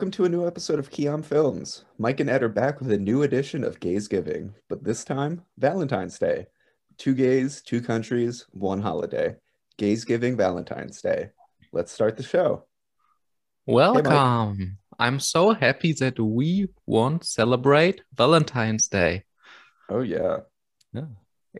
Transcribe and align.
Welcome 0.00 0.12
to 0.12 0.24
a 0.24 0.30
new 0.30 0.46
episode 0.46 0.78
of 0.78 0.90
Keon 0.90 1.22
Films. 1.22 1.84
Maik 2.00 2.20
and 2.20 2.30
Ed 2.30 2.42
are 2.42 2.48
back 2.48 2.80
with 2.80 2.90
a 2.90 2.96
new 2.96 3.22
edition 3.22 3.62
of 3.62 3.80
Gays 3.80 4.08
Giving, 4.08 4.54
but 4.66 4.82
this 4.82 5.04
time, 5.04 5.42
Valentine's 5.58 6.18
Day. 6.18 6.46
Two 6.96 7.12
gays, 7.12 7.60
two 7.60 7.82
countries, 7.82 8.46
one 8.52 8.80
holiday. 8.80 9.36
Gays 9.76 10.06
Giving 10.06 10.38
Valentine's 10.38 11.02
Day. 11.02 11.28
Let's 11.70 11.92
start 11.92 12.16
the 12.16 12.22
show. 12.22 12.64
Welcome. 13.66 14.78
I'm 14.98 15.20
so 15.20 15.52
happy 15.52 15.92
that 15.92 16.18
we 16.18 16.68
won't 16.86 17.22
celebrate 17.26 18.00
Valentine's 18.14 18.88
Day. 18.88 19.24
Oh, 19.90 20.00
yeah. 20.00 20.38
It's, 20.94 21.04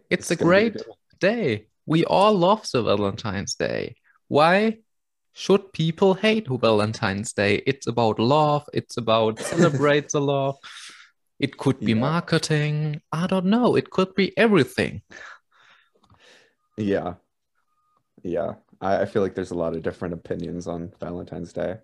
It's 0.08 0.30
a 0.30 0.36
great 0.36 0.80
day. 1.18 1.66
We 1.84 2.06
all 2.06 2.32
love 2.32 2.66
the 2.72 2.82
Valentine's 2.82 3.54
Day. 3.54 3.96
Why 4.28 4.78
should 5.40 5.72
people 5.72 6.12
hate 6.12 6.46
Valentine's 6.48 7.32
Day? 7.32 7.62
It's 7.66 7.86
about 7.86 8.18
love, 8.18 8.68
it's 8.74 8.98
about 8.98 9.38
celebrate 9.52 10.10
the 10.10 10.20
love. 10.20 10.56
It 11.38 11.56
could 11.56 11.80
be 11.80 11.92
Yeah. 11.92 12.00
marketing. 12.12 13.00
I 13.10 13.26
don't 13.26 13.46
know. 13.46 13.74
It 13.74 13.88
could 13.88 14.14
be 14.14 14.36
everything. 14.36 15.00
Yeah. 16.76 17.14
Yeah. 18.22 18.56
I, 18.82 19.02
I 19.02 19.06
feel 19.06 19.22
like 19.22 19.34
there's 19.34 19.50
a 19.50 19.62
lot 19.64 19.74
of 19.74 19.82
different 19.82 20.12
opinions 20.12 20.66
on 20.66 20.92
Valentine's 21.00 21.54
Day. 21.54 21.78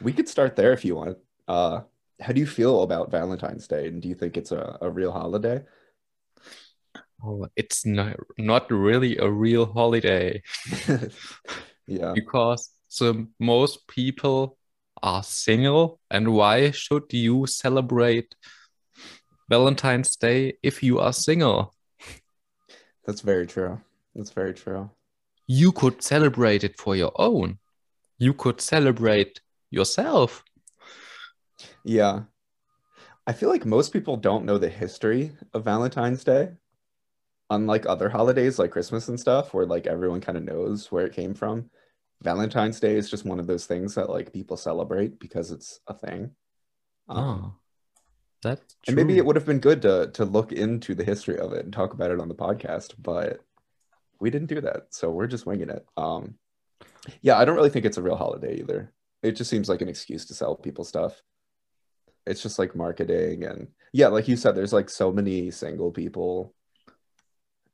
We 0.00 0.12
could 0.12 0.28
start 0.28 0.56
there 0.56 0.72
if 0.72 0.84
you 0.84 0.96
want. 0.96 1.18
Uh, 1.46 1.82
how 2.20 2.32
do 2.32 2.40
you 2.40 2.46
feel 2.46 2.82
about 2.82 3.12
Valentine's 3.12 3.68
Day? 3.68 3.86
And 3.86 4.02
do 4.02 4.08
you 4.08 4.16
think 4.16 4.36
it's 4.36 4.50
a, 4.50 4.76
a 4.80 4.90
real 4.90 5.12
holiday? 5.12 5.62
Oh, 7.24 7.46
it's 7.54 7.86
not, 7.86 8.16
not 8.38 8.68
really 8.72 9.18
a 9.18 9.30
real 9.30 9.66
holiday. 9.66 10.42
Yeah. 11.86 12.12
because 12.14 12.70
the 12.98 13.26
most 13.38 13.86
people 13.88 14.56
are 15.02 15.22
single 15.22 16.00
and 16.10 16.32
why 16.32 16.70
should 16.70 17.04
you 17.12 17.46
celebrate 17.46 18.34
valentine's 19.48 20.16
day 20.16 20.54
if 20.62 20.82
you 20.82 20.98
are 20.98 21.12
single 21.12 21.74
That's 23.04 23.20
very 23.20 23.46
true. 23.46 23.80
That's 24.14 24.30
very 24.30 24.54
true. 24.54 24.90
you 25.46 25.72
could 25.72 26.02
celebrate 26.02 26.62
it 26.64 26.78
for 26.78 26.94
your 26.96 27.12
own 27.16 27.58
you 28.18 28.32
could 28.34 28.60
celebrate 28.60 29.40
yourself 29.70 30.44
Yeah. 31.84 32.22
I 33.26 33.32
feel 33.32 33.48
like 33.48 33.64
most 33.64 33.92
people 33.92 34.16
don't 34.16 34.44
know 34.44 34.58
the 34.58 34.68
history 34.68 35.32
of 35.54 35.64
Valentine's 35.64 36.24
Day. 36.24 36.50
Unlike 37.50 37.86
other 37.86 38.08
holidays 38.08 38.58
like 38.58 38.70
Christmas 38.70 39.08
and 39.08 39.20
stuff, 39.20 39.52
where 39.54 39.66
like 39.66 39.86
everyone 39.86 40.20
kind 40.20 40.38
of 40.38 40.44
knows 40.44 40.90
where 40.90 41.06
it 41.06 41.12
came 41.12 41.34
from. 41.34 41.70
Valentine's 42.22 42.80
Day 42.80 42.96
is 42.96 43.10
just 43.10 43.24
one 43.24 43.40
of 43.40 43.46
those 43.46 43.66
things 43.66 43.94
that 43.96 44.10
like 44.10 44.32
people 44.32 44.56
celebrate 44.56 45.18
because 45.18 45.50
it's 45.50 45.80
a 45.86 45.94
thing. 45.94 46.30
Um, 47.08 47.18
oh 47.18 47.54
that's 48.42 48.74
and 48.88 48.96
maybe 48.96 49.16
it 49.16 49.24
would 49.24 49.36
have 49.36 49.46
been 49.46 49.60
good 49.60 49.82
to 49.82 50.10
to 50.14 50.24
look 50.24 50.52
into 50.52 50.94
the 50.94 51.04
history 51.04 51.38
of 51.38 51.52
it 51.52 51.64
and 51.64 51.72
talk 51.72 51.94
about 51.94 52.10
it 52.10 52.20
on 52.20 52.28
the 52.28 52.34
podcast, 52.34 52.94
but 52.98 53.40
we 54.20 54.30
didn't 54.30 54.48
do 54.48 54.60
that, 54.60 54.88
so 54.90 55.10
we're 55.10 55.28
just 55.28 55.46
winging 55.46 55.70
it. 55.70 55.86
Um, 55.96 56.34
yeah, 57.22 57.38
I 57.38 57.44
don't 57.44 57.56
really 57.56 57.70
think 57.70 57.84
it's 57.84 57.98
a 57.98 58.02
real 58.02 58.16
holiday 58.16 58.58
either. 58.58 58.92
It 59.22 59.32
just 59.32 59.48
seems 59.48 59.68
like 59.68 59.80
an 59.80 59.88
excuse 59.88 60.26
to 60.26 60.34
sell 60.34 60.56
people 60.56 60.84
stuff. 60.84 61.22
It's 62.26 62.42
just 62.42 62.58
like 62.58 62.76
marketing 62.76 63.44
and 63.44 63.68
yeah, 63.92 64.08
like 64.08 64.26
you 64.26 64.36
said, 64.36 64.54
there's 64.54 64.72
like 64.72 64.90
so 64.90 65.12
many 65.12 65.50
single 65.50 65.92
people, 65.92 66.54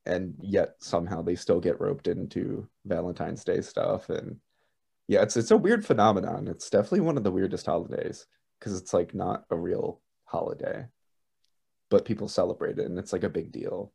and 0.08 0.34
yet 0.41 0.74
somehow 0.80 1.22
they 1.22 1.34
still 1.36 1.60
get 1.60 1.80
roped 1.80 2.08
into 2.08 2.69
Valentine's 2.86 3.44
Day 3.44 3.60
stuff. 3.60 4.08
And 4.10 4.36
yeah, 5.06 5.22
it's 5.22 5.36
it's 5.36 5.50
a 5.52 5.56
weird 5.56 5.84
phenomenon. 5.86 6.48
It's 6.48 6.70
definitely 6.70 7.00
one 7.00 7.16
of 7.19 7.24
the 7.24 7.30
weirdest 7.32 7.66
holidays 7.66 8.26
because 8.58 8.78
it's 8.78 8.94
like 8.94 9.14
not 9.14 9.44
a 9.50 9.56
real 9.56 10.00
holiday, 10.24 10.86
but 11.91 12.04
people 12.04 12.28
celebrate 12.28 12.78
it 12.78 12.86
and 12.86 12.98
it's 12.98 13.12
like 13.12 13.24
a 13.24 13.28
big 13.30 13.52
deal. 13.52 13.92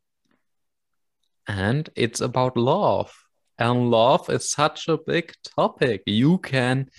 and 1.47 1.89
it's 1.95 2.21
about 2.21 2.57
love 2.57 3.13
and 3.57 3.91
love 3.91 4.29
is 4.29 4.49
such 4.49 4.87
a 4.87 4.97
big 4.97 5.33
topic 5.43 6.01
you 6.05 6.37
can 6.39 6.89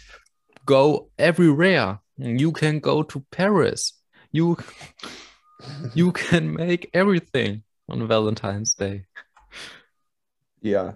go 0.66 1.10
everywhere 1.18 2.00
you 2.16 2.52
can 2.52 2.78
go 2.78 3.02
to 3.02 3.24
paris 3.30 3.92
you 4.32 4.56
you 5.94 6.12
can 6.12 6.52
make 6.52 6.90
everything 6.94 7.62
on 7.88 8.06
valentine's 8.06 8.74
day 8.74 9.04
Yeah. 10.64 10.94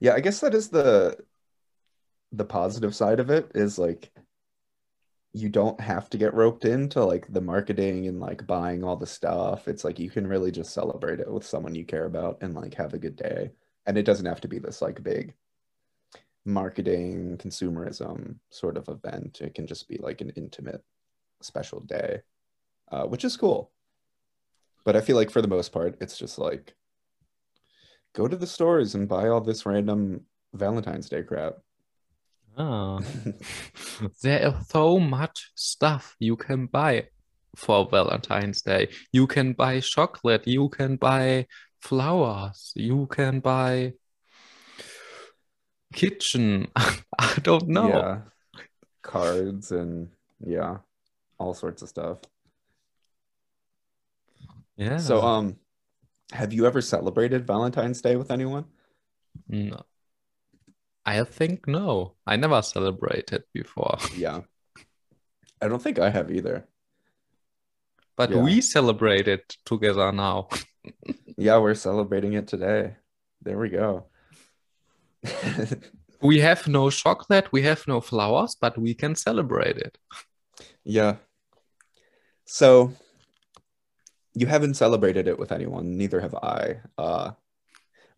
Yeah, 0.00 0.14
I 0.14 0.20
guess 0.20 0.40
that 0.40 0.54
is 0.54 0.68
the 0.68 1.16
the 2.32 2.44
positive 2.44 2.94
side 2.94 3.20
of 3.20 3.30
it 3.30 3.52
is 3.54 3.78
like 3.78 4.12
you 5.32 5.48
don't 5.48 5.80
have 5.80 6.10
to 6.10 6.18
get 6.18 6.34
roped 6.34 6.64
into 6.64 7.04
like 7.04 7.32
the 7.32 7.40
marketing 7.40 8.08
and 8.08 8.18
like 8.18 8.46
buying 8.46 8.82
all 8.82 8.96
the 8.96 9.06
stuff. 9.06 9.68
It's 9.68 9.84
like 9.84 9.98
you 9.98 10.10
can 10.10 10.26
really 10.26 10.50
just 10.50 10.74
celebrate 10.74 11.20
it 11.20 11.30
with 11.30 11.44
someone 11.46 11.74
you 11.74 11.84
care 11.84 12.06
about 12.06 12.38
and 12.40 12.54
like 12.54 12.74
have 12.74 12.94
a 12.94 12.98
good 12.98 13.16
day. 13.16 13.50
And 13.86 13.96
it 13.96 14.02
doesn't 14.04 14.26
have 14.26 14.40
to 14.40 14.48
be 14.48 14.58
this 14.58 14.82
like 14.82 15.02
big 15.02 15.34
marketing 16.44 17.36
consumerism 17.38 18.36
sort 18.50 18.76
of 18.76 18.88
event. 18.88 19.40
It 19.40 19.54
can 19.54 19.66
just 19.66 19.88
be 19.88 19.98
like 19.98 20.20
an 20.20 20.30
intimate 20.30 20.82
special 21.42 21.80
day, 21.80 22.22
uh, 22.90 23.04
which 23.04 23.24
is 23.24 23.36
cool. 23.36 23.70
But 24.86 24.94
I 24.94 25.00
feel 25.00 25.16
like 25.16 25.32
for 25.32 25.42
the 25.42 25.48
most 25.48 25.72
part, 25.72 25.96
it's 26.00 26.16
just 26.16 26.38
like 26.38 26.76
go 28.14 28.28
to 28.28 28.36
the 28.36 28.46
stores 28.46 28.94
and 28.94 29.08
buy 29.08 29.26
all 29.26 29.40
this 29.40 29.66
random 29.66 30.20
Valentine's 30.54 31.08
Day 31.08 31.24
crap. 31.24 31.54
Ah, 32.56 33.00
there 34.22 34.48
is 34.48 34.68
so 34.68 35.00
much 35.00 35.50
stuff 35.56 36.14
you 36.20 36.36
can 36.36 36.66
buy 36.66 37.08
for 37.56 37.88
Valentine's 37.90 38.62
Day. 38.62 38.88
You 39.12 39.26
can 39.26 39.54
buy 39.54 39.80
chocolate, 39.80 40.46
you 40.46 40.68
can 40.68 40.94
buy 40.94 41.48
flowers, 41.80 42.70
you 42.76 43.08
can 43.08 43.40
buy 43.40 43.94
kitchen. 45.92 46.68
I 46.76 47.34
don't 47.42 47.66
know. 47.66 47.88
Yeah. 47.88 48.18
Cards 49.02 49.72
and 49.72 50.10
yeah, 50.38 50.78
all 51.38 51.54
sorts 51.54 51.82
of 51.82 51.88
stuff. 51.88 52.20
Yeah. 54.76 54.98
So, 54.98 55.22
um, 55.22 55.56
have 56.32 56.52
you 56.52 56.66
ever 56.66 56.80
celebrated 56.80 57.46
Valentine's 57.46 58.02
Day 58.02 58.16
with 58.16 58.30
anyone? 58.30 58.66
No. 59.48 59.82
I 61.04 61.22
think 61.24 61.66
no. 61.68 62.14
I 62.26 62.36
never 62.36 62.62
celebrated 62.62 63.44
before. 63.52 63.98
Yeah. 64.16 64.40
I 65.62 65.68
don't 65.68 65.82
think 65.82 65.98
I 65.98 66.10
have 66.10 66.30
either. 66.30 66.68
But 68.16 68.30
Yeah. 68.30 68.42
we 68.42 68.60
it 69.28 69.56
together 69.64 70.12
now. 70.12 70.48
Yeah, 71.38 71.58
we're 71.58 71.74
celebrating 71.74 72.32
it 72.32 72.46
today. 72.48 72.96
There 73.42 73.58
we 73.58 73.68
go. 73.68 74.06
We 76.22 76.40
have 76.40 76.66
no 76.66 76.88
chocolate, 76.90 77.52
we 77.52 77.62
have 77.62 77.86
no 77.86 78.00
flowers, 78.00 78.56
but 78.58 78.78
we 78.78 78.94
can 78.94 79.14
celebrate 79.14 79.76
it. 79.76 79.98
Yeah. 80.82 81.16
So 82.46 82.92
you 84.36 84.46
haven't 84.46 84.74
celebrated 84.74 85.28
it 85.28 85.38
with 85.38 85.50
anyone, 85.52 85.96
neither 85.96 86.20
have 86.20 86.34
I. 86.36 86.80
Uh, 86.98 87.32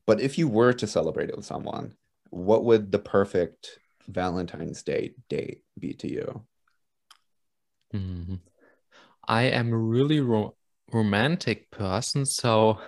but 0.06 0.20
if 0.20 0.38
you 0.38 0.48
were 0.48 0.72
to 0.75 0.87
celebrate 0.87 1.31
it 1.31 1.37
with 1.37 1.46
someone, 1.46 1.94
what 2.31 2.64
would 2.64 2.93
the 2.93 2.98
perfect 2.98 3.78
Valentine's 4.08 4.82
Day 4.82 5.14
date 5.28 5.62
be 5.78 5.94
to 5.94 6.08
you? 6.08 6.43
Mhm. 7.94 8.40
I 9.28 9.44
am 9.44 9.72
a 9.72 9.78
really 9.78 10.20
ro 10.20 10.56
romantic 10.93 11.70
person, 11.70 12.26
so 12.26 12.81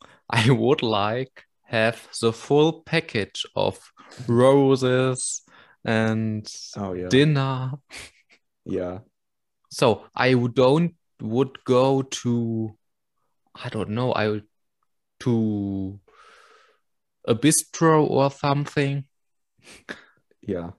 I 0.30 0.50
would 0.50 0.82
like 0.82 1.44
have 1.64 2.08
the 2.20 2.32
full 2.32 2.82
package 2.82 3.46
of 3.54 3.78
roses 4.26 5.42
and 5.84 6.50
Oh 6.76 6.92
yeah. 6.94 7.08
dinner. 7.08 7.72
Yeah. 8.64 9.00
So 9.70 10.04
I 10.14 10.34
would 10.34 10.54
don't 10.54 10.94
would 11.20 11.64
go 11.64 12.02
to 12.02 12.76
I 13.54 13.68
don't 13.68 13.90
know, 13.90 14.12
I 14.12 14.28
would 14.28 14.46
to 15.20 15.98
a 17.26 17.34
bistro 17.34 18.08
or 18.08 18.30
something. 18.30 19.04
Yeah. 20.40 20.70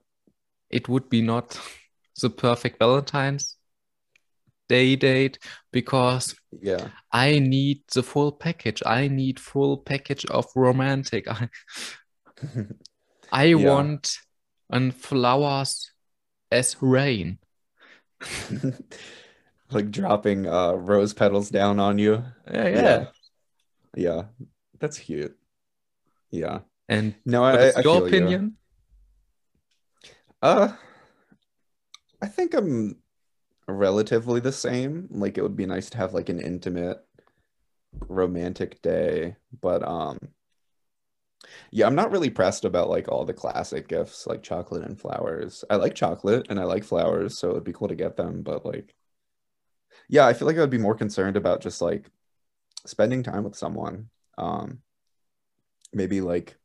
It 0.69 0.87
would 0.87 1.09
be 1.09 1.21
not 1.21 1.59
the 2.21 2.29
perfect 2.29 2.79
Valentine's 2.79 3.57
Day 4.69 4.95
date 4.95 5.39
because 5.71 6.35
Yeah. 6.61 6.89
I 7.11 7.39
need 7.39 7.81
the 7.93 8.03
full 8.03 8.31
package. 8.31 8.83
I 8.85 9.07
need 9.07 9.39
full 9.39 9.77
package 9.77 10.25
of 10.27 10.45
romantic. 10.55 11.27
I, 11.31 11.49
I 13.31 13.43
Yeah. 13.55 13.55
want 13.55 14.11
and 14.69 14.95
flowers 14.95 15.91
as 16.51 16.75
rain. 16.81 17.39
Like 19.71 19.91
dropping 19.91 20.47
uh 20.47 20.73
rose 20.73 21.13
petals 21.13 21.49
down 21.49 21.79
on 21.79 21.99
you. 21.99 22.23
Yeah, 22.51 22.67
Yeah. 22.69 23.05
yeah. 23.95 24.23
That's 24.79 24.97
cute. 24.97 25.37
Yeah. 26.31 26.59
And 26.87 27.13
No, 27.25 27.43
I, 27.43 27.69
I 27.69 27.81
your 27.81 27.83
feel 27.83 27.95
you. 27.97 28.07
opinion? 28.07 28.57
Uh, 30.41 30.69
I 32.21 32.27
think 32.27 32.53
I'm 32.53 32.97
relatively 33.67 34.39
the 34.39 34.51
same. 34.51 35.07
Like 35.11 35.37
it 35.37 35.43
would 35.43 35.55
be 35.55 35.65
nice 35.65 35.89
to 35.91 35.97
have 35.97 36.13
like 36.13 36.29
an 36.29 36.39
intimate 36.39 36.99
romantic 38.07 38.81
day, 38.81 39.35
but 39.61 39.83
um 39.87 40.19
yeah, 41.71 41.87
I'm 41.87 41.95
not 41.95 42.11
really 42.11 42.29
pressed 42.29 42.65
about 42.65 42.89
like 42.89 43.07
all 43.07 43.25
the 43.25 43.33
classic 43.33 43.87
gifts 43.87 44.27
like 44.27 44.43
chocolate 44.43 44.83
and 44.83 44.99
flowers. 44.99 45.63
I 45.69 45.75
like 45.75 45.95
chocolate 45.95 46.47
and 46.49 46.59
I 46.59 46.63
like 46.63 46.83
flowers, 46.83 47.37
so 47.37 47.51
it'd 47.51 47.63
be 47.63 47.73
cool 47.73 47.87
to 47.87 47.95
get 47.95 48.17
them, 48.17 48.41
but 48.43 48.65
like 48.65 48.93
yeah, 50.09 50.27
I 50.27 50.33
feel 50.33 50.47
like 50.47 50.57
I 50.57 50.61
would 50.61 50.69
be 50.71 50.79
more 50.79 50.95
concerned 50.95 51.37
about 51.37 51.61
just 51.61 51.81
like 51.81 52.09
spending 52.85 53.23
time 53.23 53.43
with 53.45 53.55
someone. 53.57 54.09
Um 54.37 54.81
maybe 55.93 56.21
like 56.21 56.57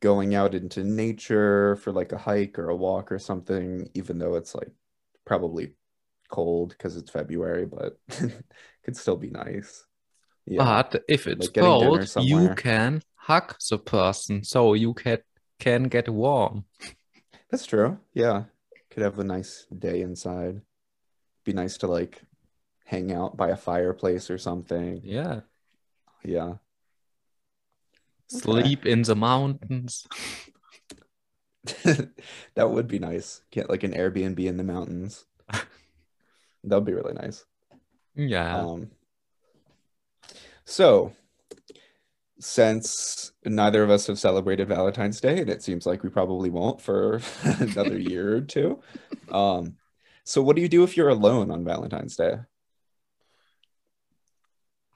going 0.00 0.34
out 0.34 0.54
into 0.54 0.84
nature 0.84 1.76
for 1.76 1.92
like 1.92 2.12
a 2.12 2.18
hike 2.18 2.58
or 2.58 2.68
a 2.68 2.76
walk 2.76 3.10
or 3.10 3.18
something, 3.18 3.88
even 3.94 4.18
though 4.18 4.34
it's 4.36 4.54
like 4.54 4.70
probably 5.24 5.74
cold 6.30 6.70
because 6.70 6.96
it's 6.96 7.10
February, 7.10 7.66
but 7.66 7.98
could 8.84 8.96
still 8.96 9.16
be 9.16 9.30
nice. 9.30 9.84
Yeah. 10.46 10.82
But 10.90 11.04
if 11.08 11.26
it's 11.26 11.48
Like 11.48 11.54
cold, 11.54 12.10
you 12.18 12.50
can 12.50 13.02
hug 13.16 13.56
the 13.70 13.78
person 13.78 14.44
so 14.44 14.74
you 14.74 14.94
can 14.94 15.18
can 15.58 15.84
get 15.84 16.08
warm. 16.08 16.64
That's 17.50 17.66
true. 17.66 17.98
Yeah. 18.14 18.44
Could 18.90 19.02
have 19.02 19.18
a 19.18 19.24
nice 19.24 19.66
day 19.76 20.00
inside. 20.02 20.62
Be 21.44 21.52
nice 21.52 21.78
to 21.78 21.86
like 21.86 22.22
hang 22.84 23.12
out 23.12 23.36
by 23.36 23.48
a 23.48 23.56
fireplace 23.56 24.30
or 24.30 24.38
something. 24.38 25.00
Yeah. 25.04 25.40
Yeah. 26.24 26.54
Okay. 28.32 28.40
Sleep 28.40 28.86
in 28.86 29.02
the 29.02 29.16
mountains. 29.16 30.06
That 32.54 32.70
would 32.70 32.88
be 32.88 32.98
nice. 32.98 33.42
Get 33.50 33.68
like 33.68 33.82
an 33.84 33.92
Airbnb 33.92 34.38
in 34.38 34.56
the 34.56 34.64
mountains. 34.64 35.26
That 36.64 36.76
would 36.76 36.84
be 36.84 36.92
really 36.92 37.14
nice. 37.14 37.44
Yeah. 38.14 38.54
Um, 38.54 38.90
so 40.66 41.14
since 42.38 43.32
neither 43.44 43.82
of 43.82 43.90
us 43.90 44.06
have 44.08 44.18
celebrated 44.18 44.68
Valentine's 44.68 45.20
Day, 45.20 45.40
and 45.40 45.50
it 45.50 45.62
seems 45.62 45.86
like 45.86 46.02
we 46.02 46.10
probably 46.10 46.50
won't 46.50 46.80
for 46.80 47.20
another 47.42 47.98
year 47.98 48.36
or 48.36 48.40
two. 48.40 48.82
Um, 49.30 49.76
so 50.30 50.40
what 50.42 50.54
do 50.54 50.62
you 50.62 50.68
do 50.68 50.84
if 50.84 50.96
you're 50.96 51.08
alone 51.08 51.50
on 51.50 51.64
Valentine's 51.64 52.14
Day? 52.14 52.34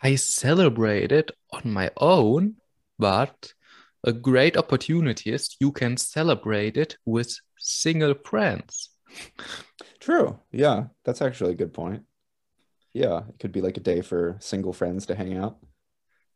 I 0.00 0.14
celebrate 0.14 1.10
it 1.10 1.32
on 1.52 1.72
my 1.72 1.90
own, 1.96 2.56
but 3.00 3.52
a 4.04 4.12
great 4.12 4.56
opportunity 4.56 5.32
is 5.32 5.56
you 5.58 5.72
can 5.72 5.96
celebrate 5.96 6.76
it 6.76 6.96
with 7.04 7.34
single 7.58 8.14
friends. 8.24 8.90
True. 9.98 10.38
Yeah, 10.52 10.84
that's 11.04 11.20
actually 11.22 11.52
a 11.52 11.56
good 11.56 11.72
point. 11.72 12.02
Yeah, 12.92 13.22
it 13.28 13.38
could 13.40 13.50
be 13.50 13.60
like 13.60 13.76
a 13.76 13.80
day 13.80 14.02
for 14.02 14.36
single 14.38 14.72
friends 14.72 15.06
to 15.06 15.16
hang 15.16 15.36
out. 15.36 15.56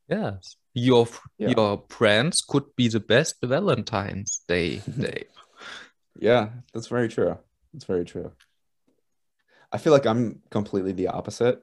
Yes. 0.08 0.56
Your 0.74 1.06
Yeah. 1.38 1.50
your 1.56 1.84
friends 1.88 2.42
could 2.42 2.74
be 2.74 2.88
the 2.88 3.00
best 3.00 3.36
Valentine's 3.44 4.42
Day 4.48 4.82
day. 5.00 5.24
Yeah, 6.18 6.48
that's 6.72 6.88
very 6.88 7.08
true. 7.08 7.38
That's 7.72 7.84
very 7.84 8.04
true. 8.04 8.32
I 9.72 9.78
feel 9.78 9.92
like 9.92 10.06
I'm 10.06 10.40
completely 10.50 10.92
the 10.92 11.08
opposite, 11.08 11.62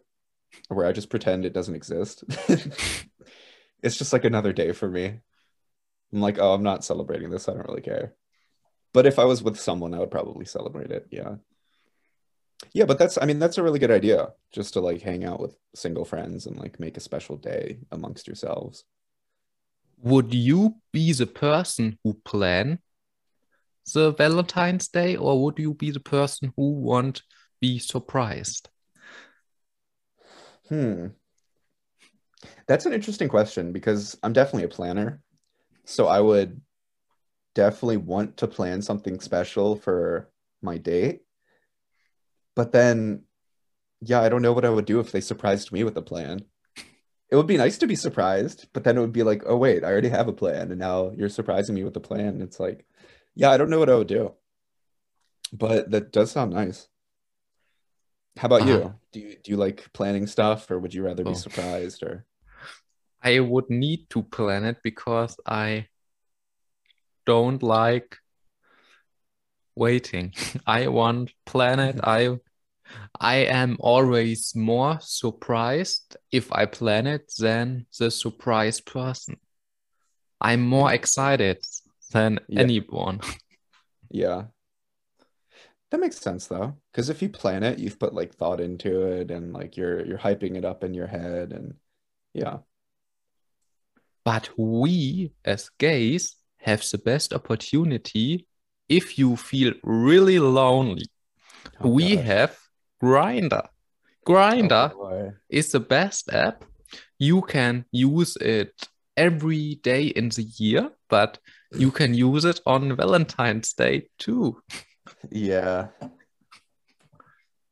where 0.68 0.86
I 0.86 0.92
just 0.92 1.10
pretend 1.10 1.46
it 1.46 1.54
doesn't 1.54 1.75
exist. 1.75 2.24
It's 3.86 3.98
just 3.98 4.13
like 4.13 4.25
another 4.25 4.52
day 4.52 4.72
for 4.72 4.90
me. 4.90 5.19
I'm 6.12 6.22
like, 6.22 6.40
oh, 6.40 6.56
I'm 6.56 6.63
not 6.63 6.84
celebrating 6.84 7.30
this. 7.30 7.48
I 7.48 7.54
don't 7.54 7.68
really 7.68 7.84
care. 7.84 8.16
But 8.94 9.06
if 9.06 9.19
I 9.19 9.25
was 9.25 9.44
with 9.44 9.60
someone, 9.60 9.94
I 9.94 10.00
would 10.00 10.10
probably 10.10 10.46
celebrate 10.46 10.90
it. 10.90 11.06
Yeah. 11.12 11.36
Yeah, 12.74 12.86
but 12.86 12.98
that's, 12.98 13.19
I 13.22 13.25
mean, 13.25 13.38
that's 13.38 13.60
a 13.60 13.63
really 13.63 13.78
good 13.78 13.92
idea 13.92 14.30
just 14.52 14.74
to 14.74 14.80
like 14.80 15.04
hang 15.04 15.24
out 15.24 15.40
with 15.40 15.56
single 15.75 16.04
friends 16.04 16.48
and 16.48 16.57
like 16.57 16.80
make 16.80 16.98
a 16.98 17.02
special 17.02 17.38
day 17.38 17.78
amongst 17.92 18.25
yourselves. 18.25 18.86
Would 20.02 20.34
you 20.34 20.78
be 20.92 21.13
the 21.13 21.28
person 21.28 22.00
who 22.04 22.16
plan 22.25 22.80
the 23.94 24.13
Valentine's 24.13 24.88
Day, 24.88 25.16
or 25.16 25.44
would 25.44 25.60
you 25.60 25.75
be 25.75 25.92
the 25.92 26.00
person 26.00 26.54
who 26.56 26.72
want 26.72 27.22
be 27.65 27.79
surprised? 27.79 28.69
Hmm. 30.69 31.07
That's 32.67 32.85
an 32.85 32.94
interesting 32.94 33.27
question 33.27 33.71
because 33.71 34.17
I'm 34.21 34.33
definitely 34.33 34.65
a 34.65 34.75
planner. 34.77 35.21
So 35.85 36.07
I 36.07 36.19
would 36.19 36.62
definitely 37.56 37.97
want 37.97 38.38
to 38.38 38.47
plan 38.47 38.81
something 38.81 39.19
special 39.19 39.75
for 39.75 40.29
my 40.62 40.77
date. 40.77 41.21
But 42.56 42.71
then, 42.71 43.23
yeah, 44.01 44.21
I 44.21 44.29
don't 44.29 44.41
know 44.44 44.53
what 44.53 44.65
I 44.65 44.69
would 44.69 44.85
do 44.85 45.00
if 45.00 45.11
they 45.11 45.21
surprised 45.21 45.71
me 45.71 45.83
with 45.83 45.97
a 45.97 46.01
plan. 46.01 46.45
It 47.31 47.35
would 47.35 47.47
be 47.47 47.57
nice 47.57 47.79
to 47.79 47.88
be 47.88 47.95
surprised, 47.95 48.68
but 48.73 48.83
then 48.83 48.97
it 48.97 49.01
would 49.01 49.11
be 49.11 49.23
like, 49.23 49.41
oh, 49.47 49.57
wait, 49.57 49.83
I 49.83 49.88
already 49.91 50.09
have 50.09 50.27
a 50.27 50.33
plan. 50.33 50.69
And 50.69 50.79
now 50.79 51.11
you're 51.18 51.29
surprising 51.29 51.73
me 51.73 51.83
with 51.83 51.97
a 51.97 52.07
plan. 52.09 52.41
It's 52.41 52.59
like, 52.59 52.85
yeah, 53.33 53.50
I 53.50 53.57
don't 53.57 53.71
know 53.71 53.79
what 53.79 53.89
I 53.89 53.95
would 53.95 54.07
do. 54.07 54.33
But 55.51 55.89
that 55.91 56.11
does 56.11 56.31
sound 56.31 56.53
nice. 56.53 56.88
How 58.37 58.47
about 58.47 58.61
Uh, 58.61 58.67
you? 58.67 58.93
Do 59.11 59.19
you 59.19 59.35
do 59.43 59.51
you 59.51 59.57
like 59.57 59.91
planning 59.93 60.27
stuff 60.27 60.69
or 60.69 60.79
would 60.79 60.93
you 60.93 61.03
rather 61.03 61.23
be 61.23 61.31
oh, 61.31 61.35
surprised 61.35 62.03
or 62.03 62.25
I 63.21 63.39
would 63.39 63.69
need 63.69 64.09
to 64.11 64.23
plan 64.23 64.65
it 64.65 64.77
because 64.83 65.37
I 65.45 65.87
don't 67.25 67.61
like 67.63 68.17
waiting. 69.75 70.33
I 70.67 70.87
want 70.87 71.31
plan 71.45 71.79
it. 71.79 71.99
I 72.03 72.37
I 73.19 73.37
am 73.37 73.77
always 73.79 74.55
more 74.55 74.99
surprised 75.01 76.17
if 76.31 76.51
I 76.51 76.65
plan 76.65 77.07
it 77.07 77.33
than 77.39 77.87
the 77.97 78.11
surprise 78.11 78.80
person. 78.81 79.37
I'm 80.42 80.61
more 80.68 80.94
excited 80.94 81.65
than 82.11 82.39
Yeah, 82.47 82.61
anyone. 82.61 83.21
yeah. 84.09 84.45
That 85.95 86.02
makes 86.02 86.18
sense 86.19 86.47
though. 86.47 86.75
Because 86.92 87.09
if 87.09 87.21
you 87.21 87.30
plan 87.30 87.64
it, 87.64 87.80
you've 87.80 87.97
put 87.97 88.14
like 88.14 88.35
thought 88.35 88.59
into 88.59 89.04
it 89.04 89.31
and 89.31 89.54
like 89.54 89.78
you're 89.78 90.06
you're 90.06 90.18
hyping 90.18 90.57
it 90.57 90.66
up 90.66 90.83
in 90.83 90.94
your 90.94 91.07
head 91.07 91.54
and 91.54 91.75
yeah. 92.33 92.57
But 94.25 94.49
we 94.57 95.31
as 95.45 95.69
gays 95.80 96.35
have 96.57 96.83
the 96.92 96.97
best 96.97 97.31
opportunity 97.31 98.45
if 98.90 99.18
you 99.18 99.37
feel 99.37 99.71
really 99.83 100.37
lonely. 100.37 101.06
Oh 101.80 101.87
We 101.87 102.18
gosh. 102.18 102.25
have 102.25 102.57
Grindr. 103.02 103.69
Oh 104.28 105.31
is 105.47 105.71
the 105.71 105.80
best 105.80 106.33
app. 106.33 106.66
You 107.19 107.42
can 107.42 107.85
use 107.94 108.35
it 108.35 108.73
every 109.16 109.75
day 109.75 110.07
in 110.07 110.28
the 110.28 110.44
year, 110.44 110.90
but 111.07 111.40
you 111.71 111.90
can 111.90 112.14
use 112.14 112.44
it 112.44 112.59
on 112.66 112.97
Valentine's 112.97 113.71
Day 113.71 114.09
too. 114.19 114.61
Yeah. 115.31 115.87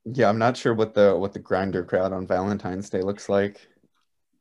Yeah, 0.05 0.27
I'm 0.29 0.37
not 0.37 0.57
sure 0.57 0.73
what 0.73 0.93
the 0.93 1.15
what 1.15 1.33
the 1.33 1.39
Grindr 1.39 1.87
crowd 1.87 2.11
on 2.11 2.27
Valentine's 2.27 2.89
Day 2.89 3.01
looks 3.01 3.29
like, 3.29 3.67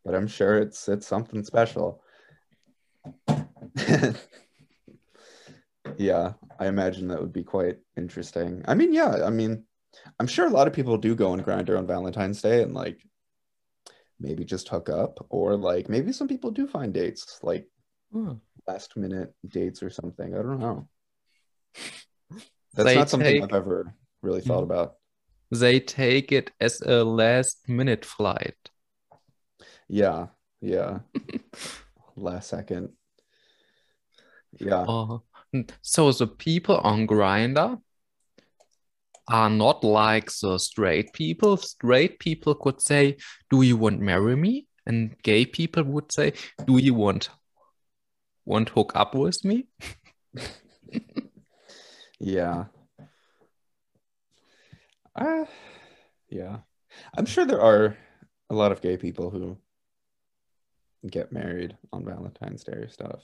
but 0.04 0.14
I'm 0.14 0.26
sure 0.26 0.59
it's 0.59 0.88
it's 0.88 1.07
something 1.07 1.45
special. 1.45 2.02
Yeah, 5.99 6.35
I 6.59 6.69
imagine 6.69 7.09
that 7.09 7.21
would 7.21 7.33
be 7.33 7.42
quite 7.45 7.78
interesting. 7.97 8.64
I 8.66 8.75
mean, 8.75 8.92
yeah, 8.92 9.25
I 9.25 9.31
mean, 9.31 9.64
I'm 10.19 10.26
sure 10.26 10.47
a 10.47 10.50
lot 10.50 10.66
of 10.66 10.73
people 10.73 10.97
do 10.97 11.14
go 11.14 11.33
on 11.33 11.42
Grindr 11.42 11.76
on 11.76 11.87
Valentine's 11.87 12.40
Day 12.40 12.62
and 12.62 12.73
like 12.73 13.02
maybe 14.19 14.45
just 14.45 14.69
hook 14.69 14.88
up, 14.88 15.26
or 15.28 15.57
like 15.57 15.88
maybe 15.88 16.12
some 16.12 16.28
people 16.28 16.50
do 16.50 16.66
find 16.66 16.95
dates, 16.95 17.40
like 17.42 17.69
Hmm. 18.12 18.35
last 18.66 18.97
minute 18.97 19.35
dates 19.47 19.83
or 19.83 19.90
something. 19.90 20.35
I 20.35 20.38
don't 20.38 20.61
know. 20.61 20.88
That's 22.75 22.95
not 22.95 23.11
something 23.11 23.43
I've 23.43 23.52
ever 23.52 23.95
really 24.23 24.41
hmm. 24.41 24.49
thought 24.49 24.62
about. 24.62 24.95
they 25.50 25.81
take 25.81 26.33
it 26.33 26.50
as 26.61 26.81
a 26.81 27.05
last 27.05 27.69
minute 27.69 28.05
flight. 28.05 28.57
Yeah, 29.88 30.29
yeah, 30.61 31.00
last 32.17 32.49
second. 32.49 32.91
Yeah, 34.59 34.85
Oh, 34.88 35.23
so 35.83 36.12
the 36.12 36.26
people 36.26 36.79
on 36.79 37.07
Grindr 37.07 37.81
are 39.29 39.50
not 39.50 39.85
like 39.85 40.31
the 40.41 40.59
straight 40.59 41.12
people. 41.12 41.57
Straight 41.57 42.19
people 42.19 42.55
could 42.55 42.81
say, 42.81 43.17
"Do 43.50 43.62
you 43.62 43.76
want 43.76 44.00
marry 44.00 44.37
me?" 44.37 44.67
And 44.87 45.17
gay 45.23 45.45
people 45.47 45.85
would 45.85 46.12
say, 46.12 46.33
"Do 46.67 46.79
you 46.79 46.95
want 46.95 47.29
want 48.45 48.71
hook 48.71 48.93
up 48.95 49.14
with 49.14 49.45
me?" 49.45 49.67
yeah. 52.23 52.64
Uh, 55.14 55.45
yeah. 56.31 56.59
I'm 57.17 57.26
sure 57.26 57.45
there 57.45 57.61
are 57.61 57.97
a 58.49 58.55
lot 58.55 58.73
of 58.73 58.81
gay 58.81 58.97
people 58.97 59.31
who 59.31 59.59
get 61.11 61.33
married 61.33 61.76
on 61.93 62.05
Valentine's 62.05 62.62
Day 62.64 62.73
or 62.73 62.88
stuff. 62.88 63.23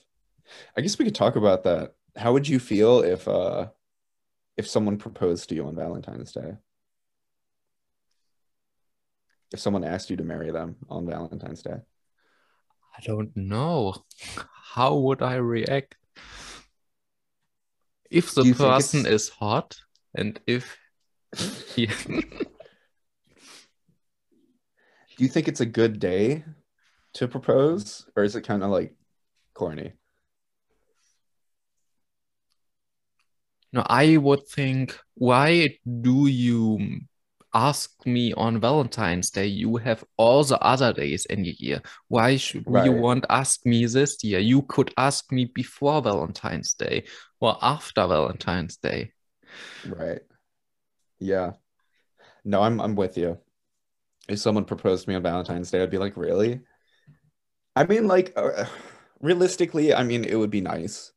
I 0.77 0.81
guess 0.81 0.99
we 0.99 1.05
could 1.05 1.15
talk 1.15 1.37
about 1.37 1.63
that. 1.65 1.95
How 2.17 2.33
would 2.33 2.49
you 2.49 2.59
feel 2.59 3.01
if 3.01 3.29
uh 3.29 3.69
if 4.57 4.67
someone 4.67 4.99
proposed 4.99 5.49
to 5.49 5.55
you 5.55 5.67
on 5.67 5.77
Valentine's 5.77 6.33
Day? 6.33 6.57
If 9.53 9.61
someone 9.61 9.85
asked 9.85 10.11
you 10.11 10.17
to 10.17 10.25
marry 10.25 10.51
them 10.51 10.77
on 10.91 11.07
Valentine's 11.07 11.63
Day? 11.63 11.77
I 12.97 13.01
don't 13.05 13.35
know. 13.37 13.95
How 14.75 14.97
would 14.97 15.23
I 15.23 15.37
react? 15.37 15.95
If 18.11 18.35
the 18.35 18.43
Do 18.43 18.49
you 18.49 18.55
think 18.55 18.75
person 18.75 19.07
is 19.07 19.29
hot 19.29 19.77
and 20.15 20.41
if 20.47 20.77
he 21.75 21.87
Do 25.19 25.25
you 25.25 25.29
think 25.29 25.49
it's 25.49 25.61
a 25.61 25.67
good 25.67 25.99
day 25.99 26.45
to 27.15 27.27
propose, 27.27 28.07
or 28.15 28.23
is 28.23 28.37
it 28.37 28.43
kind 28.43 28.63
of 28.63 28.71
like 28.71 28.95
corny? 29.53 29.93
No, 33.73 33.85
I 33.85 34.17
would 34.17 34.47
think, 34.49 34.97
why 35.15 35.79
do 36.01 36.29
you 36.29 37.01
ask 37.59 37.91
me 38.07 38.33
on 38.35 38.61
Valentine's 38.61 39.31
Day? 39.31 39.47
You 39.47 39.77
have 39.77 40.05
all 40.17 40.45
the 40.45 40.59
other 40.61 40.93
days 40.93 41.27
in 41.27 41.43
the 41.43 41.57
year. 41.59 41.83
Why 42.07 42.37
should 42.37 42.65
you 42.67 42.73
Right. 42.73 43.03
want 43.07 43.27
ask 43.29 43.67
me 43.67 43.85
this 43.87 44.23
year? 44.23 44.39
You 44.39 44.63
could 44.63 44.95
ask 44.97 45.33
me 45.33 45.47
before 45.47 46.01
Valentine's 46.03 46.75
Day 46.75 47.05
or 47.41 47.59
after 47.61 48.07
Valentine's 48.07 48.77
Day. 48.77 49.13
Right. 49.87 50.23
Yeah. 51.19 51.53
No, 52.45 52.63
I'm 52.63 52.81
I'm 52.81 52.95
with 52.95 53.19
you. 53.19 53.39
If 54.29 54.39
someone 54.39 54.65
proposed 54.65 55.05
to 55.05 55.11
me 55.11 55.17
on 55.17 55.23
Valentine's 55.23 55.71
Day, 55.71 55.83
I'd 55.83 55.91
be 55.91 55.99
like, 55.99 56.17
really? 56.17 56.61
I 57.75 57.85
mean, 57.85 58.07
like, 58.07 58.33
uh, 58.37 58.67
realistically, 59.21 59.95
I 59.95 60.05
mean, 60.05 60.25
it 60.25 60.37
would 60.37 60.51
be 60.51 60.61
nice, 60.61 61.13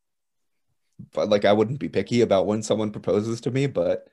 but 1.14 1.30
like, 1.30 1.46
I 1.46 1.54
wouldn't 1.54 1.80
be 1.80 1.90
picky 1.90 2.22
about 2.22 2.48
when 2.48 2.64
someone 2.64 2.92
proposes 2.92 3.42
to 3.42 3.52
me. 3.52 3.68
But 3.68 4.08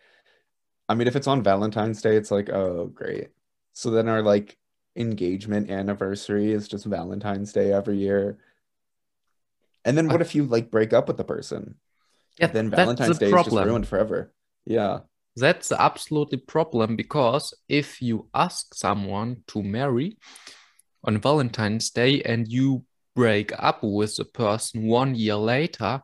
I 0.89 0.95
mean, 0.95 1.07
if 1.07 1.17
it's 1.17 1.27
on 1.27 1.43
Valentine's 1.43 2.01
Day, 2.01 2.17
it's 2.17 2.31
like, 2.31 2.49
oh, 2.49 2.87
great. 2.87 3.29
So 3.75 3.91
then 3.91 4.09
our 4.09 4.23
like 4.23 4.57
engagement 4.97 5.71
anniversary 5.71 6.53
is 6.53 6.67
just 6.67 6.87
Valentine's 6.87 7.53
Day 7.53 7.73
every 7.73 7.99
year. 7.99 8.39
And 9.85 9.97
then 9.97 10.09
what 10.09 10.21
if 10.21 10.35
you 10.35 10.45
like 10.45 10.71
break 10.71 10.93
up 10.93 11.09
with 11.09 11.17
the 11.17 11.25
person? 11.25 11.77
Yeah, 12.39 12.49
Then 12.49 12.71
Valentine's 12.71 13.19
Day 13.19 13.33
is 13.33 13.45
just 13.45 13.57
ruined 13.57 13.89
forever. 13.89 14.33
Yeah. 14.65 15.01
That's 15.37 15.69
the 15.69 15.81
absolutely 15.81 16.39
problem 16.39 16.97
because 16.97 17.55
if 17.69 18.03
you 18.03 18.29
ask 18.35 18.75
someone 18.75 19.43
to 19.49 19.63
marry 19.63 20.19
on 21.05 21.19
Valentine's 21.19 21.91
Day 21.91 22.23
and 22.23 22.49
you 22.49 22.85
break 23.15 23.53
up 23.57 23.83
with 23.83 24.17
the 24.17 24.25
person 24.25 24.87
one 24.87 25.15
year 25.15 25.37
later, 25.37 26.03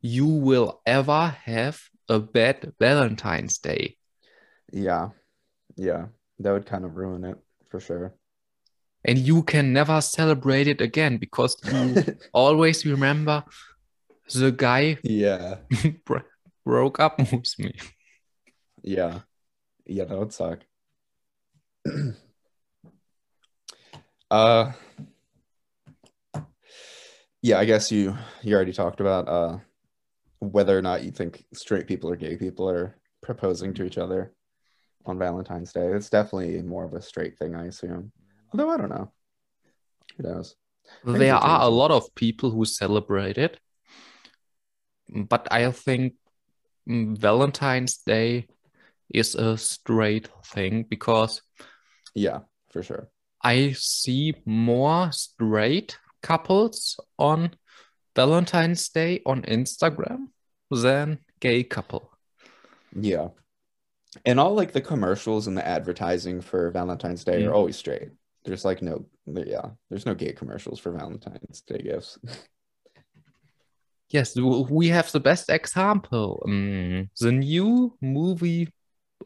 you 0.00 0.26
will 0.26 0.80
ever 0.86 1.36
have 1.44 1.80
a 2.08 2.18
bad 2.18 2.72
Valentine's 2.78 3.58
Day. 3.58 3.96
Yeah. 4.72 5.10
Yeah. 5.76 6.06
That 6.38 6.52
would 6.52 6.66
kind 6.66 6.84
of 6.84 6.96
ruin 6.96 7.24
it 7.24 7.38
for 7.68 7.78
sure. 7.78 8.14
And 9.04 9.18
you 9.18 9.42
can 9.42 9.72
never 9.72 10.00
celebrate 10.00 10.68
it 10.68 10.80
again 10.80 11.18
because 11.18 11.56
you 11.72 12.16
always 12.32 12.86
remember 12.86 13.44
the 14.32 14.52
guy 14.52 14.98
Yeah. 15.02 15.56
bro- 16.06 16.22
broke 16.64 17.00
up 17.00 17.18
with 17.18 17.58
me. 17.58 17.74
Yeah. 18.82 19.20
Yeah, 19.86 20.04
that 20.04 20.18
would 20.18 20.32
suck. 20.32 20.60
uh 24.30 24.72
yeah, 27.42 27.58
I 27.58 27.64
guess 27.64 27.90
you 27.90 28.16
you 28.42 28.54
already 28.54 28.72
talked 28.72 29.00
about 29.00 29.28
uh 29.28 29.58
whether 30.38 30.78
or 30.78 30.82
not 30.82 31.02
you 31.02 31.10
think 31.10 31.44
straight 31.52 31.86
people 31.88 32.08
or 32.10 32.16
gay 32.16 32.36
people 32.36 32.68
are 32.70 32.96
proposing 33.20 33.74
to 33.74 33.84
each 33.84 33.98
other 33.98 34.32
on 35.06 35.18
Valentine's 35.18 35.72
Day. 35.72 35.86
It's 35.92 36.10
definitely 36.10 36.60
more 36.62 36.84
of 36.84 36.94
a 36.94 37.02
straight 37.02 37.38
thing, 37.38 37.54
I 37.54 37.66
assume. 37.66 38.12
Although 38.52 38.70
I 38.70 38.76
don't 38.76 38.90
know. 38.90 39.12
Who 40.16 40.22
knows? 40.22 40.56
There 41.04 41.34
are 41.34 41.62
a 41.62 41.68
lot 41.68 41.90
of 41.90 42.14
people 42.14 42.50
who 42.50 42.64
celebrate 42.64 43.38
it, 43.38 43.58
but 45.08 45.48
I 45.50 45.70
think 45.70 46.14
mm, 46.88 47.16
Valentine's 47.18 47.96
Day 47.98 48.46
is 49.12 49.34
a 49.34 49.56
straight 49.58 50.28
thing 50.46 50.84
because 50.88 51.42
Yeah, 52.14 52.40
for 52.70 52.82
sure. 52.82 53.08
I 53.42 53.72
see 53.72 54.34
more 54.44 55.10
straight 55.12 55.98
couples 56.22 57.00
on 57.18 57.56
Valentine's 58.14 58.88
Day 58.88 59.20
on 59.26 59.42
Instagram 59.42 60.28
than 60.70 61.18
gay 61.40 61.64
couple. 61.64 62.12
Yeah. 62.94 63.28
And 64.26 64.38
all 64.38 64.54
like 64.54 64.72
the 64.72 64.80
commercials 64.80 65.46
and 65.46 65.56
the 65.56 65.66
advertising 65.66 66.40
for 66.40 66.70
Valentine's 66.70 67.24
Day 67.24 67.42
Mm. 67.42 67.48
are 67.48 67.54
always 67.54 67.76
straight. 67.76 68.10
There's 68.44 68.64
like 68.64 68.82
no, 68.82 69.06
yeah, 69.26 69.70
there's 69.88 70.04
no 70.06 70.14
gay 70.14 70.32
commercials 70.32 70.78
for 70.80 70.92
Valentine's 70.92 71.60
Day 71.62 71.78
gifts. 71.78 72.18
Yes, 74.10 74.36
we 74.36 74.88
have 74.88 75.10
the 75.10 75.20
best 75.20 75.48
example. 75.48 76.42
Mm, 76.46 77.08
the 77.18 77.32
new 77.32 77.96
movie 78.02 78.68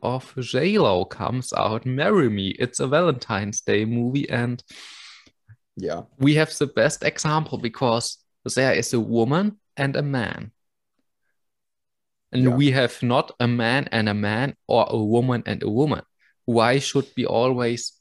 of 0.01 0.33
J-Lo 0.39 1.05
comes 1.07 1.53
out, 1.53 1.85
Marry 1.85 2.29
Me. 2.31 2.51
It's 2.51 2.79
a 2.79 2.87
Valentine's 2.87 3.61
Day 3.63 3.85
movie, 3.85 4.29
and 4.31 4.63
Yeah. 5.77 6.03
we 6.19 6.35
have 6.37 6.57
the 6.57 6.69
best 6.69 7.03
example 7.03 7.59
because 7.59 8.19
there 8.55 8.75
is 8.75 8.93
a 8.95 9.01
woman 9.01 9.59
and 9.77 9.97
a 9.97 10.03
man. 10.03 10.53
And 12.33 12.43
Yeah. 12.45 12.55
we 12.57 12.71
have 12.73 13.03
not 13.03 13.33
a 13.41 13.47
man 13.49 13.89
and 13.93 14.09
a 14.09 14.15
man 14.15 14.57
or 14.67 14.87
a 14.89 15.03
woman 15.03 15.43
and 15.47 15.63
a 15.63 15.71
woman. 15.71 16.03
Why 16.45 16.79
should 16.79 17.15
be 17.15 17.25
always 17.27 17.93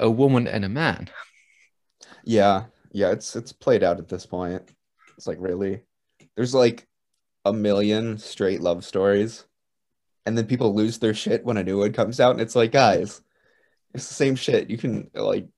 a 0.00 0.10
woman 0.10 0.46
and 0.46 0.64
a 0.64 0.68
man? 0.68 1.08
Yeah. 2.24 2.64
Yeah. 2.92 3.12
It's 3.12 3.36
it's 3.36 3.52
played 3.52 3.82
out 3.82 3.98
at 3.98 4.08
this 4.08 4.26
point. 4.26 4.62
It's 5.16 5.26
like 5.26 5.38
really, 5.40 5.82
there's 6.36 6.54
like 6.54 6.86
a 7.44 7.52
million 7.52 8.18
straight 8.18 8.60
love 8.60 8.84
stories, 8.84 9.44
and 10.26 10.36
then 10.36 10.46
people 10.46 10.74
lose 10.74 10.98
their 10.98 11.14
shit 11.14 11.44
when 11.44 11.56
a 11.56 11.64
new 11.64 11.78
one 11.78 11.92
comes 11.92 12.20
out, 12.20 12.32
and 12.32 12.40
it's 12.40 12.54
like, 12.56 12.72
guys, 12.72 13.20
it's 13.94 14.08
the 14.08 14.14
same 14.14 14.36
shit. 14.36 14.70
You 14.70 14.76
can 14.78 15.10
like, 15.14 15.48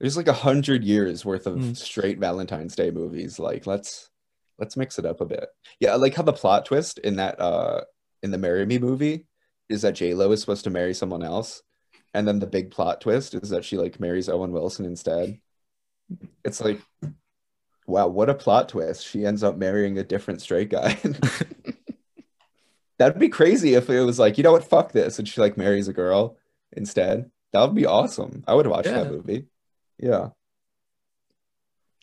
there's 0.00 0.16
like 0.16 0.28
a 0.28 0.32
hundred 0.32 0.82
years 0.84 1.24
worth 1.24 1.46
of 1.46 1.56
Mm. 1.58 1.76
straight 1.76 2.18
Valentine's 2.18 2.74
Day 2.74 2.90
movies. 2.90 3.38
Like, 3.38 3.66
let's 3.66 4.10
let's 4.58 4.76
mix 4.76 4.98
it 4.98 5.06
up 5.06 5.20
a 5.20 5.26
bit. 5.26 5.48
Yeah, 5.80 5.92
I 5.92 5.96
like 5.96 6.14
how 6.14 6.22
the 6.22 6.32
plot 6.32 6.66
twist 6.66 6.98
in 6.98 7.16
that 7.16 7.40
uh 7.40 7.82
in 8.22 8.30
the 8.30 8.38
Marry 8.38 8.64
Me 8.66 8.78
movie 8.78 9.26
is 9.68 9.82
that 9.82 9.94
J 9.94 10.14
Lo 10.14 10.30
is 10.32 10.40
supposed 10.40 10.64
to 10.64 10.70
marry 10.70 10.94
someone 10.94 11.22
else, 11.22 11.62
and 12.12 12.26
then 12.28 12.38
the 12.38 12.46
big 12.46 12.70
plot 12.70 13.00
twist 13.00 13.34
is 13.34 13.50
that 13.50 13.64
she 13.64 13.76
like 13.76 14.00
marries 14.00 14.28
Owen 14.28 14.52
Wilson 14.52 14.84
instead. 14.84 15.38
It's 16.44 16.60
like, 16.60 16.80
wow, 17.86 18.08
what 18.08 18.28
a 18.30 18.34
plot 18.34 18.68
twist! 18.68 19.06
She 19.06 19.24
ends 19.24 19.42
up 19.42 19.56
marrying 19.56 19.98
a 19.98 20.04
different 20.04 20.42
straight 20.42 20.68
guy. 20.70 20.98
That'd 22.98 23.18
be 23.18 23.28
crazy 23.28 23.74
if 23.74 23.90
it 23.90 24.00
was 24.02 24.18
like, 24.20 24.38
you 24.38 24.44
know 24.44 24.52
what, 24.52 24.64
fuck 24.68 24.92
this, 24.92 25.18
and 25.18 25.28
she 25.28 25.40
like 25.40 25.56
marries 25.56 25.88
a 25.88 25.92
girl 25.92 26.36
instead. 26.72 27.30
That 27.52 27.62
would 27.62 27.74
be 27.74 27.86
awesome. 27.86 28.44
I 28.46 28.54
would 28.54 28.66
watch 28.66 28.86
Yeah. 28.86 29.02
that 29.02 29.10
movie. 29.10 29.46
Yeah. 29.98 30.28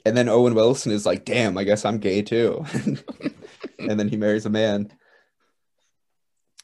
And 0.05 0.17
then 0.17 0.29
Owen 0.29 0.55
Wilson 0.55 0.91
is 0.91 1.05
like, 1.05 1.25
damn, 1.25 1.57
I 1.57 1.63
guess 1.63 1.85
I'm 1.85 1.99
gay 1.99 2.21
too. 2.21 2.65
and 3.79 3.99
then 3.99 4.07
he 4.07 4.17
marries 4.17 4.45
a 4.45 4.49
man. 4.49 4.91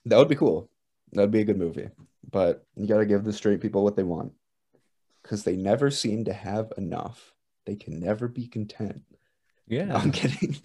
That 0.06 0.18
would 0.18 0.30
be 0.30 0.36
cool. 0.36 0.70
That 1.14 1.22
would 1.22 1.32
be 1.32 1.42
a 1.42 1.46
good 1.46 1.58
movie. 1.58 1.90
But 2.30 2.66
you 2.76 2.88
got 2.88 2.98
to 2.98 3.06
give 3.06 3.24
the 3.24 3.34
straight 3.34 3.62
people 3.62 3.84
what 3.84 3.96
they 3.96 4.04
want 4.04 4.34
because 5.22 5.44
they 5.44 5.56
never 5.56 5.92
seem 5.92 6.26
to 6.26 6.34
have 6.34 6.72
enough. 6.78 7.34
They 7.66 7.76
can 7.76 8.00
never 8.00 8.28
be 8.28 8.48
content. 8.48 9.04
No, 9.68 9.78
Yeah. 9.78 9.96
I'm 9.96 10.12
kidding. 10.12 10.58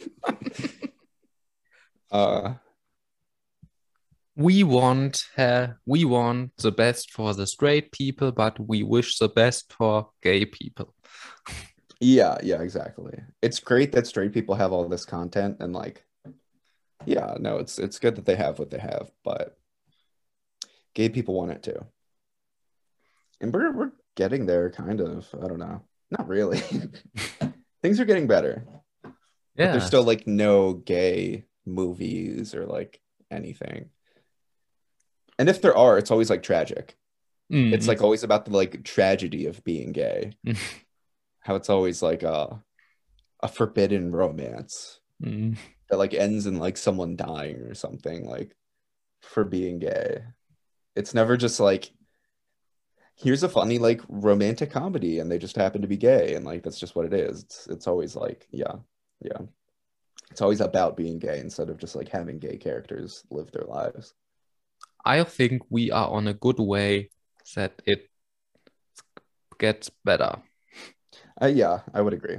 uh, 2.11 2.55
we 4.35 4.63
want 4.63 5.25
uh, 5.37 5.69
we 5.85 6.05
want 6.05 6.57
the 6.57 6.73
best 6.73 7.11
for 7.11 7.35
the 7.35 7.47
straight 7.47 7.93
people, 7.93 8.33
but 8.33 8.59
we 8.59 8.83
wish 8.83 9.19
the 9.19 9.29
best 9.29 9.73
for 9.73 10.11
gay 10.23 10.47
people. 10.47 10.95
yeah, 12.03 12.37
yeah, 12.43 12.61
exactly. 12.61 13.17
It's 13.43 13.61
great 13.61 13.93
that 13.93 14.07
straight 14.09 14.33
people 14.33 14.57
have 14.57 14.73
all 14.73 14.89
this 14.89 15.05
content 15.05 15.59
and 15.61 15.73
like, 15.73 16.05
yeah, 17.07 17.37
no, 17.39 17.59
it's 17.59 17.79
it's 17.79 17.99
good 18.01 18.17
that 18.17 18.27
they 18.27 18.35
have 18.37 18.59
what 18.59 18.71
they 18.71 18.79
have, 18.79 19.11
but 19.25 19.57
gay 20.95 21.09
people 21.09 21.35
want 21.35 21.53
it 21.53 21.63
too. 21.63 21.87
And 23.41 23.53
we're 23.55 23.73
we're 23.73 23.93
getting 24.17 24.47
there, 24.47 24.69
kind 24.71 25.01
of. 25.01 25.29
I 25.43 25.47
don't 25.47 25.59
know. 25.59 25.83
Not 26.11 26.29
really. 26.29 26.59
Things 27.83 27.99
are 28.01 28.05
getting 28.05 28.27
better. 28.27 28.67
But 29.03 29.13
Yeah. 29.57 29.73
there's 29.73 29.87
still 29.87 30.03
like 30.05 30.27
no 30.27 30.75
gay 30.75 31.45
movies 31.65 32.55
or 32.55 32.67
like 32.67 33.01
anything. 33.31 33.91
And 35.39 35.49
if 35.49 35.63
there 35.63 35.77
are, 35.77 35.99
it's 35.99 36.11
always 36.11 36.31
like 36.31 36.43
tragic. 36.43 36.97
Mm, 37.51 37.73
It's 37.73 37.89
like 37.89 38.03
always 38.03 38.23
about 38.25 38.45
the 38.45 38.53
like 38.57 38.83
tragedy 38.85 39.47
of 39.47 39.63
being 39.65 39.93
gay. 39.93 40.33
How 41.43 41.55
it's 41.57 41.71
always 41.71 42.03
like 42.03 42.23
a 42.23 42.63
a 43.41 43.49
forbidden 43.49 44.13
romance 44.13 45.01
mm, 45.23 45.57
that 45.91 45.99
like 45.99 46.15
ends 46.15 46.47
in 46.47 46.59
like 46.59 46.77
someone 46.77 47.17
dying 47.17 47.57
or 47.57 47.75
something. 47.75 48.25
Like 48.25 48.55
for 49.23 49.45
being 49.45 49.79
gay. 49.79 50.23
It's 50.95 51.15
never 51.15 51.37
just 51.37 51.59
like 51.59 51.91
here's 53.17 53.43
a 53.43 53.49
funny 53.49 53.79
like 53.79 54.01
romantic 54.09 54.71
comedy 54.71 55.19
and 55.19 55.31
they 55.31 55.39
just 55.39 55.57
happen 55.57 55.83
to 55.83 55.89
be 55.89 55.97
gay 55.97 56.35
and 56.35 56.45
like 56.45 56.63
that's 56.63 56.81
just 56.81 56.97
what 56.97 57.07
it 57.07 57.15
is. 57.15 57.43
It's 57.43 57.67
it's 57.69 57.87
always 57.87 58.17
like 58.17 58.47
yeah, 58.51 58.75
yeah. 59.23 59.39
It's 60.31 60.41
always 60.41 60.61
about 60.61 60.97
being 60.97 61.19
gay 61.19 61.41
instead 61.41 61.69
of 61.69 61.79
just 61.79 61.95
like 61.95 62.09
having 62.09 62.39
gay 62.39 62.57
characters 62.57 63.25
live 63.31 63.51
their 63.53 63.67
lives. 63.67 64.15
I 65.05 65.25
think 65.25 65.63
we 65.69 65.91
are 65.91 66.09
on 66.09 66.27
a 66.29 66.35
good 66.35 66.59
way 66.59 67.11
that 67.55 67.83
it 67.85 68.09
gets 69.59 69.91
better. 70.05 70.39
Uh, 71.43 71.47
yeah, 71.47 71.81
I 71.93 72.01
would 72.01 72.13
agree. 72.13 72.39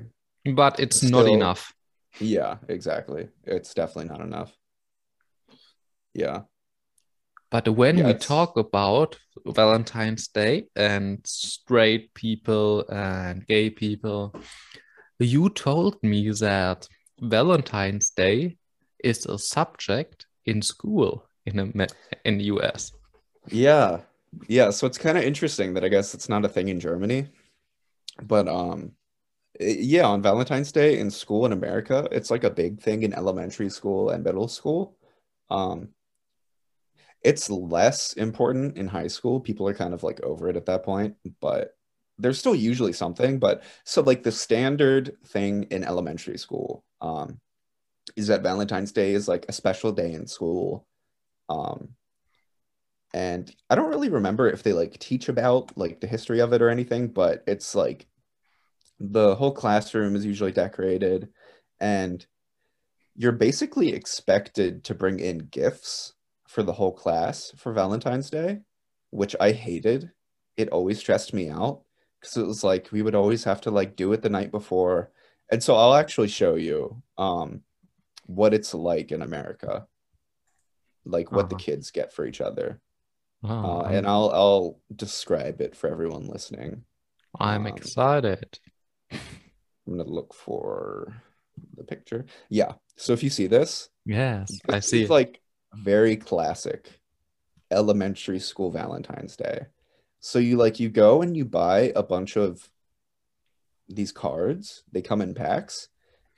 But 0.53 0.79
it's 0.79 0.97
Still, 0.97 1.09
not 1.09 1.27
enough. 1.27 1.73
Yeah, 2.19 2.57
exactly. 2.69 3.27
It's 3.43 3.73
definitely 3.73 4.09
not 4.09 4.21
enough. 4.21 4.55
Yeah. 6.13 6.41
But 7.51 7.67
when 7.69 8.03
we 8.03 8.13
talk 8.13 8.57
about 8.57 9.17
Valentine's 9.45 10.27
Day 10.27 10.67
and 10.75 11.19
straight 11.25 12.13
people 12.13 12.85
and 12.89 13.45
gay 13.45 13.69
people, 13.69 14.33
you 15.19 15.49
told 15.49 16.01
me 16.01 16.31
that 16.31 16.87
Valentine's 17.19 18.09
Day 18.09 18.57
is 19.03 19.25
a 19.25 19.37
subject 19.37 20.25
in 20.45 20.61
school 20.61 21.27
in 21.45 21.59
a, 21.59 21.87
in 22.25 22.37
the 22.37 22.45
US. 22.45 22.91
Yeah. 23.49 23.99
Yeah, 24.47 24.71
so 24.71 24.87
it's 24.87 24.97
kind 24.97 25.17
of 25.17 25.23
interesting 25.23 25.75
that 25.75 25.83
I 25.83 25.89
guess 25.89 26.15
it's 26.15 26.29
not 26.29 26.45
a 26.45 26.49
thing 26.49 26.69
in 26.69 26.79
Germany. 26.79 27.27
But 28.21 28.47
um 28.47 28.93
yeah, 29.59 30.05
on 30.05 30.21
Valentine's 30.21 30.71
Day 30.71 30.99
in 30.99 31.11
school 31.11 31.45
in 31.45 31.51
America, 31.51 32.07
it's 32.11 32.31
like 32.31 32.43
a 32.43 32.49
big 32.49 32.81
thing 32.81 33.03
in 33.03 33.13
elementary 33.13 33.69
school 33.69 34.09
and 34.09 34.23
middle 34.23 34.47
school. 34.47 34.97
Um 35.49 35.89
it's 37.23 37.49
less 37.49 38.13
important 38.13 38.77
in 38.77 38.87
high 38.87 39.07
school. 39.07 39.39
People 39.39 39.67
are 39.67 39.73
kind 39.73 39.93
of 39.93 40.03
like 40.03 40.21
over 40.21 40.49
it 40.49 40.57
at 40.57 40.65
that 40.65 40.83
point, 40.83 41.15
but 41.39 41.75
there's 42.17 42.37
still 42.37 42.55
usually 42.55 42.93
something. 42.93 43.39
But 43.39 43.63
so 43.85 44.01
like 44.01 44.23
the 44.23 44.31
standard 44.31 45.17
thing 45.25 45.63
in 45.71 45.83
elementary 45.83 46.37
school 46.37 46.83
um, 47.01 47.39
is 48.15 48.27
that 48.27 48.43
Valentine's 48.43 48.91
Day 48.91 49.13
is 49.13 49.27
like 49.27 49.45
a 49.47 49.53
special 49.53 49.91
day 49.91 50.13
in 50.13 50.27
school. 50.27 50.85
Um, 51.49 51.89
and 53.13 53.53
I 53.69 53.75
don't 53.75 53.89
really 53.89 54.09
remember 54.09 54.49
if 54.49 54.63
they 54.63 54.73
like 54.73 54.97
teach 54.97 55.29
about 55.29 55.77
like 55.77 55.99
the 55.99 56.07
history 56.07 56.39
of 56.39 56.51
it 56.51 56.61
or 56.61 56.69
anything, 56.69 57.09
but 57.09 57.43
it's 57.45 57.75
like 57.75 58.07
the 58.99 59.35
whole 59.35 59.51
classroom 59.51 60.15
is 60.15 60.25
usually 60.25 60.51
decorated 60.51 61.29
and 61.79 62.25
you're 63.15 63.31
basically 63.31 63.93
expected 63.93 64.83
to 64.85 64.95
bring 64.95 65.19
in 65.19 65.37
gifts 65.51 66.13
for 66.47 66.63
the 66.63 66.73
whole 66.73 66.91
class 66.91 67.53
for 67.57 67.71
Valentine's 67.71 68.29
Day, 68.29 68.61
which 69.11 69.35
I 69.39 69.51
hated. 69.51 70.11
It 70.57 70.69
always 70.69 70.99
stressed 70.99 71.33
me 71.33 71.49
out 71.49 71.81
because 72.19 72.37
it 72.37 72.47
was 72.47 72.63
like 72.63 72.91
we 72.91 73.03
would 73.03 73.15
always 73.15 73.43
have 73.43 73.61
to 73.61 73.71
like 73.71 73.95
do 73.95 74.13
it 74.13 74.23
the 74.23 74.29
night 74.29 74.51
before. 74.51 75.11
And 75.51 75.61
so 75.61 75.75
I'll 75.75 75.93
actually 75.93 76.29
show 76.29 76.55
you 76.55 77.03
um, 77.17 77.61
what 78.25 78.53
it's 78.53 78.73
like 78.73 79.11
in 79.11 79.21
America, 79.21 79.85
like 81.05 81.31
what 81.31 81.45
uh-huh. 81.45 81.49
the 81.49 81.63
kids 81.63 81.91
get 81.91 82.13
for 82.13 82.25
each 82.25 82.41
other. 82.41 82.79
Oh, 83.43 83.81
uh, 83.81 83.89
and 83.91 84.07
I'll 84.07 84.29
I'll 84.33 84.79
describe 84.95 85.59
it 85.59 85.75
for 85.75 85.89
everyone 85.89 86.27
listening. 86.27 86.83
I'm 87.39 87.65
um, 87.65 87.67
excited. 87.67 88.59
I'm 89.11 89.97
gonna 89.97 90.03
look 90.03 90.33
for 90.33 91.21
the 91.75 91.83
picture. 91.83 92.25
Yeah. 92.49 92.73
So 92.95 93.13
if 93.13 93.21
you 93.21 93.29
see 93.29 93.47
this, 93.47 93.89
yes, 94.05 94.59
I 94.69 94.79
see. 94.79 95.01
It's 95.01 95.09
like 95.09 95.41
very 95.73 96.15
classic 96.15 96.99
elementary 97.71 98.39
school 98.39 98.71
Valentine's 98.71 99.35
Day. 99.35 99.65
So 100.19 100.39
you 100.39 100.55
like 100.55 100.79
you 100.79 100.89
go 100.89 101.21
and 101.21 101.35
you 101.35 101.43
buy 101.43 101.91
a 101.95 102.03
bunch 102.03 102.37
of 102.37 102.69
these 103.89 104.11
cards. 104.11 104.83
They 104.91 105.01
come 105.01 105.21
in 105.21 105.33
packs 105.33 105.89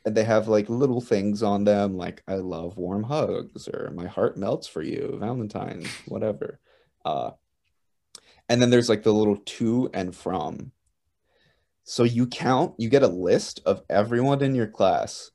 and 0.05 0.15
they 0.15 0.23
have 0.23 0.47
like 0.47 0.69
little 0.69 1.01
things 1.01 1.43
on 1.43 1.63
them 1.63 1.95
like 1.95 2.23
I 2.27 2.35
love 2.35 2.77
warm 2.77 3.03
hugs 3.03 3.67
or 3.67 3.91
my 3.93 4.07
heart 4.07 4.37
melts 4.37 4.67
for 4.67 4.81
you, 4.81 5.17
Valentine's, 5.19 5.87
whatever. 6.07 6.59
Uh 7.05 7.31
and 8.49 8.61
then 8.61 8.69
there's 8.69 8.89
like 8.89 9.03
the 9.03 9.13
little 9.13 9.37
to 9.37 9.89
and 9.93 10.15
from. 10.15 10.71
So 11.83 12.03
you 12.03 12.27
count, 12.27 12.75
you 12.77 12.89
get 12.89 13.03
a 13.03 13.07
list 13.07 13.61
of 13.65 13.81
everyone 13.89 14.43
in 14.43 14.55
your 14.55 14.67
class 14.67 15.31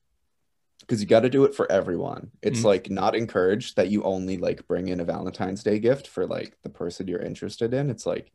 because 0.80 1.00
you 1.00 1.06
got 1.06 1.20
to 1.20 1.30
do 1.30 1.44
it 1.44 1.54
for 1.54 1.70
everyone. 1.70 2.33
It's 2.42 2.59
mm-hmm. 2.59 2.66
like 2.66 2.90
not 2.90 3.14
encouraged 3.14 3.76
that 3.76 3.90
you 3.90 4.02
only 4.02 4.37
like 4.38 4.66
bring 4.66 4.88
in 4.88 5.00
a 5.00 5.04
Valentine's 5.04 5.62
Day 5.62 5.78
gift 5.78 6.09
for 6.09 6.26
like 6.26 6.56
the 6.62 6.68
person 6.68 7.06
you're 7.06 7.20
interested 7.20 7.72
in. 7.72 7.90
It's 7.90 8.06
like 8.06 8.33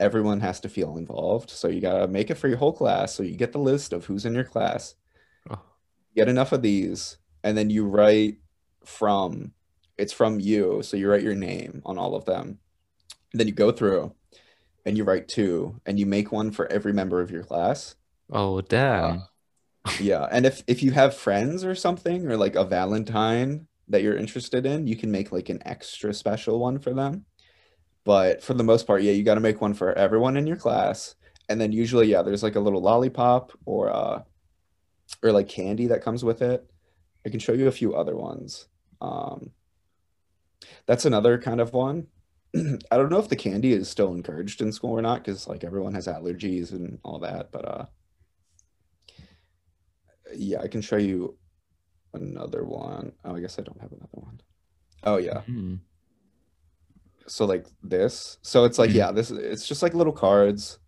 everyone 0.00 0.40
has 0.40 0.60
to 0.60 0.70
feel 0.70 0.96
involved. 0.96 1.50
So 1.50 1.68
you 1.68 1.80
got 1.80 1.98
to 1.98 2.08
make 2.08 2.30
it 2.30 2.36
for 2.36 2.48
your 2.48 2.56
whole 2.56 2.72
class. 2.72 3.14
So 3.14 3.22
you 3.22 3.36
get 3.36 3.52
the 3.52 3.58
list 3.58 3.92
of 3.92 4.06
who's 4.06 4.24
in 4.24 4.34
your 4.34 4.44
class. 4.44 4.94
Oh. 5.50 5.60
Get 6.16 6.28
enough 6.28 6.52
of 6.52 6.62
these 6.62 7.18
and 7.44 7.56
then 7.56 7.68
you 7.68 7.86
write 7.86 8.38
from 8.84 9.52
it's 9.98 10.12
from 10.12 10.40
you. 10.40 10.82
So 10.82 10.96
you 10.96 11.10
write 11.10 11.22
your 11.22 11.34
name 11.34 11.82
on 11.84 11.98
all 11.98 12.14
of 12.14 12.24
them. 12.24 12.58
And 13.32 13.40
then 13.40 13.46
you 13.46 13.54
go 13.54 13.72
through 13.72 14.14
and 14.84 14.96
you 14.96 15.04
write 15.04 15.28
two 15.28 15.80
and 15.86 15.98
you 15.98 16.06
make 16.06 16.32
one 16.32 16.50
for 16.50 16.70
every 16.70 16.92
member 16.92 17.20
of 17.20 17.30
your 17.30 17.44
class. 17.44 17.96
Oh, 18.30 18.60
damn. 18.60 19.22
Uh, 19.84 19.92
yeah, 19.98 20.28
and 20.30 20.46
if 20.46 20.62
if 20.66 20.82
you 20.82 20.92
have 20.92 21.14
friends 21.16 21.64
or 21.64 21.74
something 21.74 22.26
or 22.26 22.36
like 22.36 22.54
a 22.54 22.64
Valentine 22.64 23.66
that 23.88 24.02
you're 24.02 24.16
interested 24.16 24.64
in, 24.64 24.86
you 24.86 24.96
can 24.96 25.10
make 25.10 25.32
like 25.32 25.48
an 25.48 25.60
extra 25.66 26.14
special 26.14 26.60
one 26.60 26.78
for 26.78 26.94
them. 26.94 27.24
But 28.04 28.42
for 28.42 28.54
the 28.54 28.64
most 28.64 28.86
part, 28.86 29.02
yeah, 29.02 29.12
you 29.12 29.22
got 29.24 29.34
to 29.34 29.40
make 29.40 29.60
one 29.60 29.74
for 29.74 29.92
everyone 29.92 30.36
in 30.36 30.46
your 30.46 30.56
class. 30.56 31.14
And 31.48 31.60
then 31.60 31.72
usually, 31.72 32.08
yeah, 32.08 32.22
there's 32.22 32.42
like 32.42 32.56
a 32.56 32.60
little 32.60 32.80
lollipop 32.80 33.52
or 33.66 33.90
uh 33.90 34.22
or 35.22 35.32
like 35.32 35.48
candy 35.48 35.88
that 35.88 36.02
comes 36.02 36.24
with 36.24 36.42
it. 36.42 36.68
I 37.26 37.28
can 37.30 37.40
show 37.40 37.52
you 37.52 37.68
a 37.68 37.72
few 37.72 37.94
other 37.94 38.16
ones. 38.16 38.68
Um 39.00 39.50
that's 40.86 41.04
another 41.04 41.38
kind 41.38 41.60
of 41.60 41.72
one. 41.72 42.06
I 42.90 42.96
don't 42.96 43.10
know 43.10 43.18
if 43.18 43.28
the 43.28 43.36
candy 43.36 43.72
is 43.72 43.88
still 43.88 44.12
encouraged 44.12 44.60
in 44.60 44.72
school 44.72 44.92
or 44.92 45.02
not 45.02 45.24
because 45.24 45.48
like 45.48 45.64
everyone 45.64 45.94
has 45.94 46.06
allergies 46.06 46.72
and 46.72 46.98
all 47.02 47.18
that, 47.20 47.50
but 47.50 47.64
uh 47.66 47.86
yeah, 50.34 50.60
I 50.60 50.68
can 50.68 50.80
show 50.80 50.96
you 50.96 51.36
another 52.14 52.64
one. 52.64 53.12
Oh, 53.24 53.36
I 53.36 53.40
guess 53.40 53.58
I 53.58 53.62
don't 53.62 53.80
have 53.80 53.92
another 53.92 54.08
one. 54.12 54.40
Oh 55.02 55.16
yeah. 55.16 55.38
Mm-hmm. 55.48 55.76
So 57.26 57.46
like 57.46 57.66
this. 57.82 58.38
So 58.42 58.64
it's 58.64 58.78
like 58.78 58.92
yeah, 58.92 59.12
this 59.12 59.30
it's 59.30 59.66
just 59.66 59.82
like 59.82 59.94
little 59.94 60.12
cards. 60.12 60.78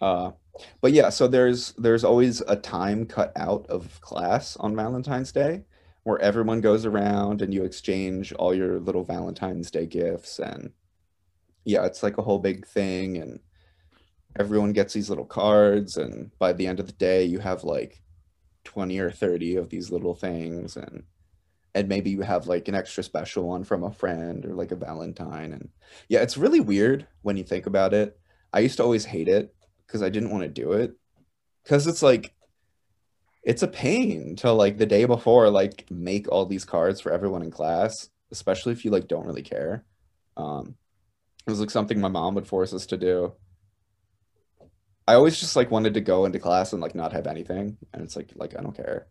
Uh 0.00 0.32
but 0.80 0.92
yeah, 0.92 1.08
so 1.08 1.26
there's 1.26 1.72
there's 1.72 2.04
always 2.04 2.40
a 2.42 2.56
time 2.56 3.06
cut 3.06 3.32
out 3.36 3.66
of 3.68 4.00
class 4.00 4.56
on 4.56 4.76
Valentine's 4.76 5.32
Day 5.32 5.64
where 6.04 6.18
everyone 6.20 6.60
goes 6.60 6.86
around 6.86 7.42
and 7.42 7.52
you 7.52 7.64
exchange 7.64 8.32
all 8.32 8.54
your 8.54 8.78
little 8.80 9.04
Valentine's 9.04 9.70
Day 9.70 9.86
gifts. 9.86 10.38
And 10.38 10.72
yeah, 11.64 11.84
it's 11.84 12.02
like 12.02 12.18
a 12.18 12.22
whole 12.22 12.38
big 12.38 12.66
thing. 12.66 13.18
And 13.18 13.40
everyone 14.38 14.72
gets 14.72 14.94
these 14.94 15.10
little 15.10 15.26
cards. 15.26 15.96
And 15.96 16.30
by 16.38 16.52
the 16.52 16.66
end 16.66 16.80
of 16.80 16.86
the 16.86 16.92
day 16.92 17.24
you 17.24 17.38
have 17.40 17.64
like 17.64 18.02
20 18.64 18.98
or 18.98 19.10
30 19.10 19.56
of 19.56 19.68
these 19.68 19.90
little 19.90 20.14
things. 20.14 20.76
And 20.76 21.04
and 21.74 21.88
maybe 21.88 22.10
you 22.10 22.22
have 22.22 22.46
like 22.46 22.66
an 22.66 22.74
extra 22.74 23.04
special 23.04 23.46
one 23.46 23.62
from 23.62 23.84
a 23.84 23.92
friend 23.92 24.44
or 24.46 24.54
like 24.54 24.72
a 24.72 24.76
valentine. 24.76 25.52
And 25.52 25.68
yeah 26.08 26.20
it's 26.20 26.36
really 26.36 26.60
weird 26.60 27.06
when 27.22 27.36
you 27.36 27.44
think 27.44 27.66
about 27.66 27.92
it. 27.92 28.18
I 28.52 28.60
used 28.60 28.78
to 28.78 28.82
always 28.82 29.04
hate 29.04 29.28
it 29.28 29.54
because 29.88 30.02
i 30.02 30.08
didn't 30.08 30.30
want 30.30 30.42
to 30.42 30.48
do 30.48 30.72
it 30.72 30.92
because 31.64 31.86
it's 31.86 32.02
like 32.02 32.32
it's 33.48 33.62
a 33.62 33.68
pain 33.68 34.36
to 34.36 34.52
like 34.52 34.76
the 34.76 34.86
day 34.86 35.04
before 35.06 35.48
like 35.50 35.84
make 35.90 36.30
all 36.30 36.46
these 36.46 36.64
cards 36.64 37.00
for 37.00 37.10
everyone 37.10 37.42
in 37.42 37.50
class 37.50 38.10
especially 38.30 38.72
if 38.72 38.84
you 38.84 38.90
like 38.90 39.08
don't 39.08 39.26
really 39.26 39.42
care 39.42 39.84
um 40.36 40.74
it 41.46 41.50
was 41.50 41.60
like 41.60 41.70
something 41.70 42.00
my 42.00 42.08
mom 42.08 42.34
would 42.34 42.46
force 42.46 42.74
us 42.74 42.86
to 42.86 42.96
do 42.96 43.32
I 45.08 45.14
always 45.14 45.40
just 45.40 45.56
like 45.56 45.70
wanted 45.70 45.94
to 45.94 46.02
go 46.02 46.26
into 46.26 46.38
class 46.38 46.74
and 46.74 46.82
like 46.82 46.94
not 46.94 47.14
have 47.14 47.26
anything. 47.26 47.78
And 47.94 48.02
it's 48.02 48.14
like 48.14 48.30
like 48.36 48.54
I 48.58 48.60
don't 48.60 48.76
care. 48.76 49.06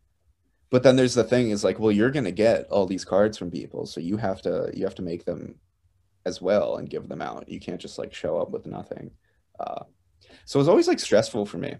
But 0.69 0.84
then 0.84 0.95
there's 0.95 1.15
the 1.15 1.23
thing 1.23 1.50
is 1.50 1.63
like, 1.63 1.80
well, 1.80 1.91
you're 1.91 2.12
gonna 2.12 2.32
get 2.32 2.67
all 2.69 2.86
these 2.86 3.04
cards 3.04 3.36
from 3.36 3.50
people, 3.50 3.88
so 3.88 4.00
you 4.00 4.17
have 4.17 4.39
to 4.43 4.69
you 4.76 4.84
have 4.84 4.93
to 4.95 5.02
make 5.02 5.26
them 5.26 5.56
as 6.23 6.39
well 6.39 6.78
and 6.78 6.88
give 6.88 7.10
them 7.10 7.19
out. 7.19 7.50
You 7.50 7.60
can't 7.60 7.82
just 7.82 7.97
like 7.97 8.13
show 8.13 8.38
up 8.38 8.52
with 8.52 8.67
nothing. 8.67 9.10
Uh, 9.60 9.86
so 10.45 10.60
it's 10.60 10.69
always 10.69 10.88
like 10.88 11.00
stressful 11.00 11.47
for 11.47 11.58
me. 11.58 11.78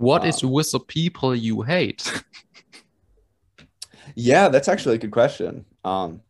What 0.00 0.22
um, 0.22 0.28
is 0.28 0.42
with 0.42 0.70
the 0.70 0.80
people 0.80 1.36
you 1.36 1.60
hate? 1.60 2.24
yeah, 4.14 4.48
that's 4.48 4.66
actually 4.66 4.94
a 4.94 4.98
good 4.98 5.10
question. 5.10 5.66
Um, 5.84 6.22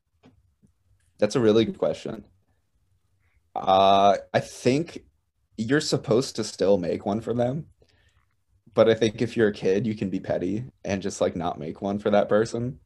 that's 1.21 1.37
a 1.37 1.41
really 1.41 1.65
good 1.65 1.79
question. 1.79 2.25
Uh, 3.55 4.17
I 4.35 4.41
think 4.41 5.05
you're 5.57 5.81
supposed 5.81 6.35
to 6.35 6.43
still 6.43 6.79
make 6.79 7.07
one 7.07 7.21
for 7.21 7.33
them. 7.33 7.67
But 8.75 8.89
I 8.89 8.95
think 8.95 9.23
if 9.23 9.37
you're 9.37 9.49
a 9.49 9.53
kid, 9.53 9.87
you 9.87 9.95
can 9.95 10.11
be 10.11 10.19
petty 10.19 10.65
and 10.85 11.01
just 11.01 11.21
like 11.21 11.37
not 11.37 11.61
make 11.61 11.81
one 11.81 12.01
for 12.01 12.11
that 12.11 12.29
person. 12.29 12.81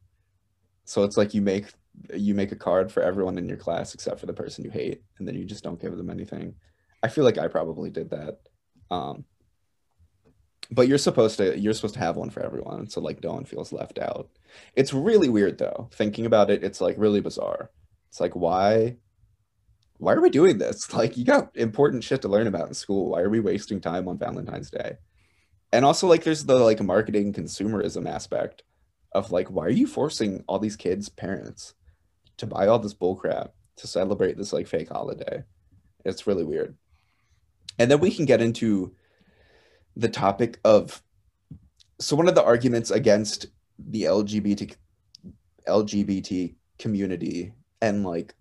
So 0.83 1.03
it's 1.03 1.17
like 1.17 1.33
you 1.33 1.41
make 1.41 1.65
you 2.13 2.35
make 2.35 2.51
a 2.51 2.55
card 2.55 2.91
for 2.91 3.01
everyone 3.01 3.39
in 3.39 3.49
your 3.49 3.57
class 3.57 3.95
except 3.95 4.19
for 4.19 4.27
the 4.27 4.33
person 4.33 4.63
you 4.63 4.69
hate, 4.69 5.01
and 5.17 5.27
then 5.27 5.33
you 5.33 5.45
just 5.45 5.63
don't 5.63 5.81
give 5.81 5.97
them 5.97 6.11
anything. 6.11 6.53
I 7.01 7.07
feel 7.07 7.23
like 7.23 7.39
I 7.39 7.47
probably 7.47 7.89
did 7.89 8.11
that. 8.11 8.37
Um, 8.91 9.25
but 10.71 10.87
you're 10.87 10.97
supposed 10.97 11.37
to 11.37 11.57
you're 11.59 11.73
supposed 11.73 11.93
to 11.95 11.99
have 11.99 12.15
one 12.15 12.29
for 12.29 12.43
everyone, 12.43 12.89
so 12.89 13.01
like 13.01 13.23
no 13.23 13.33
one 13.33 13.45
feels 13.45 13.71
left 13.71 13.99
out. 13.99 14.29
It's 14.75 14.93
really 14.93 15.29
weird 15.29 15.57
though. 15.57 15.89
Thinking 15.91 16.25
about 16.25 16.49
it, 16.49 16.63
it's 16.63 16.81
like 16.81 16.95
really 16.97 17.21
bizarre. 17.21 17.69
It's 18.09 18.19
like 18.19 18.35
why 18.35 18.97
why 19.97 20.13
are 20.13 20.21
we 20.21 20.29
doing 20.29 20.57
this? 20.57 20.93
Like 20.93 21.17
you 21.17 21.25
got 21.25 21.55
important 21.55 22.03
shit 22.03 22.21
to 22.23 22.27
learn 22.27 22.47
about 22.47 22.67
in 22.67 22.73
school. 22.73 23.09
Why 23.09 23.21
are 23.21 23.29
we 23.29 23.39
wasting 23.39 23.81
time 23.81 24.07
on 24.07 24.17
Valentine's 24.17 24.71
Day? 24.71 24.97
And 25.71 25.85
also 25.85 26.07
like 26.07 26.23
there's 26.23 26.45
the 26.45 26.55
like 26.55 26.81
marketing 26.81 27.33
consumerism 27.33 28.09
aspect 28.09 28.63
of 29.11 29.31
like 29.31 29.49
why 29.49 29.65
are 29.65 29.69
you 29.69 29.87
forcing 29.87 30.43
all 30.47 30.59
these 30.59 30.75
kids' 30.75 31.09
parents 31.09 31.73
to 32.37 32.47
buy 32.47 32.67
all 32.67 32.79
this 32.79 32.93
bullcrap 32.93 33.51
to 33.77 33.87
celebrate 33.87 34.37
this 34.37 34.53
like 34.53 34.67
fake 34.67 34.89
holiday? 34.89 35.43
It's 36.03 36.27
really 36.27 36.43
weird. 36.43 36.75
And 37.77 37.91
then 37.91 37.99
we 37.99 38.11
can 38.11 38.25
get 38.25 38.41
into 38.41 38.95
the 39.95 40.09
topic 40.09 40.59
of 40.63 41.01
so 41.99 42.15
one 42.15 42.27
of 42.27 42.35
the 42.35 42.43
arguments 42.43 42.91
against 42.91 43.47
the 43.77 44.03
LGBT 44.03 44.75
LGBT 45.67 46.55
community 46.77 47.53
and 47.81 48.03
like 48.03 48.35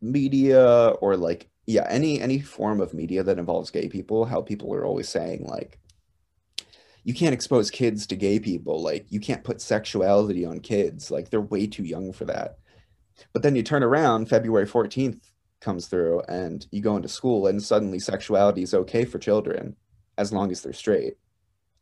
media 0.00 0.88
or 1.00 1.16
like 1.16 1.48
yeah 1.66 1.86
any 1.88 2.20
any 2.20 2.38
form 2.38 2.80
of 2.80 2.94
media 2.94 3.22
that 3.22 3.38
involves 3.38 3.70
gay 3.70 3.88
people 3.88 4.24
how 4.24 4.40
people 4.40 4.72
are 4.74 4.84
always 4.84 5.08
saying 5.08 5.44
like 5.46 5.78
you 7.04 7.12
can't 7.12 7.34
expose 7.34 7.70
kids 7.70 8.06
to 8.06 8.16
gay 8.16 8.40
people. 8.40 8.82
Like 8.82 9.04
you 9.10 9.20
can't 9.20 9.44
put 9.44 9.60
sexuality 9.60 10.44
on 10.44 10.60
kids. 10.60 11.10
Like 11.10 11.28
they're 11.28 11.40
way 11.40 11.66
too 11.66 11.84
young 11.84 12.14
for 12.14 12.24
that. 12.24 12.56
But 13.34 13.42
then 13.42 13.54
you 13.54 13.62
turn 13.62 13.82
around 13.82 14.28
february 14.28 14.66
14th 14.66 15.20
comes 15.60 15.86
through 15.86 16.20
and 16.28 16.66
you 16.72 16.82
go 16.82 16.96
into 16.96 17.08
school 17.08 17.46
and 17.46 17.62
suddenly 17.62 17.98
sexuality 17.98 18.62
is 18.62 18.74
okay 18.74 19.04
for 19.04 19.18
children 19.18 19.76
as 20.18 20.32
long 20.32 20.50
as 20.50 20.62
they're 20.62 20.72
straight 20.72 21.14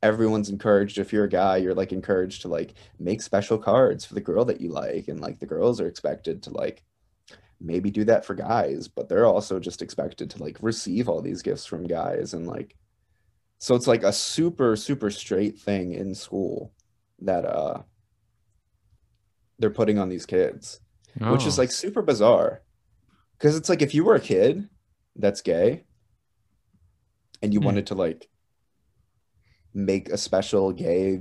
everyone's 0.03 0.51
encouraged 0.51 0.99
if 0.99 1.13
you're 1.13 1.25
a 1.25 1.29
guy 1.29 1.57
you're 1.57 1.75
like 1.75 1.93
encouraged 1.93 2.43
to 2.43 2.49
like 2.49 2.75
make 2.99 3.23
special 3.23 3.57
cards 3.57 4.05
for 4.05 4.15
the 4.15 4.21
girl 4.21 4.45
that 4.45 4.61
you 4.61 4.69
like 4.69 5.09
and 5.09 5.21
like 5.21 5.39
the 5.39 5.47
girls 5.47 5.81
are 5.81 5.87
expected 5.87 6.43
to 6.43 6.51
like 6.51 6.83
maybe 7.63 7.91
do 7.91 8.05
that 8.05 8.25
for 8.25 8.35
guys, 8.35 8.89
but 8.89 9.09
they're 9.09 9.27
also 9.27 9.59
just 9.59 9.83
expected 9.83 10.31
to 10.31 10.43
like 10.43 10.59
receive 10.61 11.09
all 11.09 11.23
these 11.23 11.43
gifts 11.43 11.65
from 11.65 11.87
guys 11.87 12.35
and 12.35 12.47
like 12.47 12.75
so 13.59 13.75
it's 13.77 13.87
like 13.87 14.03
a 14.03 14.13
super 14.13 14.75
super 14.75 15.11
straight 15.11 15.59
thing 15.59 15.93
in 15.93 16.15
school 16.15 16.73
that 17.21 17.45
uh 17.45 17.81
they're 19.59 19.71
putting 19.71 19.99
on 19.99 20.09
these 20.09 20.27
kids, 20.27 20.81
oh. 21.21 21.33
which 21.33 21.47
is 21.47 21.59
oh. 21.59 21.63
like 21.63 21.71
super 21.71 22.03
bizarre. 22.03 22.63
Cuz 23.39 23.57
it's 23.57 23.69
like 23.69 23.83
if 23.83 23.95
you 23.95 24.05
were 24.05 24.17
a 24.17 24.21
kid 24.21 24.69
that's 25.15 25.41
gay 25.41 25.85
and 27.43 27.53
you 27.53 27.61
hmm. 27.61 27.67
wanted 27.67 27.87
to 27.89 27.95
like 27.95 28.29
make 29.75 30.09
a 30.09 30.19
special 30.19 30.73
gay 30.73 31.21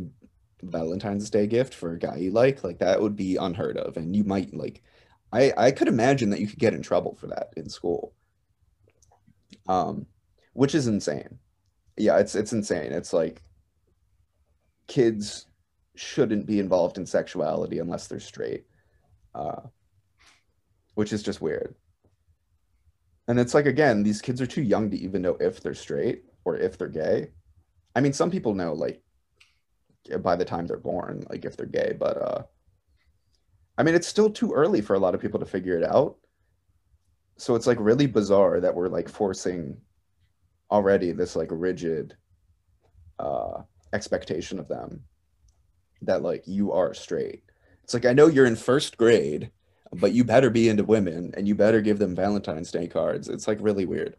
Valentine's 0.61 1.29
Day 1.29 1.47
gift 1.47 1.73
for 1.73 1.93
a 1.93 1.99
guy 1.99 2.17
you 2.17 2.31
like, 2.31 2.63
like 2.63 2.79
that 2.79 3.01
would 3.01 3.15
be 3.15 3.35
unheard 3.35 3.77
of 3.77 3.97
and 3.97 4.15
you 4.15 4.23
might 4.23 4.53
like 4.53 4.83
I, 5.33 5.53
I 5.57 5.71
could 5.71 5.87
imagine 5.87 6.29
that 6.31 6.39
you 6.39 6.47
could 6.47 6.59
get 6.59 6.73
in 6.73 6.81
trouble 6.81 7.15
for 7.15 7.27
that 7.27 7.53
in 7.55 7.69
school. 7.69 8.13
Um, 9.67 10.05
which 10.53 10.75
is 10.75 10.87
insane. 10.87 11.39
Yeah, 11.97 12.17
it's 12.17 12.35
it's 12.35 12.51
insane. 12.51 12.91
It's 12.91 13.13
like 13.13 13.41
kids 14.87 15.45
shouldn't 15.95 16.45
be 16.45 16.59
involved 16.59 16.97
in 16.97 17.05
sexuality 17.05 17.79
unless 17.79 18.07
they're 18.07 18.19
straight. 18.19 18.65
Uh, 19.33 19.61
which 20.95 21.13
is 21.13 21.23
just 21.23 21.41
weird. 21.41 21.75
And 23.31 23.39
it's 23.39 23.53
like 23.53 23.65
again, 23.65 24.03
these 24.03 24.21
kids 24.21 24.41
are 24.41 24.45
too 24.45 24.61
young 24.61 24.89
to 24.89 24.97
even 24.97 25.21
know 25.21 25.37
if 25.39 25.61
they're 25.61 25.73
straight 25.73 26.25
or 26.43 26.57
if 26.57 26.77
they're 26.77 26.89
gay. 26.89 27.29
I 27.95 28.01
mean, 28.01 28.11
some 28.11 28.29
people 28.29 28.53
know 28.53 28.73
like 28.73 29.01
by 30.19 30.35
the 30.35 30.43
time 30.43 30.67
they're 30.67 30.75
born, 30.75 31.23
like 31.29 31.45
if 31.45 31.55
they're 31.55 31.65
gay, 31.65 31.95
but 31.97 32.17
uh 32.17 32.43
I 33.77 33.83
mean, 33.83 33.95
it's 33.95 34.05
still 34.05 34.29
too 34.29 34.51
early 34.51 34.81
for 34.81 34.97
a 34.97 34.99
lot 34.99 35.15
of 35.15 35.21
people 35.21 35.39
to 35.39 35.45
figure 35.45 35.77
it 35.77 35.85
out. 35.85 36.17
So 37.37 37.55
it's 37.55 37.67
like 37.67 37.77
really 37.79 38.05
bizarre 38.05 38.59
that 38.59 38.75
we're 38.75 38.89
like 38.89 39.07
forcing 39.07 39.77
already 40.69 41.13
this 41.13 41.37
like 41.37 41.51
rigid 41.51 42.17
uh 43.17 43.61
expectation 43.93 44.59
of 44.59 44.67
them 44.67 45.03
that 46.01 46.21
like 46.21 46.43
you 46.47 46.73
are 46.73 46.93
straight. 46.93 47.43
It's 47.85 47.93
like 47.93 48.05
I 48.05 48.11
know 48.11 48.27
you're 48.27 48.45
in 48.45 48.57
first 48.57 48.97
grade, 48.97 49.51
but 49.93 50.13
you 50.13 50.23
better 50.23 50.49
be 50.49 50.69
into 50.69 50.83
women 50.83 51.33
and 51.35 51.47
you 51.47 51.55
better 51.55 51.81
give 51.81 51.99
them 51.99 52.15
Valentine's 52.15 52.71
Day 52.71 52.87
cards. 52.87 53.27
It's 53.27 53.47
like 53.47 53.57
really 53.61 53.85
weird. 53.85 54.15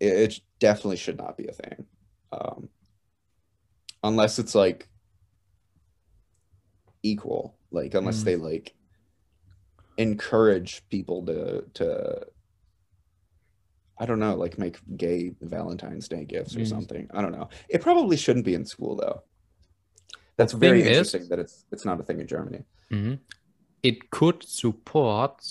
It, 0.00 0.12
it 0.12 0.40
definitely 0.58 0.96
should 0.96 1.18
not 1.18 1.36
be 1.36 1.46
a 1.46 1.52
thing. 1.52 1.86
Um, 2.32 2.68
unless 4.02 4.38
it's 4.38 4.54
like 4.54 4.88
equal 7.02 7.56
like 7.70 7.94
unless 7.94 8.20
mm. 8.22 8.24
they 8.24 8.36
like 8.36 8.74
encourage 9.98 10.82
people 10.88 11.24
to 11.26 11.64
to 11.74 12.26
I 13.98 14.04
don't 14.04 14.18
know, 14.18 14.34
like 14.34 14.58
make 14.58 14.78
gay 14.96 15.32
Valentine's 15.40 16.06
Day 16.06 16.26
gifts 16.26 16.54
or 16.54 16.60
mm. 16.60 16.68
something. 16.68 17.08
I 17.14 17.22
don't 17.22 17.32
know. 17.32 17.48
It 17.70 17.80
probably 17.80 18.18
shouldn't 18.18 18.44
be 18.44 18.54
in 18.54 18.66
school 18.66 18.96
though. 18.96 19.22
That's 20.36 20.52
very 20.52 20.82
interesting 20.82 21.22
is, 21.22 21.28
that 21.30 21.38
it's 21.38 21.64
it's 21.72 21.84
not 21.84 22.00
a 22.00 22.02
thing 22.02 22.20
in 22.20 22.26
Germany. 22.26 22.64
Mm-hmm. 22.92 23.14
It 23.86 24.10
could 24.10 24.42
support 24.42 25.44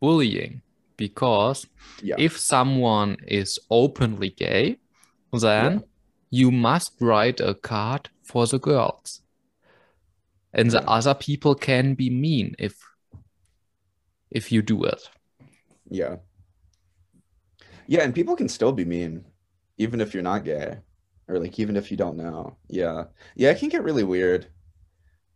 bullying 0.00 0.62
because 0.96 1.66
yeah. 2.02 2.14
if 2.18 2.38
someone 2.38 3.18
is 3.26 3.58
openly 3.70 4.30
gay, 4.30 4.78
then 5.32 5.72
yeah. 5.72 5.78
you 6.30 6.50
must 6.50 6.92
write 7.00 7.38
a 7.38 7.52
card 7.52 8.08
for 8.22 8.46
the 8.46 8.58
girls. 8.58 9.20
And 10.54 10.70
the 10.70 10.88
other 10.88 11.12
people 11.12 11.54
can 11.54 11.92
be 11.94 12.08
mean 12.08 12.54
if 12.58 12.74
if 14.30 14.50
you 14.50 14.62
do 14.62 14.84
it. 14.84 15.02
Yeah. 15.90 16.16
Yeah 17.86 18.04
and 18.04 18.14
people 18.14 18.36
can 18.36 18.48
still 18.48 18.72
be 18.72 18.86
mean 18.86 19.26
even 19.76 20.00
if 20.00 20.14
you're 20.14 20.22
not 20.22 20.44
gay 20.44 20.78
or 21.28 21.38
like 21.38 21.58
even 21.58 21.76
if 21.76 21.90
you 21.90 21.98
don't 21.98 22.16
know. 22.16 22.56
Yeah. 22.68 23.04
Yeah 23.34 23.50
it 23.50 23.58
can 23.58 23.68
get 23.68 23.84
really 23.84 24.04
weird. 24.04 24.46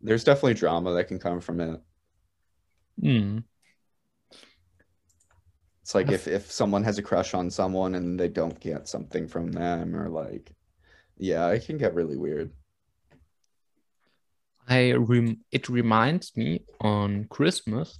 There's 0.01 0.23
definitely 0.23 0.55
drama 0.55 0.91
that 0.93 1.07
can 1.07 1.19
come 1.19 1.39
from 1.39 1.61
it 1.61 1.79
mm. 3.01 3.43
it's 5.81 5.95
like 5.95 6.11
if 6.11 6.27
if 6.27 6.51
someone 6.51 6.83
has 6.83 6.97
a 6.97 7.01
crush 7.01 7.33
on 7.33 7.49
someone 7.49 7.95
and 7.95 8.19
they 8.19 8.27
don't 8.27 8.59
get 8.59 8.87
something 8.87 9.27
from 9.27 9.51
them 9.51 9.95
or 9.95 10.09
like 10.09 10.51
yeah 11.17 11.49
it 11.49 11.65
can 11.65 11.77
get 11.77 11.93
really 11.93 12.17
weird 12.17 12.51
I 14.67 14.93
rem 14.93 15.41
it 15.51 15.69
reminds 15.69 16.35
me 16.37 16.63
on 16.79 17.25
Christmas. 17.25 17.99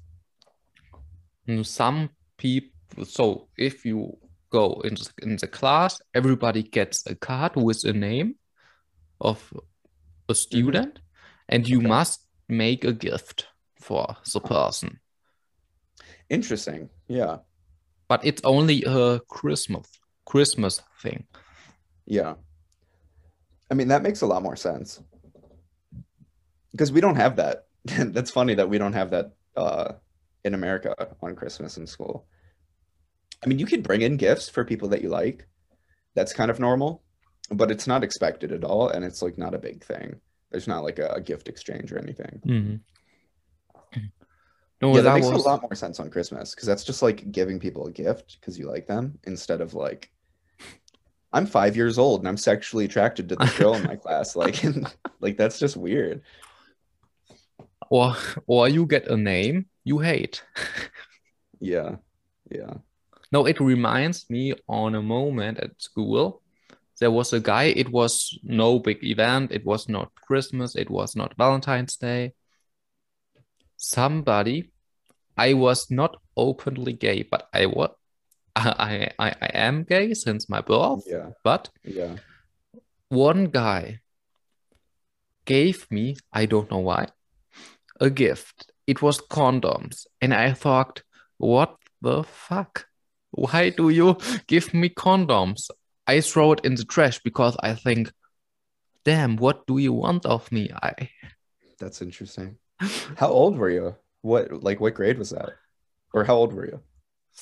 Some 1.64 2.12
people, 2.38 3.04
so 3.04 3.50
if 3.58 3.84
you 3.84 4.18
go 4.52 4.80
in 4.86 4.94
the, 4.94 5.10
in 5.22 5.36
the 5.36 5.48
class, 5.48 6.02
everybody 6.14 6.64
gets 6.64 7.06
a 7.08 7.16
card 7.16 7.56
with 7.56 7.84
a 7.84 7.92
name 7.92 8.36
of 9.20 9.54
a 10.30 10.36
student, 10.36 10.94
mm 10.94 11.02
-hmm. 11.02 11.56
and 11.56 11.68
you 11.68 11.80
okay. 11.80 11.88
must 11.88 12.20
make 12.48 12.88
a 12.88 12.94
gift 12.94 13.51
for 13.92 14.16
the 14.32 14.40
person. 14.40 15.00
Interesting. 16.30 16.90
Yeah. 17.10 17.40
But 18.08 18.26
it's 18.26 18.42
only 18.46 18.84
a 18.88 19.20
Christmas 19.28 19.86
Christmas 20.26 20.82
thing. 21.02 21.26
Yeah. 22.06 22.36
I 23.70 23.74
mean, 23.74 23.90
that 23.90 24.02
makes 24.02 24.22
a 24.22 24.28
lot 24.28 24.44
more 24.44 24.56
sense 24.56 25.02
because 26.72 26.92
we 26.92 27.02
don't 27.02 27.18
have 27.18 27.36
that. 27.36 27.66
That's 28.16 28.32
funny 28.32 28.56
that 28.56 28.70
we 28.70 28.78
don't 28.78 28.94
have 28.94 29.12
that 29.12 29.34
uh, 29.58 29.94
in 30.46 30.54
America 30.54 30.96
on 31.22 31.36
Christmas 31.36 31.76
in 31.78 31.86
school. 31.86 32.26
I 33.44 33.48
mean, 33.48 33.60
you 33.60 33.66
can 33.66 33.82
bring 33.82 34.02
in 34.02 34.16
gifts 34.16 34.48
for 34.48 34.64
people 34.64 34.88
that 34.90 35.02
you 35.02 35.10
like. 35.10 35.48
That's 36.16 36.32
kind 36.32 36.52
of 36.52 36.60
normal, 36.60 37.04
but 37.50 37.72
it's 37.72 37.88
not 37.88 38.04
expected 38.04 38.52
at 38.54 38.64
all, 38.64 38.88
and 38.90 39.04
it's 39.04 39.22
like 39.22 39.38
not 39.38 39.56
a 39.56 39.60
big 39.60 39.84
thing. 39.84 40.22
There's 40.52 40.68
not 40.68 40.84
like 40.84 41.00
a, 41.00 41.10
a 41.10 41.22
gift 41.22 41.50
exchange 41.50 41.92
or 41.92 42.00
anything. 42.00 42.42
Mm-hmm. 42.46 42.76
No, 44.82 44.90
yeah, 44.90 45.02
that, 45.02 45.04
that 45.04 45.14
makes 45.16 45.28
was... 45.28 45.46
a 45.46 45.48
lot 45.48 45.62
more 45.62 45.76
sense 45.76 46.00
on 46.00 46.10
Christmas 46.10 46.56
because 46.56 46.68
that's 46.68 46.84
just 46.84 47.02
like 47.02 47.32
giving 47.32 47.60
people 47.60 47.86
a 47.86 47.92
gift 47.92 48.38
because 48.40 48.58
you 48.58 48.68
like 48.68 48.88
them 48.88 49.20
instead 49.26 49.62
of 49.62 49.76
like 49.76 50.12
I'm 51.34 51.46
five 51.46 51.76
years 51.76 51.98
old 51.98 52.22
and 52.22 52.28
I'm 52.28 52.38
sexually 52.38 52.86
attracted 52.86 53.30
to 53.30 53.36
the 53.36 53.54
girl 53.58 53.76
in 53.76 53.84
my 53.84 53.96
class. 53.96 54.36
Like, 54.42 54.64
like 55.20 55.38
that's 55.38 55.60
just 55.60 55.78
weird. 55.78 56.24
Or 57.90 58.16
or 58.48 58.68
you 58.70 58.86
get 58.86 59.08
a 59.08 59.18
name 59.18 59.68
you 59.84 60.00
hate. 60.00 60.44
Yeah 61.64 61.98
yeah. 62.50 62.74
No 63.32 63.46
it 63.46 63.60
reminds 63.60 64.28
me 64.32 64.56
on 64.68 64.96
a 64.96 65.02
moment 65.02 65.60
at 65.60 65.80
school. 65.80 66.42
There 67.00 67.12
was 67.12 67.34
a 67.34 67.40
guy 67.40 67.66
it 67.66 67.92
was 67.92 68.40
no 68.42 68.80
big 68.80 69.04
event 69.04 69.52
it 69.52 69.64
was 69.64 69.88
not 69.88 70.12
christmas 70.16 70.76
it 70.76 70.90
was 70.90 71.16
not 71.16 71.38
valentine's 71.38 71.98
day. 71.98 72.34
Somebody 73.78 74.71
I 75.42 75.54
was 75.54 75.90
not 75.90 76.18
openly 76.36 76.94
gay, 76.94 77.24
but 77.24 77.50
I 77.54 77.66
was 77.66 77.90
I, 78.56 79.10
I 79.18 79.30
I 79.42 79.50
am 79.54 79.84
gay 79.84 80.14
since 80.14 80.50
my 80.50 80.62
birth. 80.62 81.04
Yeah. 81.08 81.30
But 81.44 81.70
Yeah. 81.84 82.18
one 83.10 83.46
guy 83.46 84.02
gave 85.46 85.88
me, 85.90 86.16
I 86.32 86.46
don't 86.46 86.70
know 86.72 86.84
why, 86.90 87.08
a 88.00 88.10
gift. 88.10 88.72
It 88.88 89.02
was 89.02 89.22
condoms. 89.22 90.06
And 90.22 90.34
I 90.34 90.54
thought, 90.54 91.04
what 91.38 91.76
the 92.02 92.24
fuck? 92.24 92.86
Why 93.32 93.70
do 93.70 93.90
you 93.90 94.18
give 94.48 94.74
me 94.74 94.90
condoms? 94.90 95.70
I 96.08 96.22
throw 96.22 96.52
it 96.54 96.62
in 96.64 96.76
the 96.76 96.86
trash 96.86 97.20
because 97.24 97.56
I 97.64 97.76
think, 97.76 98.12
damn, 99.06 99.38
what 99.38 99.66
do 99.66 99.78
you 99.78 99.94
want 99.94 100.26
of 100.26 100.52
me? 100.52 100.70
I 100.84 101.10
That's 101.80 102.02
interesting. 102.02 102.58
How 103.18 103.30
old 103.30 103.58
were 103.58 103.72
you? 103.72 103.96
What 104.22 104.64
like 104.64 104.80
what 104.80 104.94
grade 104.94 105.18
was 105.18 105.32
that? 105.32 105.52
Or 106.14 106.24
how 106.24 106.36
old 106.36 106.54
were 106.54 106.66
you? 106.66 106.82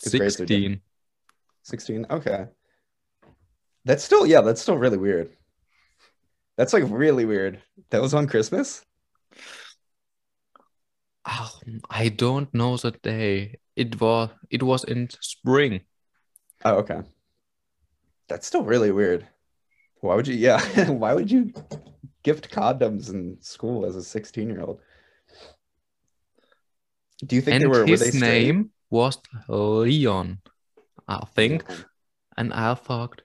His 0.03 0.13
grades 0.13 0.35
are 0.35 0.47
16. 0.47 0.81
16? 1.63 2.05
Okay. 2.09 2.45
That's 3.85 4.03
still 4.03 4.25
yeah, 4.25 4.41
that's 4.41 4.61
still 4.61 4.77
really 4.77 4.97
weird. 4.97 5.35
That's 6.57 6.73
like 6.73 6.83
really 6.87 7.25
weird. 7.25 7.61
That 7.89 8.01
was 8.01 8.13
on 8.13 8.27
Christmas? 8.27 8.83
Um, 11.25 11.81
I 11.89 12.09
don't 12.09 12.53
know 12.53 12.77
the 12.77 12.91
day. 12.91 13.59
It 13.75 13.99
was 13.99 14.29
it 14.49 14.63
was 14.63 14.83
in 14.83 15.09
spring. 15.21 15.81
Oh, 16.65 16.75
okay. 16.77 17.01
That's 18.27 18.47
still 18.47 18.63
really 18.63 18.91
weird. 18.91 19.27
Why 20.01 20.15
would 20.15 20.27
you 20.27 20.35
yeah, 20.35 20.89
why 20.89 21.13
would 21.13 21.31
you 21.31 21.53
gift 22.23 22.51
condoms 22.51 23.09
in 23.09 23.37
school 23.41 23.85
as 23.85 23.95
a 23.95 23.99
16-year-old? 23.99 24.81
Do 27.25 27.35
you 27.35 27.41
think 27.41 27.55
and 27.55 27.63
they 27.63 27.67
were 27.67 27.81
were 27.81 27.85
his 27.85 28.13
they 28.13 28.19
name 28.19 28.71
was 28.89 29.17
Leon, 29.47 30.39
I 31.07 31.25
think. 31.35 31.63
Yeah. 31.67 31.75
And 32.37 32.53
I 32.53 32.73
thought, 32.73 33.21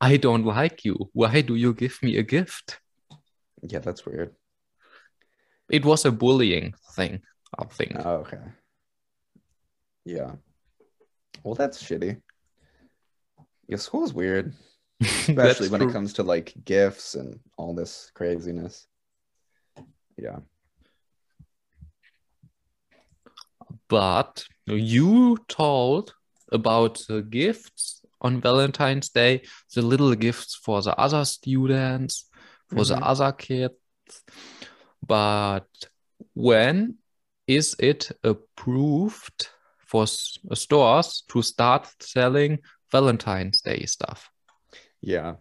I 0.00 0.16
don't 0.16 0.44
like 0.44 0.84
you. 0.84 1.10
Why 1.12 1.40
do 1.40 1.54
you 1.54 1.74
give 1.74 1.98
me 2.02 2.16
a 2.16 2.22
gift? 2.22 2.80
Yeah, 3.62 3.80
that's 3.80 4.06
weird. 4.06 4.34
It 5.68 5.84
was 5.84 6.04
a 6.04 6.12
bullying 6.12 6.74
thing, 6.94 7.22
I 7.58 7.64
think. 7.64 7.92
Oh, 7.96 8.16
okay. 8.26 8.40
Yeah. 10.04 10.32
Well, 11.42 11.54
that's 11.54 11.82
shitty. 11.82 12.20
Yeah, 13.68 13.76
school's 13.76 14.12
weird, 14.12 14.54
especially 15.00 15.68
when 15.68 15.80
true. 15.80 15.90
it 15.90 15.92
comes 15.92 16.12
to 16.14 16.22
like 16.22 16.52
gifts 16.64 17.14
and 17.14 17.40
all 17.56 17.74
this 17.74 18.10
craziness. 18.14 18.86
Yeah. 20.16 20.40
But 23.88 24.44
you 24.66 25.38
told 25.48 26.14
about 26.50 27.02
the 27.08 27.22
gifts 27.22 28.02
on 28.20 28.40
Valentine's 28.40 29.08
Day, 29.08 29.42
the 29.74 29.82
little 29.82 30.14
gifts 30.14 30.54
for 30.54 30.82
the 30.82 30.94
other 30.98 31.24
students, 31.24 32.28
for 32.68 32.84
the 32.84 32.94
Mhm. 32.96 33.02
other 33.02 33.32
kids. 33.32 33.74
But 35.06 35.68
when 36.34 36.98
is 37.46 37.74
it 37.78 38.10
approved 38.22 39.48
for 39.78 40.04
s- 40.04 40.38
stores 40.54 41.22
to 41.28 41.42
start 41.42 41.88
selling 42.00 42.58
Valentine's 42.90 43.60
Day 43.62 43.84
stuff? 43.86 44.30
Yeah. 45.00 45.36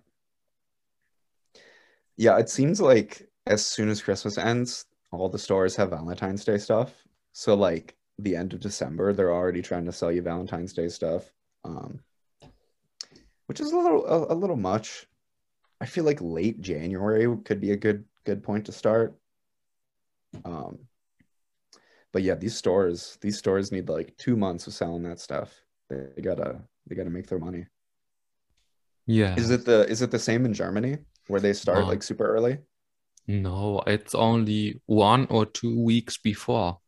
Yeah, 2.18 2.38
it 2.40 2.50
seems 2.50 2.82
like 2.82 3.30
as 3.48 3.66
soon 3.66 3.90
as 3.90 4.02
Christmas 4.02 4.38
ends, 4.38 4.86
all 5.12 5.30
the 5.30 5.40
stores 5.40 5.76
have 5.76 5.90
Valentine's 5.92 6.46
Day 6.46 6.58
stuff. 6.58 6.94
So 7.34 7.56
like 7.56 7.96
the 8.20 8.36
end 8.36 8.54
of 8.54 8.60
December, 8.60 9.14
they're 9.14 9.34
already 9.34 9.62
trying 9.62 9.86
to 9.86 9.92
sell 9.92 10.12
you 10.12 10.22
Valentine's 10.22 10.74
Day 10.74 10.90
stuff. 10.90 11.32
Um, 11.64 12.00
which 13.48 13.60
is 13.60 13.72
a 13.72 13.78
little 13.78 14.06
a, 14.06 14.34
a 14.34 14.36
little 14.36 14.56
much. 14.56 15.08
I 15.80 15.86
feel 15.86 16.04
like 16.04 16.20
late 16.22 16.62
January 16.62 17.28
could 17.44 17.60
be 17.60 17.72
a 17.72 17.78
good 17.78 18.06
good 18.24 18.44
point 18.44 18.66
to 18.68 18.72
start. 18.72 19.16
Um, 20.46 20.80
but 22.14 22.24
yeah, 22.24 22.36
these 22.36 22.56
stores 22.56 23.18
these 23.22 23.38
stores 23.38 23.72
need 23.72 23.90
like 23.90 24.16
two 24.18 24.36
months 24.36 24.68
of 24.68 24.74
selling 24.74 25.04
that 25.04 25.20
stuff. 25.20 25.54
They 25.90 26.22
gotta 26.22 26.62
they 26.88 26.96
gotta 26.96 27.10
make 27.10 27.28
their 27.28 27.40
money. 27.40 27.68
Yeah. 29.06 29.36
Is 29.36 29.50
it 29.50 29.66
the 29.66 29.88
is 29.90 30.02
it 30.02 30.12
the 30.12 30.20
same 30.20 30.46
in 30.46 30.54
Germany 30.54 31.00
where 31.28 31.42
they 31.42 31.54
start 31.54 31.80
No. 31.80 31.88
like 31.88 32.04
super 32.04 32.26
early? 32.26 32.60
No, 33.28 33.82
it's 33.86 34.16
only 34.16 34.82
one 34.86 35.28
or 35.30 35.46
two 35.46 35.80
weeks 35.80 36.18
before. 36.18 36.80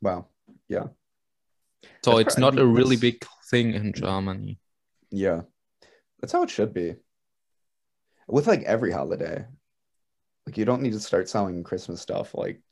Wow. 0.00 0.26
Yeah. 0.72 0.86
So 2.02 2.16
That's 2.16 2.28
it's 2.28 2.38
not 2.38 2.58
a 2.58 2.66
really 2.66 2.96
big 2.96 3.24
thing 3.50 3.74
in 3.74 3.92
Germany. 3.92 4.58
Yeah. 5.10 5.42
That's 6.20 6.32
how 6.32 6.42
it 6.42 6.50
should 6.50 6.72
be. 6.72 6.94
With 8.26 8.46
like 8.46 8.62
every 8.62 8.90
holiday. 8.90 9.44
Like 10.46 10.56
you 10.56 10.64
don't 10.64 10.80
need 10.82 10.94
to 10.94 11.00
start 11.00 11.28
selling 11.28 11.62
Christmas 11.62 12.00
stuff 12.00 12.34
like 12.34 12.62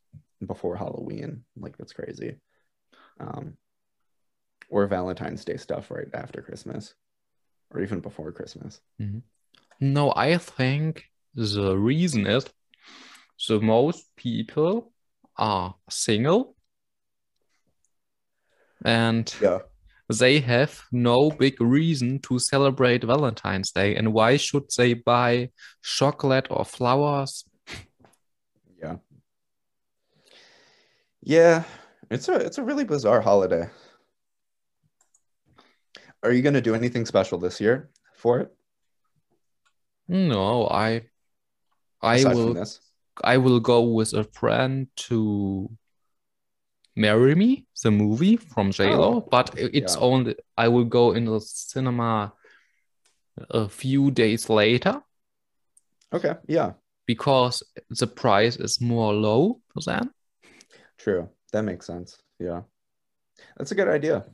before 0.44 0.76
Halloween. 0.76 1.44
Like 1.56 1.76
that's 1.76 1.92
crazy. 1.92 2.40
Um 3.18 3.58
or 4.70 4.86
Valentine's 4.86 5.44
Day 5.44 5.58
stuff 5.58 5.90
right 5.90 6.08
after 6.14 6.40
Christmas 6.40 6.94
or 7.70 7.82
even 7.82 8.00
before 8.00 8.32
Christmas. 8.32 8.80
No, 9.80 10.12
I 10.16 10.38
think 10.38 11.04
the 11.34 11.76
reason 11.76 12.26
is 12.26 12.46
so 13.36 13.60
most 13.60 14.06
people 14.16 14.92
are 15.36 15.74
single 15.90 16.54
and 18.84 19.34
Yeah. 19.40 19.60
they 20.08 20.40
have 20.40 20.82
no 20.92 21.30
big 21.30 21.60
reason 21.60 22.18
to 22.20 22.38
celebrate 22.38 23.04
Valentine's 23.04 23.72
Day. 23.72 23.94
And 23.96 24.12
why 24.12 24.36
should 24.36 24.64
they 24.76 24.94
buy 24.94 25.50
chocolate 25.82 26.46
or 26.50 26.64
flowers? 26.64 27.44
Yeah. 28.82 28.96
Yeah, 31.22 31.64
it's 32.10 32.28
a 32.28 32.34
it's 32.34 32.58
a 32.58 32.62
really 32.64 32.84
bizarre 32.84 33.20
holiday. 33.20 33.68
Are 36.22 36.32
you 36.32 36.42
gonna 36.42 36.60
do 36.60 36.74
anything 36.74 37.06
special 37.06 37.38
this 37.38 37.60
year 37.60 37.90
for 38.14 38.40
it? 38.40 38.50
No, 40.08 40.66
I 40.66 41.02
I 42.02 42.16
aside 42.16 42.34
will? 42.36 42.64
I 43.22 43.36
will 43.36 43.60
go 43.60 43.82
with 43.82 44.14
a 44.14 44.24
friend 44.24 44.88
to 45.08 45.70
Marry 46.96 47.35
Me, 47.35 47.66
the 47.83 47.90
movie 47.90 48.37
from 48.37 48.70
JLo, 48.70 48.98
Oh, 48.98 49.20
but 49.31 49.55
it's 49.57 49.94
yeah. 49.94 50.00
only 50.00 50.35
I 50.57 50.68
will 50.68 50.85
go 50.85 51.12
in 51.12 51.24
the 51.24 51.40
cinema 51.40 52.33
a 53.50 53.68
few 53.68 54.11
days 54.11 54.50
later 54.50 55.00
Okay, 56.12 56.35
yeah, 56.48 56.72
because 57.07 57.62
the 57.88 58.07
price 58.07 58.57
is 58.57 58.81
more 58.81 59.12
low 59.14 59.61
then. 59.87 60.11
true. 60.98 61.29
That 61.53 61.62
makes 61.64 61.87
sense. 61.87 62.16
Yeah. 62.38 62.62
That's 63.57 63.72
a 63.72 63.74
good 63.74 63.88
idea. 63.88 64.24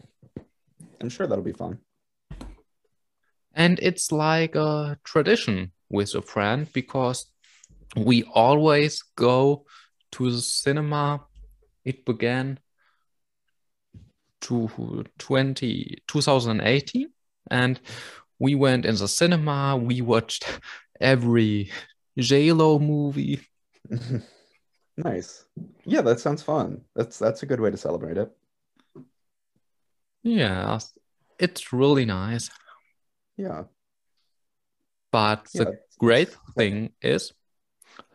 I'm 1.00 1.08
sure 1.10 1.26
that'll 1.26 1.44
be 1.44 1.52
fun. 1.52 1.78
And 3.54 3.78
it's 3.80 4.12
like 4.12 4.54
a 4.54 4.98
tradition 5.04 5.72
with 5.88 6.14
a 6.14 6.20
friend 6.22 6.66
because 6.74 7.26
we 7.96 8.24
always 8.34 9.02
go 9.16 9.64
to 10.12 10.30
the 10.30 10.40
cinema. 10.42 11.20
It 11.86 12.04
began 12.04 12.58
to 14.42 15.04
20, 15.18 15.98
2018 16.06 17.08
and 17.50 17.80
we 18.38 18.54
went 18.54 18.84
in 18.84 18.96
the 18.96 19.08
cinema. 19.08 19.76
We 19.76 20.02
watched 20.02 20.44
every 21.00 21.70
JLo 22.18 22.80
movie. 22.80 23.40
Nice. 24.98 25.44
Yeah, 25.84 26.00
that 26.00 26.20
sounds 26.20 26.42
fun. 26.42 26.80
That's 26.94 27.18
that's 27.18 27.42
a 27.42 27.46
good 27.46 27.60
way 27.60 27.70
to 27.70 27.76
celebrate 27.76 28.16
it. 28.16 28.30
Yeah, 30.22 30.78
it's 31.38 31.70
really 31.70 32.06
nice. 32.06 32.48
Yeah. 33.36 33.64
But 35.12 35.48
Yeah. 35.52 35.64
the 35.64 35.78
great 35.98 36.34
thing 36.56 36.92
is 37.02 37.34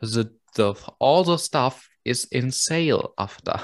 the, 0.02 0.34
the 0.56 0.74
all 0.98 1.24
the 1.24 1.38
stuff 1.38 1.88
is 2.06 2.26
in 2.32 2.52
sale 2.52 3.14
after 3.18 3.60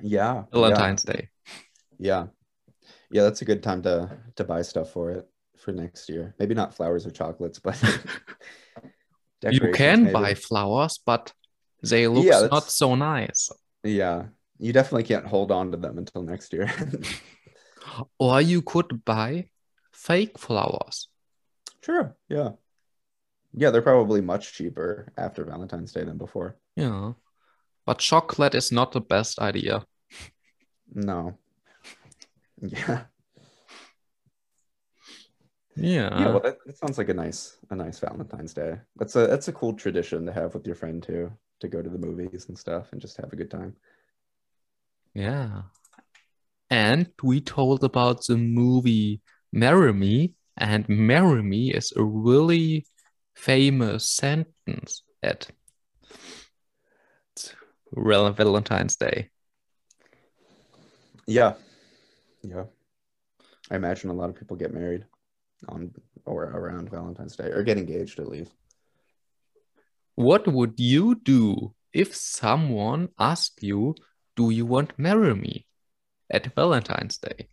Yeah. 0.00 0.44
Valentine's 0.52 1.02
Day. 1.04 1.28
Yeah. 1.98 2.26
Yeah, 3.10 3.22
that's 3.22 3.42
a 3.42 3.44
good 3.44 3.62
time 3.62 3.82
to 3.82 4.10
to 4.36 4.44
buy 4.44 4.62
stuff 4.62 4.90
for 4.90 5.10
it 5.10 5.28
for 5.56 5.72
next 5.72 6.08
year. 6.08 6.34
Maybe 6.38 6.54
not 6.54 6.74
flowers 6.74 7.06
or 7.06 7.10
chocolates, 7.10 7.58
but 7.60 7.76
You 9.50 9.60
can 9.72 10.04
maybe. 10.04 10.12
buy 10.12 10.34
flowers, 10.34 10.98
but 11.04 11.32
they 11.82 12.08
look 12.08 12.24
Yeah, 12.24 12.48
not 12.50 12.70
so 12.70 12.94
nice. 12.94 13.50
Yeah. 13.82 14.26
You 14.58 14.72
definitely 14.72 15.04
can't 15.04 15.26
hold 15.26 15.50
on 15.52 15.70
to 15.72 15.76
them 15.76 15.98
until 15.98 16.22
next 16.22 16.52
year. 16.52 16.70
Or 18.18 18.40
you 18.40 18.62
could 18.62 19.04
buy 19.04 19.48
fake 19.92 20.38
flowers. 20.38 21.08
Sure. 21.84 22.16
Yeah. 22.28 22.52
Yeah, 23.52 23.70
they're 23.70 23.82
probably 23.82 24.20
much 24.22 24.54
cheaper 24.54 25.12
after 25.18 25.44
Valentine's 25.44 25.92
Day 25.92 26.02
than 26.02 26.16
before. 26.18 26.56
Yeah. 26.76 27.12
But 27.86 27.98
chocolate 27.98 28.54
is 28.54 28.72
not 28.72 28.92
the 28.92 29.00
best 29.00 29.38
idea. 29.38 29.84
No. 30.94 31.38
Yeah. 32.62 33.04
Yeah. 35.76 36.20
Yeah, 36.20 36.28
well 36.28 36.40
that, 36.40 36.58
that 36.64 36.78
sounds 36.78 36.98
like 36.98 37.08
a 37.08 37.14
nice 37.14 37.56
a 37.70 37.74
nice 37.74 37.98
Valentine's 37.98 38.54
Day. 38.54 38.76
That's 38.96 39.16
a 39.16 39.26
that's 39.26 39.48
a 39.48 39.52
cool 39.52 39.74
tradition 39.74 40.24
to 40.26 40.32
have 40.32 40.54
with 40.54 40.66
your 40.66 40.76
friend 40.76 41.02
too, 41.02 41.32
to 41.60 41.68
go 41.68 41.82
to 41.82 41.90
the 41.90 41.98
movies 41.98 42.46
and 42.48 42.56
stuff 42.56 42.92
and 42.92 43.00
just 43.00 43.16
have 43.16 43.32
a 43.32 43.36
good 43.36 43.50
time. 43.50 43.74
Yeah. 45.14 45.62
And 46.70 47.10
we 47.22 47.40
told 47.40 47.84
about 47.84 48.24
the 48.26 48.36
movie 48.36 49.20
Marry 49.52 49.92
Me, 49.92 50.34
and 50.56 50.88
Marry 50.88 51.42
Me 51.42 51.72
is 51.72 51.92
a 51.96 52.02
really 52.02 52.86
famous 53.34 54.08
sentence 54.08 55.02
at 55.22 55.48
Valentine's 57.96 58.96
Day. 58.96 59.30
Yeah. 61.26 61.54
Yeah. 62.42 62.64
I 63.70 63.76
imagine 63.76 64.10
a 64.10 64.14
lot 64.14 64.28
of 64.28 64.36
people 64.36 64.56
get 64.56 64.74
married 64.74 65.04
on 65.68 65.92
or 66.26 66.44
around 66.44 66.90
Valentine's 66.90 67.36
Day 67.36 67.50
or 67.50 67.62
get 67.62 67.78
engaged 67.78 68.18
at 68.18 68.28
least. 68.28 68.52
What 70.16 70.46
would 70.46 70.78
you 70.78 71.14
do 71.14 71.74
if 71.92 72.14
someone 72.14 73.08
asked 73.18 73.62
you, 73.62 73.94
Do 74.36 74.50
you 74.50 74.66
want 74.66 74.90
to 74.90 75.00
marry 75.00 75.34
me 75.34 75.66
at 76.28 76.52
Valentine's 76.54 77.18
Day? 77.18 77.48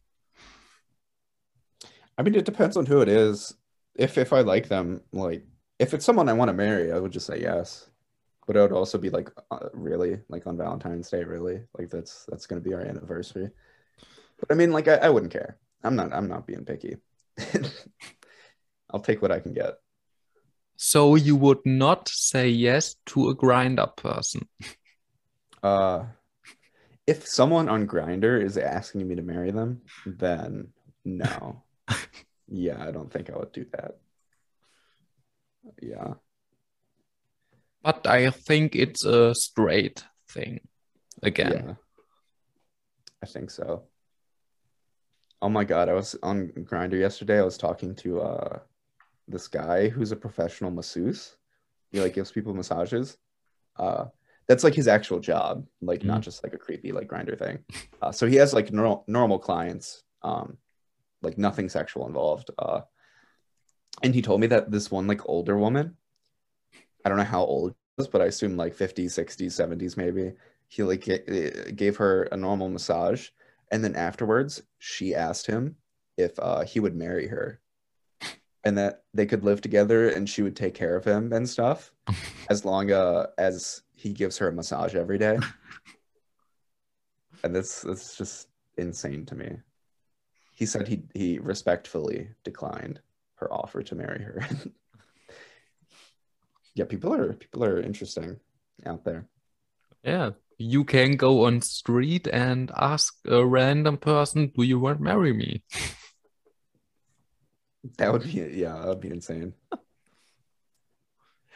I 2.17 2.23
mean, 2.23 2.33
it 2.33 2.45
depends 2.45 2.75
on 2.75 2.87
who 2.87 3.01
it 3.01 3.07
is. 3.07 3.53
If 3.95 4.17
if 4.17 4.33
I 4.33 4.41
like 4.41 4.67
them, 4.67 5.01
like 5.11 5.45
if 5.77 5.93
it's 5.93 6.05
someone 6.05 6.27
I 6.27 6.33
want 6.33 6.49
to 6.49 6.53
marry, 6.53 6.91
I 6.91 6.99
would 6.99 7.11
just 7.11 7.27
say 7.27 7.39
yes. 7.39 7.90
But 8.47 8.55
it 8.55 8.61
would 8.61 8.71
also 8.71 8.97
be 8.97 9.09
like 9.09 9.29
uh, 9.51 9.69
really 9.73 10.19
like 10.29 10.47
on 10.47 10.57
Valentine's 10.57 11.09
Day, 11.09 11.23
really 11.23 11.61
like 11.77 11.89
that's 11.89 12.25
that's 12.27 12.47
gonna 12.47 12.61
be 12.61 12.73
our 12.73 12.81
anniversary. 12.81 13.49
But 14.39 14.51
I 14.51 14.55
mean, 14.55 14.71
like 14.71 14.87
I, 14.87 14.95
I 14.95 15.09
wouldn't 15.09 15.31
care. 15.31 15.57
I'm 15.83 15.95
not 15.95 16.11
I'm 16.13 16.27
not 16.27 16.47
being 16.47 16.65
picky. 16.65 16.97
I'll 18.89 18.99
take 18.99 19.21
what 19.21 19.31
I 19.31 19.39
can 19.39 19.53
get. 19.53 19.75
So 20.75 21.15
you 21.15 21.35
would 21.35 21.63
not 21.65 22.09
say 22.09 22.49
yes 22.49 22.95
to 23.07 23.29
a 23.29 23.35
Grindr 23.35 23.95
person. 23.95 24.47
Uh, 25.63 26.05
if 27.05 27.27
someone 27.27 27.69
on 27.69 27.87
Grindr 27.87 28.43
is 28.43 28.57
asking 28.57 29.07
me 29.07 29.15
to 29.15 29.21
marry 29.21 29.51
them, 29.51 29.81
then 30.07 30.69
no. 31.05 31.61
yeah, 32.47 32.83
I 32.83 32.89
don't 32.89 33.11
think 33.11 33.29
I 33.29 33.37
would 33.37 33.51
do 33.51 33.65
that. 33.73 33.97
Yeah. 35.81 36.13
But 37.83 38.05
I 38.05 38.29
think 38.29 38.75
it's 38.75 39.05
a 39.05 39.33
straight 39.33 40.03
thing 40.29 40.61
again. 41.23 41.51
Yeah. 41.51 41.73
I 43.23 43.25
think 43.25 43.49
so. 43.49 43.83
Oh 45.41 45.49
my 45.49 45.63
God, 45.63 45.89
I 45.89 45.93
was 45.93 46.15
on 46.21 46.49
Grindr 46.49 46.99
yesterday. 46.99 47.39
I 47.39 47.43
was 47.43 47.57
talking 47.57 47.95
to 47.95 48.21
uh 48.21 48.59
this 49.27 49.47
guy 49.47 49.89
who's 49.89 50.11
a 50.11 50.15
professional 50.15 50.71
masseuse. 50.71 51.35
He 51.91 51.99
like 51.99 52.13
gives 52.13 52.31
people 52.31 52.53
massages. 52.53 53.17
Uh 53.77 54.05
that's 54.47 54.63
like 54.63 54.73
his 54.73 54.87
actual 54.87 55.19
job, 55.19 55.65
like 55.81 56.03
not 56.03 56.21
just 56.21 56.43
like 56.43 56.53
a 56.53 56.57
creepy 56.57 56.91
like 56.91 57.07
Grindr 57.07 57.37
thing. 57.37 57.59
Uh, 58.01 58.11
so 58.11 58.27
he 58.27 58.35
has 58.35 58.53
like 58.53 58.73
normal 58.73 59.05
normal 59.07 59.39
clients, 59.39 60.03
um, 60.23 60.57
like 61.21 61.37
nothing 61.37 61.69
sexual 61.69 62.07
involved. 62.07 62.49
Uh, 62.57 62.81
and 64.03 64.13
he 64.13 64.21
told 64.21 64.41
me 64.41 64.47
that 64.47 64.71
this 64.71 64.91
one 64.91 65.07
like 65.07 65.21
older 65.29 65.57
woman, 65.57 65.95
I 67.03 67.09
don't 67.09 67.17
know 67.17 67.23
how 67.23 67.43
old 67.43 67.73
was, 67.97 68.07
but 68.07 68.21
I 68.21 68.25
assume 68.25 68.57
like 68.57 68.75
50s, 68.75 69.11
60s, 69.11 69.51
70s 69.51 69.97
maybe. 69.97 70.33
He 70.67 70.83
like 70.83 71.03
ga- 71.03 71.71
gave 71.71 71.97
her 71.97 72.23
a 72.31 72.37
normal 72.37 72.69
massage, 72.69 73.29
and 73.71 73.83
then 73.83 73.95
afterwards 73.95 74.61
she 74.79 75.13
asked 75.13 75.47
him 75.47 75.75
if 76.17 76.37
uh, 76.39 76.61
he 76.61 76.79
would 76.79 76.95
marry 76.95 77.27
her, 77.27 77.59
and 78.63 78.77
that 78.77 79.03
they 79.13 79.25
could 79.25 79.43
live 79.43 79.61
together 79.61 80.09
and 80.09 80.29
she 80.29 80.41
would 80.41 80.55
take 80.55 80.73
care 80.73 80.95
of 80.95 81.03
him 81.03 81.33
and 81.33 81.49
stuff, 81.49 81.91
as 82.49 82.63
long 82.63 82.91
uh, 82.91 83.27
as 83.37 83.83
he 83.93 84.13
gives 84.13 84.37
her 84.37 84.47
a 84.47 84.53
massage 84.53 84.95
every 84.95 85.17
day. 85.17 85.37
and 87.43 87.55
that's 87.55 87.81
that's 87.81 88.17
just 88.17 88.47
insane 88.77 89.25
to 89.25 89.35
me. 89.35 89.57
He 90.53 90.65
said 90.65 90.87
he 90.87 91.03
he 91.13 91.39
respectfully 91.39 92.29
declined 92.43 93.01
her 93.35 93.51
offer 93.51 93.81
to 93.83 93.95
marry 93.95 94.23
her. 94.23 94.47
yeah, 96.75 96.85
people 96.85 97.13
are 97.13 97.33
people 97.33 97.63
are 97.63 97.81
interesting 97.81 98.39
out 98.85 99.03
there. 99.03 99.27
Yeah. 100.03 100.31
You 100.57 100.83
can 100.83 101.15
go 101.15 101.45
on 101.45 101.61
street 101.61 102.27
and 102.27 102.71
ask 102.77 103.15
a 103.25 103.43
random 103.45 103.97
person, 103.97 104.51
"Do 104.55 104.63
you 104.63 104.79
want 104.79 104.99
to 104.99 105.03
marry 105.03 105.33
me?" 105.33 105.63
That 107.97 108.13
would 108.13 108.21
be 108.23 108.29
yeah, 108.29 108.77
that 108.77 108.87
would 108.87 109.01
be 109.01 109.09
insane. 109.09 109.53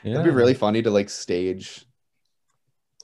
Yeah. 0.04 0.14
It'd 0.14 0.24
be 0.24 0.32
really 0.32 0.56
funny 0.56 0.82
to 0.82 0.90
like 0.90 1.10
stage 1.10 1.86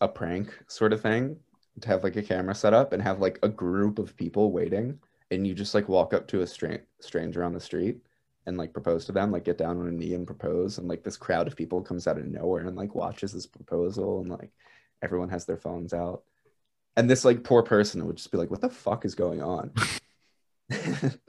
a 0.01 0.07
prank 0.07 0.57
sort 0.67 0.91
of 0.91 1.01
thing, 1.01 1.37
to 1.81 1.87
have 1.87 2.03
like 2.03 2.15
a 2.15 2.23
camera 2.23 2.55
set 2.55 2.73
up 2.73 2.93
and 2.93 3.01
have 3.03 3.19
like 3.19 3.37
a 3.43 3.47
group 3.49 3.99
of 3.99 4.17
people 4.17 4.51
waiting, 4.51 4.97
and 5.29 5.45
you 5.45 5.53
just 5.53 5.75
like 5.75 5.87
walk 5.87 6.15
up 6.15 6.27
to 6.29 6.41
a 6.41 6.47
stra- 6.47 6.81
stranger 6.99 7.43
on 7.43 7.53
the 7.53 7.59
street 7.59 8.01
and 8.45 8.57
like 8.57 8.73
propose 8.73 9.05
to 9.05 9.11
them, 9.11 9.31
like 9.31 9.45
get 9.45 9.57
down 9.57 9.79
on 9.79 9.87
a 9.87 9.91
knee 9.91 10.13
and 10.13 10.27
propose, 10.27 10.77
and 10.77 10.87
like 10.87 11.03
this 11.03 11.17
crowd 11.17 11.47
of 11.47 11.55
people 11.55 11.81
comes 11.81 12.07
out 12.07 12.17
of 12.17 12.25
nowhere 12.25 12.67
and 12.67 12.75
like 12.77 12.95
watches 12.95 13.33
this 13.33 13.45
proposal, 13.47 14.21
and 14.21 14.29
like 14.29 14.51
everyone 15.01 15.29
has 15.29 15.45
their 15.45 15.57
phones 15.57 15.93
out, 15.93 16.23
and 16.97 17.09
this 17.09 17.25
like 17.25 17.43
poor 17.43 17.63
person 17.63 18.05
would 18.05 18.17
just 18.17 18.31
be 18.31 18.37
like, 18.37 18.51
"What 18.51 18.61
the 18.61 18.69
fuck 18.69 19.05
is 19.05 19.15
going 19.15 19.41
on?" 19.41 19.71
that 20.69 21.19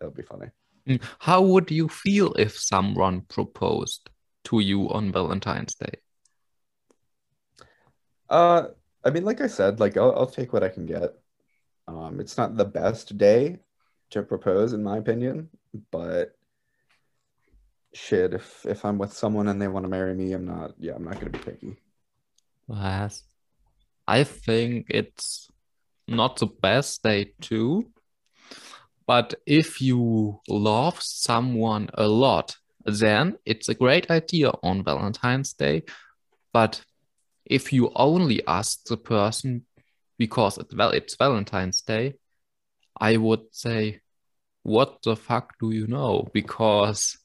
would 0.00 0.14
be 0.14 0.22
funny. 0.22 0.48
Mm, 0.88 1.02
How 1.18 1.42
would 1.42 1.70
you 1.70 1.88
feel 1.88 2.32
if 2.34 2.56
someone 2.58 3.22
proposed 3.22 4.08
to 4.44 4.60
you 4.60 4.88
on 4.90 5.12
Valentine's 5.12 5.74
Day? 5.74 6.00
Uh, 8.28 8.68
I 9.04 9.10
mean, 9.10 9.24
like 9.24 9.40
I 9.40 9.46
said, 9.46 9.80
like 9.80 9.96
I'll, 9.96 10.12
I'll 10.14 10.26
take 10.26 10.52
what 10.52 10.62
I 10.64 10.68
can 10.68 10.86
get. 10.86 11.14
Um, 11.88 12.20
it's 12.20 12.36
not 12.36 12.56
the 12.56 12.64
best 12.64 13.18
day 13.18 13.60
to 14.10 14.22
propose, 14.22 14.72
in 14.72 14.82
my 14.82 14.98
opinion, 14.98 15.50
but 15.90 16.32
shit, 17.92 18.34
if 18.34 18.64
if 18.66 18.84
I'm 18.84 18.98
with 18.98 19.12
someone 19.12 19.48
and 19.48 19.60
they 19.60 19.68
want 19.68 19.84
to 19.84 19.90
marry 19.90 20.14
me, 20.14 20.32
I'm 20.32 20.46
not. 20.46 20.74
Yeah, 20.78 20.94
I'm 20.94 21.04
not 21.04 21.18
gonna 21.18 21.30
be 21.30 21.38
picky. 21.38 21.76
Yes. 22.68 23.22
I 24.08 24.24
think 24.24 24.86
it's 24.88 25.50
not 26.06 26.36
the 26.36 26.46
best 26.46 27.02
day 27.02 27.32
too. 27.40 27.90
But 29.06 29.34
if 29.46 29.80
you 29.80 30.40
love 30.48 31.00
someone 31.00 31.90
a 31.94 32.08
lot, 32.08 32.56
then 32.84 33.36
it's 33.44 33.68
a 33.68 33.74
great 33.74 34.10
idea 34.10 34.52
on 34.62 34.84
Valentine's 34.84 35.52
Day. 35.52 35.82
But 36.52 36.82
if 37.44 37.72
you 37.72 37.92
only 37.94 38.44
ask 38.46 38.84
the 38.84 38.96
person 38.96 39.64
because 40.18 40.58
it's 40.58 41.14
Valentine's 41.16 41.82
Day, 41.82 42.14
I 42.98 43.16
would 43.16 43.42
say, 43.52 44.00
what 44.66 45.00
the 45.04 45.14
fuck 45.14 45.54
do 45.60 45.70
you 45.70 45.86
know? 45.86 46.28
Because 46.32 47.16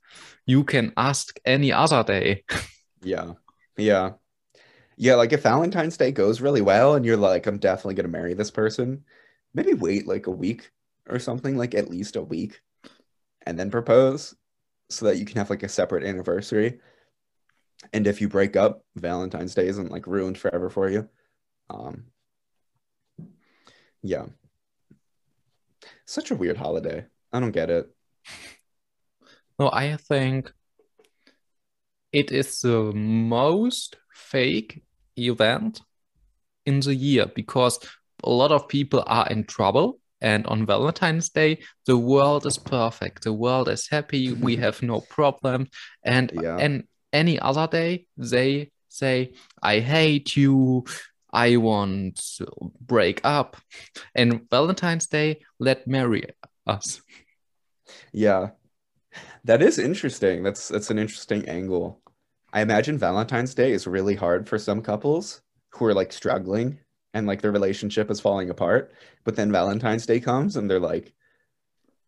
you 0.46 0.64
can 0.64 0.94
ask 0.96 1.40
any 1.44 1.74
other 1.74 2.04
day. 2.04 2.44
Yeah, 3.04 3.34
yeah, 3.78 4.12
yeah. 4.96 5.16
Like 5.16 5.34
if 5.34 5.42
Valentine's 5.42 5.98
Day 5.98 6.12
goes 6.12 6.40
really 6.40 6.62
well 6.62 6.94
and 6.94 7.04
you're 7.04 7.18
like, 7.18 7.48
I'm 7.48 7.58
definitely 7.58 7.96
gonna 7.96 8.10
marry 8.10 8.36
this 8.36 8.52
person, 8.52 9.04
maybe 9.56 9.74
wait 9.74 10.08
like 10.08 10.28
a 10.28 10.32
week 10.32 10.70
or 11.10 11.18
something, 11.18 11.58
like 11.58 11.74
at 11.74 11.90
least 11.90 12.16
a 12.16 12.22
week, 12.22 12.62
and 13.44 13.58
then 13.58 13.72
propose, 13.72 14.36
so 14.92 15.08
that 15.08 15.18
you 15.18 15.26
can 15.26 15.38
have 15.38 15.50
like 15.50 15.64
a 15.64 15.70
separate 15.70 16.04
anniversary. 16.04 16.80
And 17.92 18.06
if 18.06 18.22
you 18.22 18.30
break 18.30 18.56
up, 18.56 18.86
Valentine's 18.96 19.56
Day 19.56 19.66
isn't 19.66 19.92
like 19.92 20.06
ruined 20.06 20.38
forever 20.38 20.70
for 20.70 20.92
you. 20.92 21.10
Um, 21.72 22.04
yeah. 24.04 24.28
Such 26.06 26.30
a 26.30 26.36
weird 26.36 26.58
holiday. 26.58 27.08
I 27.32 27.40
don't 27.40 27.52
get 27.52 27.70
it. 27.70 27.88
No, 29.60 29.70
I 29.72 29.96
think 29.98 30.52
it 32.12 32.32
is 32.32 32.60
the 32.62 32.92
most 32.94 33.98
fake 34.14 34.84
event 35.18 35.82
in 36.66 36.80
the 36.80 36.96
year 36.96 37.26
because 37.28 37.80
a 38.24 38.30
lot 38.30 38.52
of 38.52 38.68
people 38.68 39.04
are 39.08 39.28
in 39.28 39.44
trouble. 39.46 40.00
And 40.24 40.46
on 40.46 40.68
Valentine's 40.68 41.30
Day, 41.30 41.60
the 41.88 41.98
world 41.98 42.46
is 42.46 42.58
perfect. 42.58 43.24
The 43.24 43.34
world 43.34 43.68
is 43.70 43.88
happy. 43.90 44.32
We 44.34 44.56
have 44.58 44.84
no 44.84 45.02
problem. 45.02 45.68
And 46.04 46.32
Yeah. 46.34 46.58
and 46.58 46.84
any 47.12 47.40
other 47.40 47.68
day, 47.68 48.06
they 48.18 48.72
say, 48.88 49.34
I 49.64 49.80
hate 49.80 50.38
you. 50.38 50.86
I 51.34 51.58
want 51.58 52.18
to 52.38 52.46
break 52.82 53.22
up. 53.24 53.58
And 54.14 54.50
Valentine's 54.50 55.08
Day, 55.08 55.42
let 55.60 55.88
marry 55.88 56.24
us. 56.72 57.02
Yeah. 58.12 58.50
That 59.44 59.62
is 59.62 59.80
interesting. 59.80 60.44
That's 60.44 60.68
that's 60.68 60.90
an 60.90 61.00
interesting 61.00 61.48
angle. 61.50 62.02
I 62.54 62.62
imagine 62.62 62.98
Valentine's 62.98 63.56
Day 63.56 63.72
is 63.72 63.88
really 63.88 64.16
hard 64.16 64.48
for 64.48 64.60
some 64.60 64.82
couples 64.82 65.42
who 65.72 65.86
are 65.86 65.94
like 65.94 66.12
struggling 66.12 66.80
and 67.14 67.28
like 67.28 67.42
their 67.42 67.52
relationship 67.52 68.12
is 68.12 68.20
falling 68.20 68.50
apart. 68.50 68.94
But 69.24 69.36
then 69.36 69.52
Valentine's 69.52 70.06
Day 70.06 70.20
comes 70.20 70.58
and 70.58 70.70
they're 70.70 70.80
like, 70.80 71.14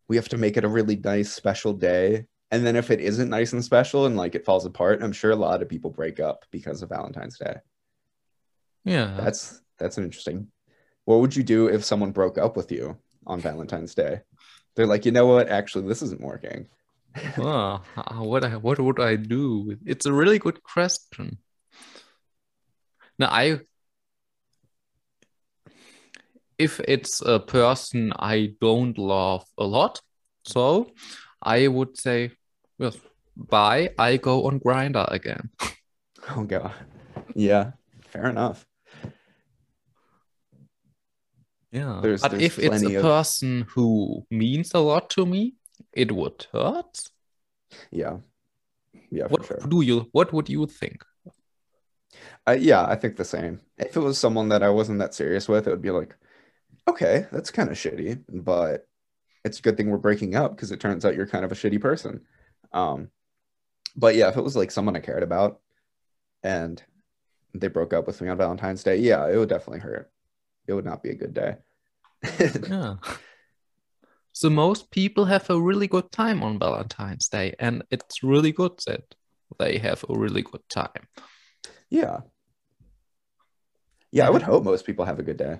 we 0.07 0.15
have 0.15 0.29
to 0.29 0.37
make 0.37 0.57
it 0.57 0.63
a 0.63 0.69
really 0.69 0.97
nice, 0.97 1.31
special 1.31 1.73
day. 1.73 2.25
And 2.51 2.65
then 2.65 2.75
if 2.75 2.91
it 2.91 2.99
isn't 2.99 3.29
nice 3.29 3.53
and 3.53 3.63
special 3.63 4.05
and 4.05 4.15
like 4.15 4.35
it 4.35 4.45
falls 4.45 4.65
apart, 4.65 5.01
I'm 5.01 5.13
sure 5.13 5.31
a 5.31 5.35
lot 5.35 5.61
of 5.61 5.69
people 5.69 5.89
break 5.89 6.19
up 6.19 6.45
because 6.51 6.81
of 6.81 6.89
Valentine's 6.89 7.37
Day. 7.37 7.55
Yeah. 8.85 9.15
That's 9.17 9.61
that's 9.79 9.97
an 9.97 10.03
interesting. 10.03 10.47
What 11.05 11.19
would 11.19 11.35
you 11.35 11.43
do 11.43 11.67
if 11.67 11.83
someone 11.83 12.11
broke 12.11 12.37
up 12.37 12.55
with 12.55 12.71
you 12.71 12.97
on 13.25 13.39
Valentine's 13.39 13.95
Day? 13.95 14.21
They're 14.75 14.87
like, 14.87 15.05
you 15.05 15.11
know 15.11 15.27
what? 15.27 15.49
Actually, 15.49 15.87
this 15.87 16.01
isn't 16.01 16.21
working. 16.21 16.67
oh, 17.37 17.81
what 18.17 18.43
I, 18.43 18.57
what 18.57 18.79
would 18.79 18.99
I 18.99 19.15
do? 19.15 19.77
It's 19.85 20.05
a 20.05 20.13
really 20.13 20.39
good 20.39 20.63
question. 20.63 21.37
Now, 23.19 23.29
I 23.29 23.59
if 26.57 26.79
it's 26.81 27.21
a 27.21 27.39
person 27.39 28.13
I 28.17 28.53
don't 28.61 28.97
love 28.97 29.45
a 29.57 29.65
lot, 29.65 30.01
so 30.45 30.91
I 31.41 31.67
would 31.67 31.97
say, 31.97 32.31
well, 32.77 32.93
bye. 33.35 33.91
I 33.97 34.17
go 34.17 34.45
on 34.45 34.59
Grindr 34.59 35.11
again. 35.11 35.49
Oh 36.29 36.45
god. 36.45 36.71
Yeah, 37.35 37.71
fair 37.99 38.29
enough. 38.29 38.65
Yeah. 41.73 41.99
There's- 42.01 42.21
but 42.21 42.31
there's 42.31 42.43
if 42.43 42.59
it's 42.59 42.83
a 42.83 42.95
of- 42.95 43.01
person 43.01 43.65
who 43.73 44.25
means 44.29 44.73
a 44.73 44.79
lot 44.79 45.09
to 45.11 45.25
me, 45.25 45.55
it 45.91 46.11
would 46.11 46.45
hurt. 46.53 47.09
Yeah. 47.91 48.17
Yeah, 49.09 49.27
What 49.27 49.45
sure. 49.45 49.57
do 49.67 49.81
you 49.81 50.07
what 50.11 50.31
would 50.33 50.49
you 50.49 50.65
think? 50.65 51.03
I, 52.45 52.53
yeah, 52.55 52.85
I 52.85 52.95
think 52.95 53.15
the 53.15 53.25
same. 53.25 53.59
If 53.77 53.95
it 53.97 53.99
was 53.99 54.17
someone 54.19 54.49
that 54.49 54.63
I 54.63 54.69
wasn't 54.69 54.99
that 54.99 55.13
serious 55.15 55.47
with, 55.47 55.67
it 55.67 55.71
would 55.71 55.81
be 55.81 55.91
like, 55.91 56.15
okay, 56.87 57.25
that's 57.31 57.51
kind 57.51 57.69
of 57.69 57.75
shitty, 57.77 58.23
but 58.29 58.87
it's 59.45 59.59
a 59.59 59.61
good 59.61 59.77
thing 59.77 59.89
we're 59.89 59.97
breaking 59.97 60.35
up 60.35 60.55
because 60.55 60.71
it 60.71 60.79
turns 60.79 61.05
out 61.05 61.15
you're 61.15 61.27
kind 61.27 61.45
of 61.45 61.51
a 61.51 61.55
shitty 61.55 61.79
person. 61.81 62.21
Um, 62.71 63.09
but 63.95 64.15
yeah, 64.15 64.29
if 64.29 64.37
it 64.37 64.43
was 64.43 64.55
like 64.55 64.71
someone 64.71 64.95
I 64.95 64.99
cared 64.99 65.23
about 65.23 65.59
and 66.43 66.81
they 67.53 67.67
broke 67.67 67.93
up 67.93 68.05
with 68.07 68.19
me 68.21 68.29
on 68.29 68.37
Valentine's 68.37 68.83
Day, 68.83 68.97
yeah, 68.97 69.27
it 69.27 69.37
would 69.37 69.49
definitely 69.49 69.79
hurt. 69.81 70.11
It 70.67 70.73
would 70.73 70.85
not 70.85 71.03
be 71.03 71.11
a 71.11 71.15
good 71.15 71.33
day. 71.33 71.55
Yeah. 72.67 72.95
So 74.35 74.49
most 74.49 74.89
people 74.89 75.25
have 75.25 75.47
a 75.51 75.61
really 75.61 75.87
good 75.87 76.11
time 76.11 76.41
on 76.41 76.57
Valentine's 76.57 77.29
Day, 77.29 77.53
and 77.59 77.83
it's 77.91 78.23
really 78.23 78.51
good 78.51 78.71
that 78.87 79.13
they 79.59 79.77
have 79.77 80.03
a 80.09 80.17
really 80.17 80.41
good 80.41 80.67
time. 80.69 81.07
yeah. 81.89 82.21
Yeah, 84.11 84.27
I 84.27 84.31
would 84.31 84.41
hope 84.41 84.63
most 84.63 84.85
people 84.85 85.05
have 85.05 85.19
a 85.19 85.23
good 85.23 85.37
day. 85.37 85.59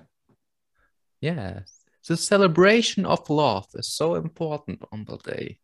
Yes. 1.20 1.84
The 2.06 2.16
celebration 2.16 3.06
of 3.06 3.30
love 3.30 3.66
is 3.74 3.88
so 3.88 4.14
important 4.14 4.82
on 4.92 5.04
the 5.04 5.16
day. 5.18 5.58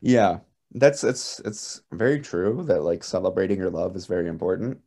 Yeah, 0.00 0.40
that's 0.72 1.04
it's 1.04 1.40
it's 1.40 1.82
very 1.92 2.20
true 2.20 2.62
that 2.68 2.82
like 2.82 3.02
celebrating 3.04 3.58
your 3.58 3.70
love 3.70 3.96
is 3.96 4.06
very 4.06 4.28
important. 4.28 4.80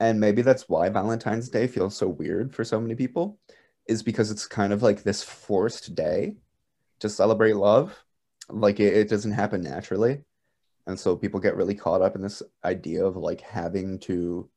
And 0.00 0.18
maybe 0.18 0.42
that's 0.42 0.68
why 0.68 0.88
Valentine's 0.88 1.50
Day 1.50 1.66
feels 1.66 1.94
so 1.96 2.08
weird 2.08 2.54
for 2.54 2.64
so 2.64 2.80
many 2.80 2.94
people, 2.94 3.38
is 3.86 4.02
because 4.02 4.30
it's 4.30 4.46
kind 4.46 4.72
of 4.72 4.82
like 4.82 5.02
this 5.02 5.22
forced 5.22 5.94
day 5.94 6.36
to 7.00 7.08
celebrate 7.08 7.54
love. 7.54 8.02
Like 8.48 8.80
it, 8.80 8.96
it 8.96 9.08
doesn't 9.10 9.32
happen 9.32 9.60
naturally. 9.60 10.22
And 10.86 10.98
so 10.98 11.14
people 11.16 11.38
get 11.38 11.54
really 11.54 11.74
caught 11.74 12.00
up 12.00 12.16
in 12.16 12.22
this 12.22 12.42
idea 12.64 13.04
of 13.04 13.16
like 13.16 13.42
having 13.42 13.98
to 14.00 14.48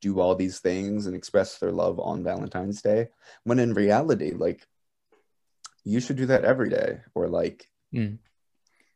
do 0.00 0.20
all 0.20 0.34
these 0.34 0.60
things 0.60 1.06
and 1.06 1.14
express 1.14 1.58
their 1.58 1.72
love 1.72 1.98
on 1.98 2.24
Valentine's 2.24 2.80
Day, 2.80 3.08
when 3.42 3.58
in 3.58 3.74
reality, 3.74 4.30
like 4.30 4.66
you 5.84 6.00
should 6.00 6.16
do 6.16 6.26
that 6.26 6.44
every 6.44 6.70
day, 6.70 7.00
or 7.14 7.28
like 7.28 7.68
Mm. 7.92 8.18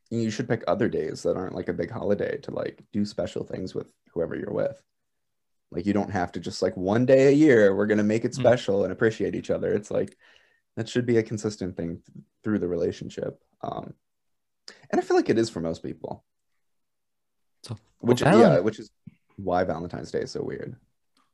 you 0.09 0.29
should 0.29 0.49
pick 0.49 0.63
other 0.67 0.89
days 0.89 1.23
that 1.23 1.37
aren't 1.37 1.55
like 1.55 1.69
a 1.69 1.73
big 1.73 1.89
holiday 1.89 2.37
to 2.39 2.51
like 2.51 2.83
do 2.91 3.05
special 3.05 3.43
things 3.45 3.73
with 3.75 3.93
whoever 4.13 4.35
you're 4.35 4.51
with. 4.51 4.81
Like 5.71 5.85
you 5.85 5.93
don't 5.93 6.11
have 6.11 6.31
to 6.33 6.39
just 6.39 6.61
like 6.61 6.75
one 6.75 7.05
day 7.05 7.27
a 7.27 7.31
year 7.31 7.75
we're 7.75 7.85
gonna 7.85 8.03
make 8.03 8.25
it 8.25 8.31
Mm. 8.31 8.35
special 8.35 8.83
and 8.83 8.91
appreciate 8.91 9.35
each 9.35 9.51
other. 9.51 9.73
It's 9.73 9.91
like 9.91 10.17
that 10.75 10.89
should 10.89 11.05
be 11.05 11.17
a 11.17 11.23
consistent 11.23 11.75
thing 11.77 12.01
th- 12.05 12.25
through 12.43 12.59
the 12.59 12.67
relationship. 12.67 13.43
Um, 13.61 13.93
and 14.89 14.99
I 14.99 15.03
feel 15.03 15.17
like 15.17 15.29
it 15.29 15.37
is 15.37 15.49
for 15.49 15.59
most 15.61 15.83
people. 15.83 16.23
So, 17.63 17.77
Which 17.99 18.21
well, 18.23 18.39
yeah, 18.39 18.59
which 18.59 18.79
is 18.79 18.89
why 19.35 19.63
Valentine's 19.63 20.11
Day 20.11 20.21
is 20.21 20.31
so 20.31 20.41
weird. 20.43 20.75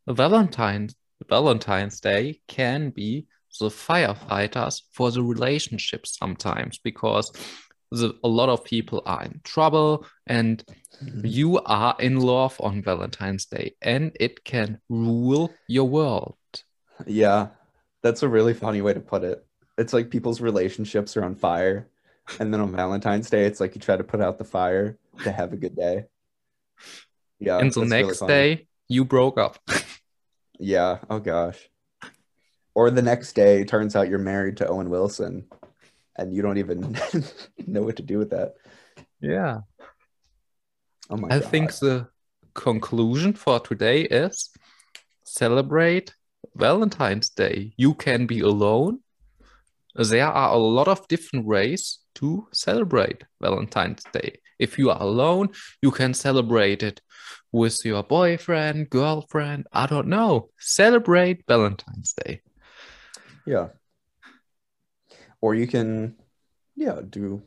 Valentine's 0.07 0.95
Valentine's 1.29 1.99
Day 1.99 2.41
can 2.47 2.89
be 2.89 3.27
the 3.59 3.69
firefighters 3.69 4.81
for 4.91 5.11
the 5.11 5.23
relationship 5.23 6.05
sometimes 6.05 6.77
because 6.77 7.31
the, 7.99 8.17
a 8.23 8.27
lot 8.27 8.49
of 8.49 8.63
people 8.63 9.01
are 9.05 9.23
in 9.23 9.41
trouble 9.43 10.05
and 10.27 10.63
mm-hmm. 11.03 11.21
you 11.23 11.59
are 11.59 11.95
in 11.99 12.19
love 12.19 12.59
on 12.59 12.81
Valentine's 12.81 13.45
Day 13.45 13.75
and 13.81 14.11
it 14.19 14.43
can 14.43 14.79
rule 14.89 15.51
your 15.67 15.87
world. 15.87 16.37
Yeah, 17.05 17.47
that's 18.01 18.23
a 18.23 18.29
really 18.29 18.53
funny 18.53 18.81
way 18.81 18.93
to 18.93 18.99
put 18.99 19.23
it. 19.23 19.45
It's 19.77 19.93
like 19.93 20.09
people's 20.09 20.39
relationships 20.39 21.17
are 21.17 21.25
on 21.25 21.35
fire, 21.35 21.89
and 22.39 22.53
then 22.53 22.61
on 22.61 22.71
Valentine's 22.71 23.29
Day, 23.29 23.45
it's 23.45 23.59
like 23.59 23.75
you 23.75 23.81
try 23.81 23.97
to 23.97 24.03
put 24.03 24.21
out 24.21 24.37
the 24.37 24.45
fire 24.45 24.97
to 25.23 25.31
have 25.31 25.51
a 25.51 25.57
good 25.57 25.75
day. 25.75 26.05
Yeah, 27.39 27.57
and 27.57 27.71
the 27.71 27.81
that's 27.81 27.91
really 27.91 28.03
next 28.03 28.19
day, 28.21 28.67
you 28.87 29.03
broke 29.03 29.37
up. 29.37 29.59
Yeah, 30.57 30.99
oh 31.09 31.19
gosh. 31.19 31.59
Or 32.73 32.89
the 32.89 33.01
next 33.01 33.33
day, 33.33 33.65
turns 33.65 33.95
out 33.95 34.07
you're 34.07 34.19
married 34.19 34.57
to 34.57 34.67
Owen 34.67 34.89
Wilson, 34.89 35.47
and 36.17 36.33
you 36.33 36.41
don't 36.41 36.57
even 36.57 36.97
know 37.67 37.83
what 37.83 37.97
to 37.97 38.03
do 38.03 38.17
with 38.17 38.29
that. 38.31 38.55
yeah. 39.21 39.59
Oh 41.09 41.17
my 41.17 41.27
I 41.29 41.39
god. 41.39 41.49
think 41.51 41.71
the 41.73 42.07
conclusion 42.53 43.33
for 43.33 43.59
today 43.59 44.01
is 44.01 44.49
celebrate 45.23 46.13
Valentine's 46.55 47.29
Day. 47.29 47.73
You 47.77 47.93
can 47.93 48.25
be 48.25 48.39
alone. 48.39 48.99
There 49.95 50.25
are 50.27 50.53
a 50.53 50.57
lot 50.57 50.87
of 50.87 51.07
different 51.07 51.45
ways 51.45 51.99
to 52.15 52.47
celebrate 52.51 53.23
Valentine's 53.41 54.03
Day. 54.11 54.39
If 54.57 54.79
you 54.79 54.89
are 54.89 55.01
alone, 55.01 55.49
you 55.81 55.91
can 55.91 56.13
celebrate 56.13 56.81
it 56.81 57.01
with 57.51 57.85
your 57.85 58.03
boyfriend, 58.03 58.89
girlfriend. 58.89 59.67
I 59.71 59.85
don't 59.85 60.07
know. 60.07 60.49
Celebrate 60.59 61.43
Valentine's 61.47 62.13
Day. 62.13 62.41
Yeah. 63.45 63.67
Or 65.45 65.53
you 65.53 65.67
can, 65.67 66.15
yeah, 66.75 67.01
do 67.07 67.43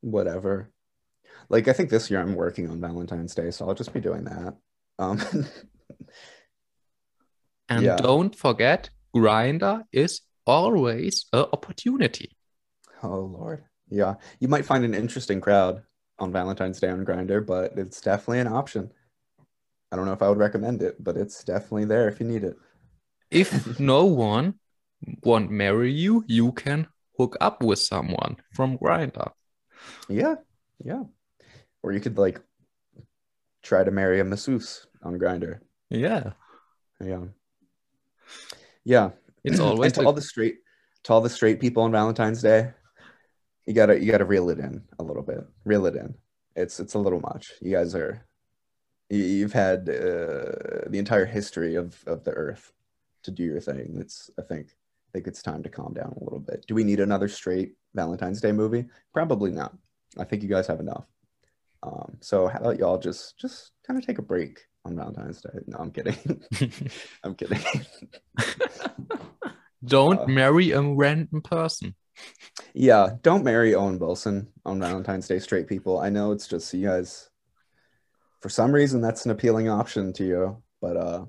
whatever. 0.00 0.70
Like 1.50 1.68
I 1.68 1.74
think 1.74 1.90
this 1.90 2.10
year 2.10 2.18
I'm 2.18 2.34
working 2.34 2.70
on 2.70 2.80
Valentine's 2.80 3.34
Day, 3.34 3.50
so 3.50 3.68
I'll 3.68 3.74
just 3.74 3.92
be 3.92 4.00
doing 4.00 4.24
that. 4.24 4.56
Um, 4.98 5.20
And 7.68 7.84
Yeah. 7.84 7.96
don't 7.96 8.34
forget, 8.34 8.88
Grindr 9.14 9.84
is 9.92 10.22
always 10.46 11.26
an 11.34 11.44
opportunity. 11.52 12.34
oh 13.02 13.20
Lord. 13.38 13.64
Yeah. 13.90 14.14
You 14.40 14.48
might 14.48 14.64
find 14.64 14.82
an 14.86 14.94
interesting 14.94 15.42
crowd 15.42 15.82
on 16.18 16.32
Valentine's 16.32 16.80
Day 16.80 16.88
on 16.88 17.04
Grindr, 17.04 17.44
but 17.44 17.76
it's 17.76 18.00
definitely 18.00 18.40
an 18.40 18.48
option. 18.48 18.90
I 19.90 19.96
don't 19.96 20.06
know 20.06 20.14
if 20.14 20.22
I 20.22 20.28
would 20.30 20.38
recommend 20.38 20.80
it, 20.80 21.04
but 21.04 21.18
it's 21.18 21.44
definitely 21.44 21.84
there 21.84 22.08
if 22.08 22.18
you 22.18 22.26
need 22.26 22.44
it. 22.44 22.56
if 23.30 23.78
no 23.92 24.06
one 24.06 24.54
won't 25.24 25.50
marry 25.50 25.92
you, 25.92 26.24
you 26.26 26.52
can 26.52 26.86
hook 27.22 27.36
up 27.40 27.62
with 27.62 27.78
someone 27.78 28.36
from 28.52 28.78
Grindr. 28.78 29.30
Yeah. 30.08 30.36
Yeah. 30.84 31.04
Or 31.82 31.92
you 31.92 32.00
could 32.00 32.18
like 32.18 32.40
try 33.62 33.84
to 33.84 33.90
marry 33.92 34.18
a 34.20 34.24
masseuse 34.24 34.86
on 35.02 35.18
Grindr. 35.18 35.60
Yeah, 35.88 36.32
Yeah. 37.00 37.24
Yeah. 38.84 39.10
it's 39.44 39.60
always 39.68 39.92
to 39.92 40.00
a- 40.02 40.06
all 40.06 40.12
the 40.12 40.22
straight 40.22 40.56
to 41.04 41.12
all 41.12 41.20
the 41.20 41.30
straight 41.38 41.60
people 41.60 41.82
on 41.82 41.92
Valentine's 41.92 42.42
Day, 42.42 42.70
you 43.66 43.74
gotta 43.74 43.98
you 44.00 44.10
gotta 44.10 44.24
reel 44.24 44.50
it 44.50 44.58
in 44.58 44.82
a 44.98 45.02
little 45.02 45.22
bit. 45.22 45.44
Reel 45.64 45.86
it 45.86 45.94
in. 45.96 46.14
It's 46.56 46.80
it's 46.80 46.94
a 46.94 46.98
little 46.98 47.20
much. 47.20 47.52
You 47.60 47.70
guys 47.76 47.94
are 47.94 48.26
you, 49.10 49.22
you've 49.24 49.52
had 49.52 49.88
uh, 49.88 50.88
the 50.92 50.98
entire 51.04 51.26
history 51.26 51.74
of 51.76 52.02
of 52.06 52.24
the 52.24 52.32
earth 52.32 52.72
to 53.24 53.30
do 53.30 53.44
your 53.44 53.60
thing. 53.60 53.96
It's 54.00 54.30
I 54.38 54.42
think 54.42 54.66
think 55.12 55.26
it's 55.26 55.42
time 55.42 55.62
to 55.62 55.68
calm 55.68 55.94
down 55.94 56.14
a 56.20 56.24
little 56.24 56.40
bit. 56.40 56.64
Do 56.66 56.74
we 56.74 56.84
need 56.84 57.00
another 57.00 57.28
straight 57.28 57.74
Valentine's 57.94 58.40
Day 58.40 58.52
movie? 58.52 58.86
Probably 59.12 59.50
not. 59.50 59.76
I 60.18 60.24
think 60.24 60.42
you 60.42 60.48
guys 60.48 60.66
have 60.66 60.80
enough. 60.80 61.04
Um, 61.82 62.16
so 62.20 62.46
how 62.46 62.60
about 62.60 62.78
y'all 62.78 62.98
just 62.98 63.38
just 63.38 63.72
kind 63.86 63.98
of 63.98 64.06
take 64.06 64.18
a 64.18 64.22
break 64.22 64.60
on 64.84 64.96
Valentine's 64.96 65.40
Day? 65.40 65.50
No, 65.66 65.78
I'm 65.78 65.90
kidding. 65.90 66.16
I'm 67.24 67.34
kidding. 67.34 67.60
don't 69.84 70.20
uh, 70.20 70.26
marry 70.26 70.70
a 70.70 70.80
random 70.80 71.42
person. 71.42 71.94
Yeah, 72.74 73.10
don't 73.22 73.44
marry 73.44 73.74
Owen 73.74 73.98
Wilson 73.98 74.48
on 74.64 74.80
Valentine's 74.80 75.28
Day, 75.28 75.38
straight 75.38 75.66
people. 75.66 75.98
I 76.00 76.10
know 76.10 76.32
it's 76.32 76.46
just 76.46 76.72
you 76.72 76.86
guys, 76.86 77.30
for 78.40 78.48
some 78.48 78.72
reason, 78.72 79.00
that's 79.00 79.24
an 79.24 79.30
appealing 79.30 79.68
option 79.68 80.12
to 80.14 80.24
you, 80.24 80.62
but 80.80 80.96
uh, 80.96 81.24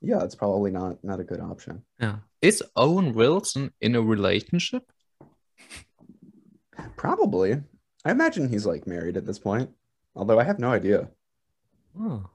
Yeah, 0.00 0.22
it's 0.22 0.34
probably 0.34 0.70
not 0.70 1.02
not 1.02 1.20
a 1.20 1.24
good 1.24 1.40
option. 1.40 1.82
Yeah. 2.00 2.16
Is 2.42 2.62
Owen 2.76 3.14
Wilson 3.14 3.72
in 3.80 3.94
a 3.96 4.02
relationship? 4.02 4.90
Probably. 6.96 7.62
I 8.04 8.10
imagine 8.10 8.48
he's 8.48 8.66
like 8.66 8.86
married 8.86 9.16
at 9.16 9.26
this 9.26 9.38
point. 9.38 9.70
Although 10.14 10.38
I 10.38 10.44
have 10.44 10.58
no 10.58 10.70
idea. 10.70 11.08
Oh. 11.98 12.28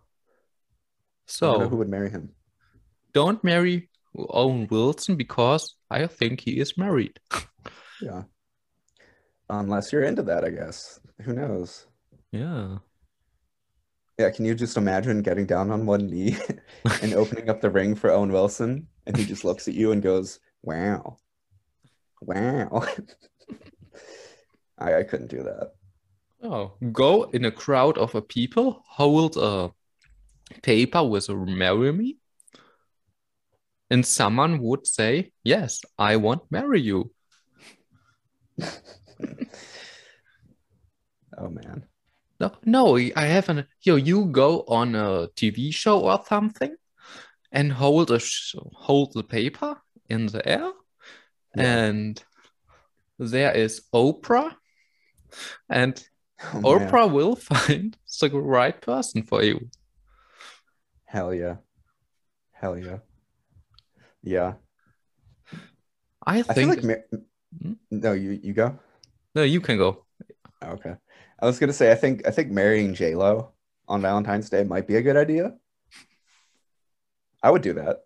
I 1.42 1.66
who 1.66 1.78
would 1.78 1.90
marry 1.90 2.10
him. 2.10 2.32
don't 3.14 3.44
marry 3.44 3.90
Owen 4.16 4.68
Wilson 4.72 5.16
because 5.16 5.76
I 5.90 6.08
think 6.08 6.42
he 6.42 6.60
is 6.60 6.78
married. 6.78 7.20
Yeah. 8.02 8.24
Unless 9.50 9.92
you're 9.92 10.04
into 10.04 10.24
that, 10.24 10.44
I 10.44 10.50
guess. 10.50 11.00
Who 11.22 11.34
knows? 11.34 11.86
Yeah. 12.32 12.80
Yeah, 14.20 14.32
can 14.32 14.44
you 14.44 14.54
just 14.54 14.76
imagine 14.76 15.22
getting 15.22 15.46
down 15.46 15.72
on 15.72 15.86
one 15.86 16.08
knee 16.08 16.36
and 17.02 17.14
opening 17.14 17.50
up 17.50 17.62
the 17.62 17.70
ring 17.70 17.96
for 17.96 18.12
Owen 18.12 18.34
Wilson 18.34 18.86
and 19.08 19.16
he 19.16 19.24
just 19.24 19.46
looks 19.46 19.70
at 19.70 19.74
you 19.76 19.94
and 19.94 20.02
goes, 20.04 20.42
Wow. 20.62 21.20
Wow. 22.22 22.86
I, 24.78 24.96
I 24.96 25.04
couldn't 25.04 25.30
do 25.30 25.44
that. 25.44 25.72
Oh, 26.44 26.74
go 26.92 27.24
in 27.24 27.46
a 27.46 27.52
crowd 27.52 27.98
of 27.98 28.14
a 28.14 28.22
people, 28.22 28.84
hold 28.88 29.38
a 29.38 29.72
paper 30.64 31.04
with 31.04 31.30
a 31.30 31.36
marry 31.36 31.94
me, 31.94 32.18
and 33.90 34.06
someone 34.06 34.60
would 34.60 34.86
say, 34.86 35.32
Yes, 35.46 35.82
I 35.98 36.18
want 36.18 36.52
marry 36.52 36.82
you. 36.82 37.12
Oh 41.38 41.50
man. 41.50 41.88
No, 42.40 42.52
no, 42.64 42.96
I 42.98 43.26
haven't. 43.26 43.68
You 43.82 43.98
you 43.98 44.26
go 44.26 44.62
on 44.68 44.96
a 44.96 45.28
TV 45.36 45.74
show 45.74 46.00
or 46.10 46.24
something 46.28 46.76
and 47.52 47.72
hold 47.74 48.12
a 48.12 48.20
sh 48.20 48.56
hold 48.74 49.14
the 49.14 49.24
paper 49.24 49.76
in 50.08 50.28
the 50.28 50.48
air, 50.48 50.72
Yeah. 51.56 51.86
and 51.86 52.24
there 53.18 53.52
is 53.52 53.82
Oprah, 53.94 54.56
and 55.70 56.02
Oh, 56.54 56.62
man. 56.62 56.64
Oprah 56.90 57.12
will 57.12 57.36
find 57.52 57.98
the 58.22 58.30
right 58.32 58.80
person 58.82 59.24
for 59.24 59.44
you. 59.44 59.70
Hell 61.06 61.34
yeah. 61.34 61.58
Hell 62.54 62.78
yeah. 62.78 63.00
Yeah. 64.24 64.54
I 66.26 66.40
I 66.40 66.44
think 66.44 66.70
like 66.70 66.84
mar- 66.84 67.06
Hmm? 67.62 67.74
no, 67.92 68.14
you 68.14 68.40
you 68.44 68.54
go. 68.54 68.78
no, 69.36 69.42
you 69.44 69.60
can 69.60 69.78
go. 69.78 70.06
Okay. 70.64 70.96
I 71.42 71.46
was 71.46 71.60
gonna 71.60 71.74
say 71.74 71.92
I 71.92 71.96
think 71.96 72.28
I 72.28 72.32
think 72.32 72.52
marrying 72.52 72.94
J 72.94 73.16
Lo 73.16 73.52
on 73.88 74.02
Valentine's 74.02 74.50
Day 74.50 74.64
might 74.64 74.88
be 74.88 74.96
a 74.96 75.02
good 75.02 75.18
idea. 75.18 75.56
I 77.42 77.52
would 77.52 77.62
do 77.62 77.74
that. 77.74 78.04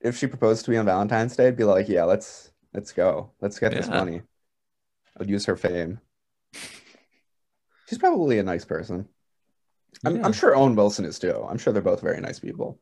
If 0.00 0.16
she 0.18 0.26
proposed 0.26 0.64
to 0.64 0.70
me 0.70 0.76
on 0.76 0.84
Valentine's 0.86 1.36
Day, 1.36 1.48
I'd 1.48 1.56
be 1.56 1.64
like, 1.64 1.88
yeah, 1.88 2.04
let's 2.04 2.50
let's 2.72 2.92
go. 2.92 3.30
Let's 3.40 3.58
get 3.58 3.72
this 3.72 3.88
money. 3.88 4.20
I 4.20 5.18
would 5.18 5.30
use 5.30 5.46
her 5.46 5.56
fame. 5.56 6.00
She's 7.88 7.98
probably 7.98 8.38
a 8.38 8.42
nice 8.42 8.64
person. 8.64 9.08
I'm, 10.04 10.16
Yeah. 10.16 10.24
I'm 10.24 10.32
sure 10.32 10.56
Owen 10.56 10.74
Wilson 10.74 11.04
is 11.04 11.18
too. 11.18 11.46
I'm 11.48 11.58
sure 11.58 11.72
they're 11.72 11.82
both 11.82 12.00
very 12.00 12.20
nice 12.20 12.40
people. 12.40 12.80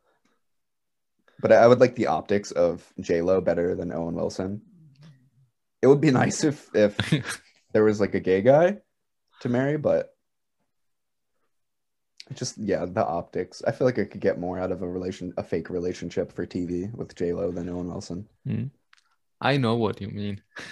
But 1.40 1.52
I, 1.52 1.56
I 1.56 1.66
would 1.66 1.80
like 1.80 1.94
the 1.94 2.06
optics 2.06 2.50
of 2.52 2.90
J 3.00 3.20
Lo 3.20 3.40
better 3.40 3.74
than 3.74 3.92
Owen 3.92 4.14
Wilson. 4.14 4.62
It 5.82 5.88
would 5.88 6.00
be 6.00 6.10
nice 6.22 6.44
if 6.44 6.68
if 6.74 6.96
there 7.72 7.84
was 7.84 8.00
like 8.00 8.14
a 8.14 8.20
gay 8.20 8.40
guy 8.40 8.78
to 9.42 9.48
marry, 9.48 9.76
but 9.76 10.14
just 12.34 12.56
yeah, 12.58 12.84
the 12.86 13.04
optics. 13.04 13.62
I 13.66 13.72
feel 13.72 13.86
like 13.86 13.98
I 13.98 14.04
could 14.04 14.20
get 14.20 14.38
more 14.40 14.58
out 14.58 14.72
of 14.72 14.82
a 14.82 14.88
relation, 14.88 15.34
a 15.36 15.42
fake 15.42 15.68
relationship 15.70 16.32
for 16.32 16.46
TV 16.46 16.92
with 16.94 17.14
J 17.14 17.32
Lo 17.32 17.50
than 17.50 17.68
Owen 17.68 17.88
Wilson. 17.88 18.28
I 19.40 19.56
know 19.56 19.74
what 19.76 20.00
you 20.00 20.08
mean. 20.08 20.40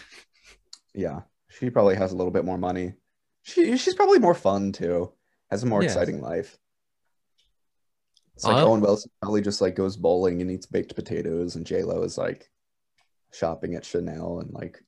Yeah, 0.92 1.20
she 1.48 1.70
probably 1.70 1.94
has 1.94 2.10
a 2.10 2.16
little 2.16 2.32
bit 2.32 2.44
more 2.44 2.58
money. 2.58 2.94
She 3.42 3.76
she's 3.76 3.94
probably 3.94 4.18
more 4.18 4.34
fun 4.34 4.72
too. 4.72 5.12
Has 5.48 5.62
a 5.62 5.66
more 5.66 5.82
Yes. 5.84 5.92
exciting 5.92 6.20
life. 6.20 6.58
It's 8.34 8.44
like 8.44 8.56
Uh, 8.56 8.66
Owen 8.66 8.80
Wilson 8.80 9.08
probably 9.22 9.40
just 9.40 9.60
like 9.60 9.76
goes 9.76 9.96
bowling 9.96 10.42
and 10.42 10.50
eats 10.50 10.66
baked 10.66 10.96
potatoes, 10.96 11.54
and 11.54 11.64
J 11.64 11.84
Lo 11.84 12.02
is 12.02 12.18
like 12.18 12.50
shopping 13.32 13.76
at 13.76 13.84
Chanel 13.84 14.40
and 14.40 14.52
like 14.52 14.82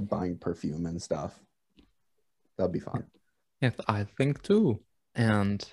buying 0.00 0.38
perfume 0.38 0.86
and 0.86 1.00
stuff. 1.00 1.38
That'd 2.56 2.72
be 2.72 2.80
fun. 2.80 3.04
Yes, 3.60 3.74
I 3.88 4.04
think 4.04 4.42
too. 4.42 4.80
And 5.14 5.64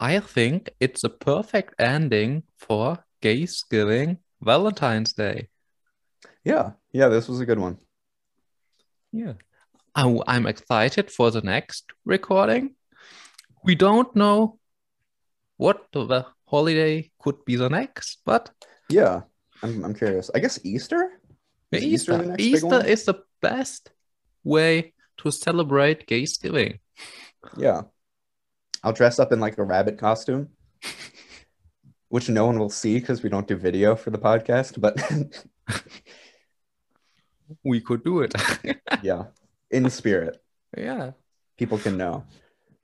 I 0.00 0.20
think 0.20 0.70
it's 0.80 1.04
a 1.04 1.08
perfect 1.08 1.74
ending 1.78 2.42
for 2.58 3.04
Gaysgiving 3.22 4.18
Valentine's 4.42 5.12
Day. 5.12 5.48
Yeah, 6.44 6.72
yeah, 6.92 7.08
this 7.08 7.28
was 7.28 7.40
a 7.40 7.46
good 7.46 7.58
one. 7.58 7.78
Yeah. 9.12 9.34
I, 9.94 10.18
I'm 10.26 10.46
excited 10.46 11.10
for 11.10 11.30
the 11.30 11.40
next 11.40 11.86
recording. 12.04 12.74
We 13.64 13.74
don't 13.74 14.14
know 14.14 14.58
what 15.56 15.86
the 15.92 16.26
holiday 16.46 17.10
could 17.18 17.44
be 17.44 17.56
the 17.56 17.70
next, 17.70 18.20
but 18.24 18.50
Yeah, 18.88 19.22
I'm 19.62 19.84
I'm 19.84 19.94
curious. 19.94 20.30
I 20.34 20.38
guess 20.40 20.60
Easter. 20.64 21.20
Is 21.72 21.82
Easter 21.82 22.12
Easter, 22.12 22.18
the 22.18 22.28
next 22.28 22.36
big 22.36 22.54
Easter 22.54 22.86
is 22.86 23.04
the 23.04 23.22
best 23.40 23.90
way 24.44 24.92
to 25.18 25.30
celebrate 25.30 26.06
Gaysgiving. 26.06 26.78
Yeah, 27.56 27.82
I'll 28.82 28.92
dress 28.92 29.18
up 29.18 29.32
in 29.32 29.40
like 29.40 29.58
a 29.58 29.62
rabbit 29.64 29.98
costume, 29.98 30.48
which 32.08 32.28
no 32.28 32.46
one 32.46 32.58
will 32.58 32.70
see 32.70 32.98
because 32.98 33.22
we 33.22 33.28
don't 33.30 33.46
do 33.48 33.56
video 33.56 33.96
for 33.96 34.10
the 34.10 34.18
podcast. 34.18 34.80
But 34.80 34.96
We 37.64 37.80
could 37.80 38.02
do 38.02 38.20
it. 38.22 38.34
yeah, 39.02 39.26
in 39.70 39.88
spirit, 39.90 40.42
yeah. 40.76 41.12
people 41.56 41.78
can 41.78 41.96
know. 41.96 42.24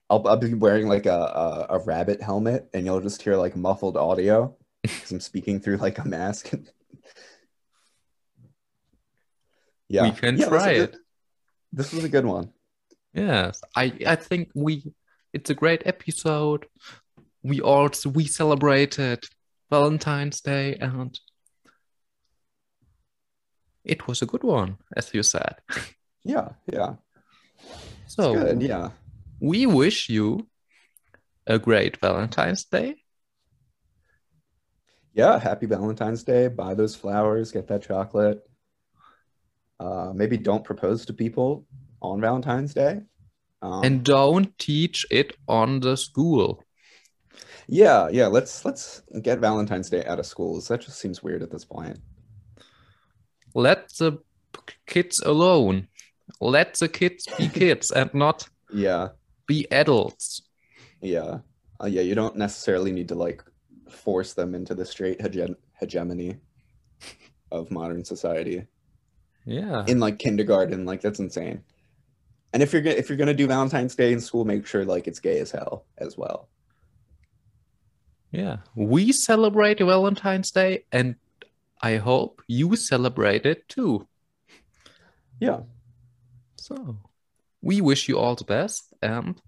I'll, 0.09 0.27
I'll 0.29 0.37
be 0.37 0.55
wearing 0.55 0.87
like 0.89 1.07
a, 1.07 1.11
a 1.19 1.67
a 1.71 1.79
rabbit 1.85 2.23
helmet, 2.23 2.69
and 2.73 2.87
you'll 2.87 3.01
just 3.01 3.23
hear 3.23 3.35
like 3.37 3.57
muffled 3.57 3.97
audio 3.97 4.55
because 4.83 5.11
I'm 5.11 5.19
speaking 5.21 5.59
through 5.59 5.79
like 5.79 5.99
a 5.99 6.05
mask. 6.07 6.53
yeah, 9.89 10.03
We 10.05 10.13
can 10.13 10.37
Yeah, 10.37 10.49
try 10.49 10.71
it. 10.73 10.93
good- 10.93 11.01
This 11.73 11.93
was 11.93 12.05
a 12.05 12.09
good 12.09 12.27
one. 12.27 12.53
Yes, 13.15 13.63
I 13.77 13.93
I 14.07 14.17
think 14.17 14.51
we 14.55 14.93
it's 15.33 15.51
a 15.51 15.55
great 15.55 15.83
episode. 15.87 16.67
We 17.43 17.61
also 17.61 18.11
we 18.11 18.27
celebrated 18.27 19.25
Valentine's 19.71 20.41
Day 20.41 20.77
and 20.81 21.19
it 23.85 24.07
was 24.07 24.23
a 24.23 24.27
good 24.27 24.45
one, 24.45 24.79
as 24.97 25.13
you 25.13 25.23
said. 25.23 25.57
Yeah, 26.25 26.51
yeah, 26.73 26.95
So 28.07 28.35
good. 28.35 28.63
Yeah, 28.63 28.91
we 29.41 29.67
wish 29.67 30.09
you 30.09 30.47
a 31.47 31.59
great 31.59 31.97
Valentine's 31.97 32.65
Day. 32.65 32.97
yeah. 35.15 35.39
Happy 35.39 35.67
Valentine's 35.67 36.23
Day. 36.23 36.49
Buy 36.49 36.75
those 36.75 36.95
flowers. 36.95 37.51
Get 37.53 37.67
that 37.69 37.83
chocolate. 37.83 38.49
Uh, 39.83 40.13
maybe 40.15 40.37
don't 40.37 40.63
propose 40.65 41.05
to 41.07 41.13
people 41.13 41.65
on 42.01 42.21
Valentine's 42.21 42.73
Day. 42.75 43.01
Um, 43.63 43.85
And 43.85 44.05
don't 44.05 44.57
teach 44.59 45.05
it 45.11 45.37
on 45.49 45.81
the 45.81 45.97
school. 45.97 46.63
yeah, 47.69 48.09
yeah. 48.13 48.29
Let's 48.29 48.65
let's 48.65 49.03
get 49.23 49.41
Valentine's 49.41 49.91
Day 49.91 50.05
out 50.05 50.19
of 50.21 50.27
schools. 50.27 50.69
That 50.69 50.81
just 50.83 50.99
seems 51.01 51.23
weird 51.23 51.43
at 51.43 51.51
this 51.51 51.65
point. 51.65 51.99
Let 53.55 53.89
the 53.99 54.19
kids 54.87 55.21
alone. 55.21 55.89
Let 56.41 56.75
the 56.75 56.89
kids 56.89 57.27
be 57.39 57.49
kids 57.63 57.91
and 57.91 58.13
not 58.15 58.49
Yeah, 58.73 59.09
be 59.47 59.67
adults. 59.73 60.43
yeah, 61.01 61.39
uh, 61.83 61.87
yeah. 61.87 62.03
You 62.03 62.15
don't 62.15 62.37
necessarily 62.37 62.93
need 62.93 63.09
to 63.09 63.15
like 63.15 63.43
force 63.91 64.35
them 64.35 64.55
into 64.55 64.75
the 64.75 64.85
straight 64.85 65.19
hege- 65.21 65.57
hegemony 65.81 66.37
of 67.51 67.71
modern 67.71 68.05
society 68.05 68.67
Yeah. 69.45 69.85
in 69.87 70.01
like 70.01 70.19
kindergarten. 70.19 70.85
Like 70.85 71.01
that's 71.01 71.19
insane. 71.19 71.63
And 72.53 72.63
if 72.63 72.73
you're 72.73 72.83
gonna 72.83 72.97
if 72.97 73.09
you're 73.09 73.19
gonna 73.19 73.35
do 73.35 73.47
Valentine's 73.47 73.95
Day 73.95 74.13
in 74.13 74.21
school, 74.21 74.45
make 74.45 74.67
sure 74.67 74.85
like 74.85 75.07
it's 75.09 75.21
gay 75.21 75.41
as 75.41 75.51
hell 75.51 75.87
as 75.99 76.19
well. 76.19 76.49
Yeah, 78.31 78.59
we 78.75 79.13
celebrate 79.13 79.79
Valentine's 79.79 80.51
Day, 80.51 80.85
and 80.91 81.17
I 81.83 81.97
hope 81.97 82.43
you 82.47 82.77
celebrate 82.77 83.45
it 83.45 83.69
too. 83.69 84.07
Yeah. 85.39 85.61
So, 86.57 86.97
we 87.61 87.81
wish 87.81 88.09
you 88.09 88.19
all 88.19 88.35
the 88.37 88.45
best 88.45 88.95
and 89.03 89.41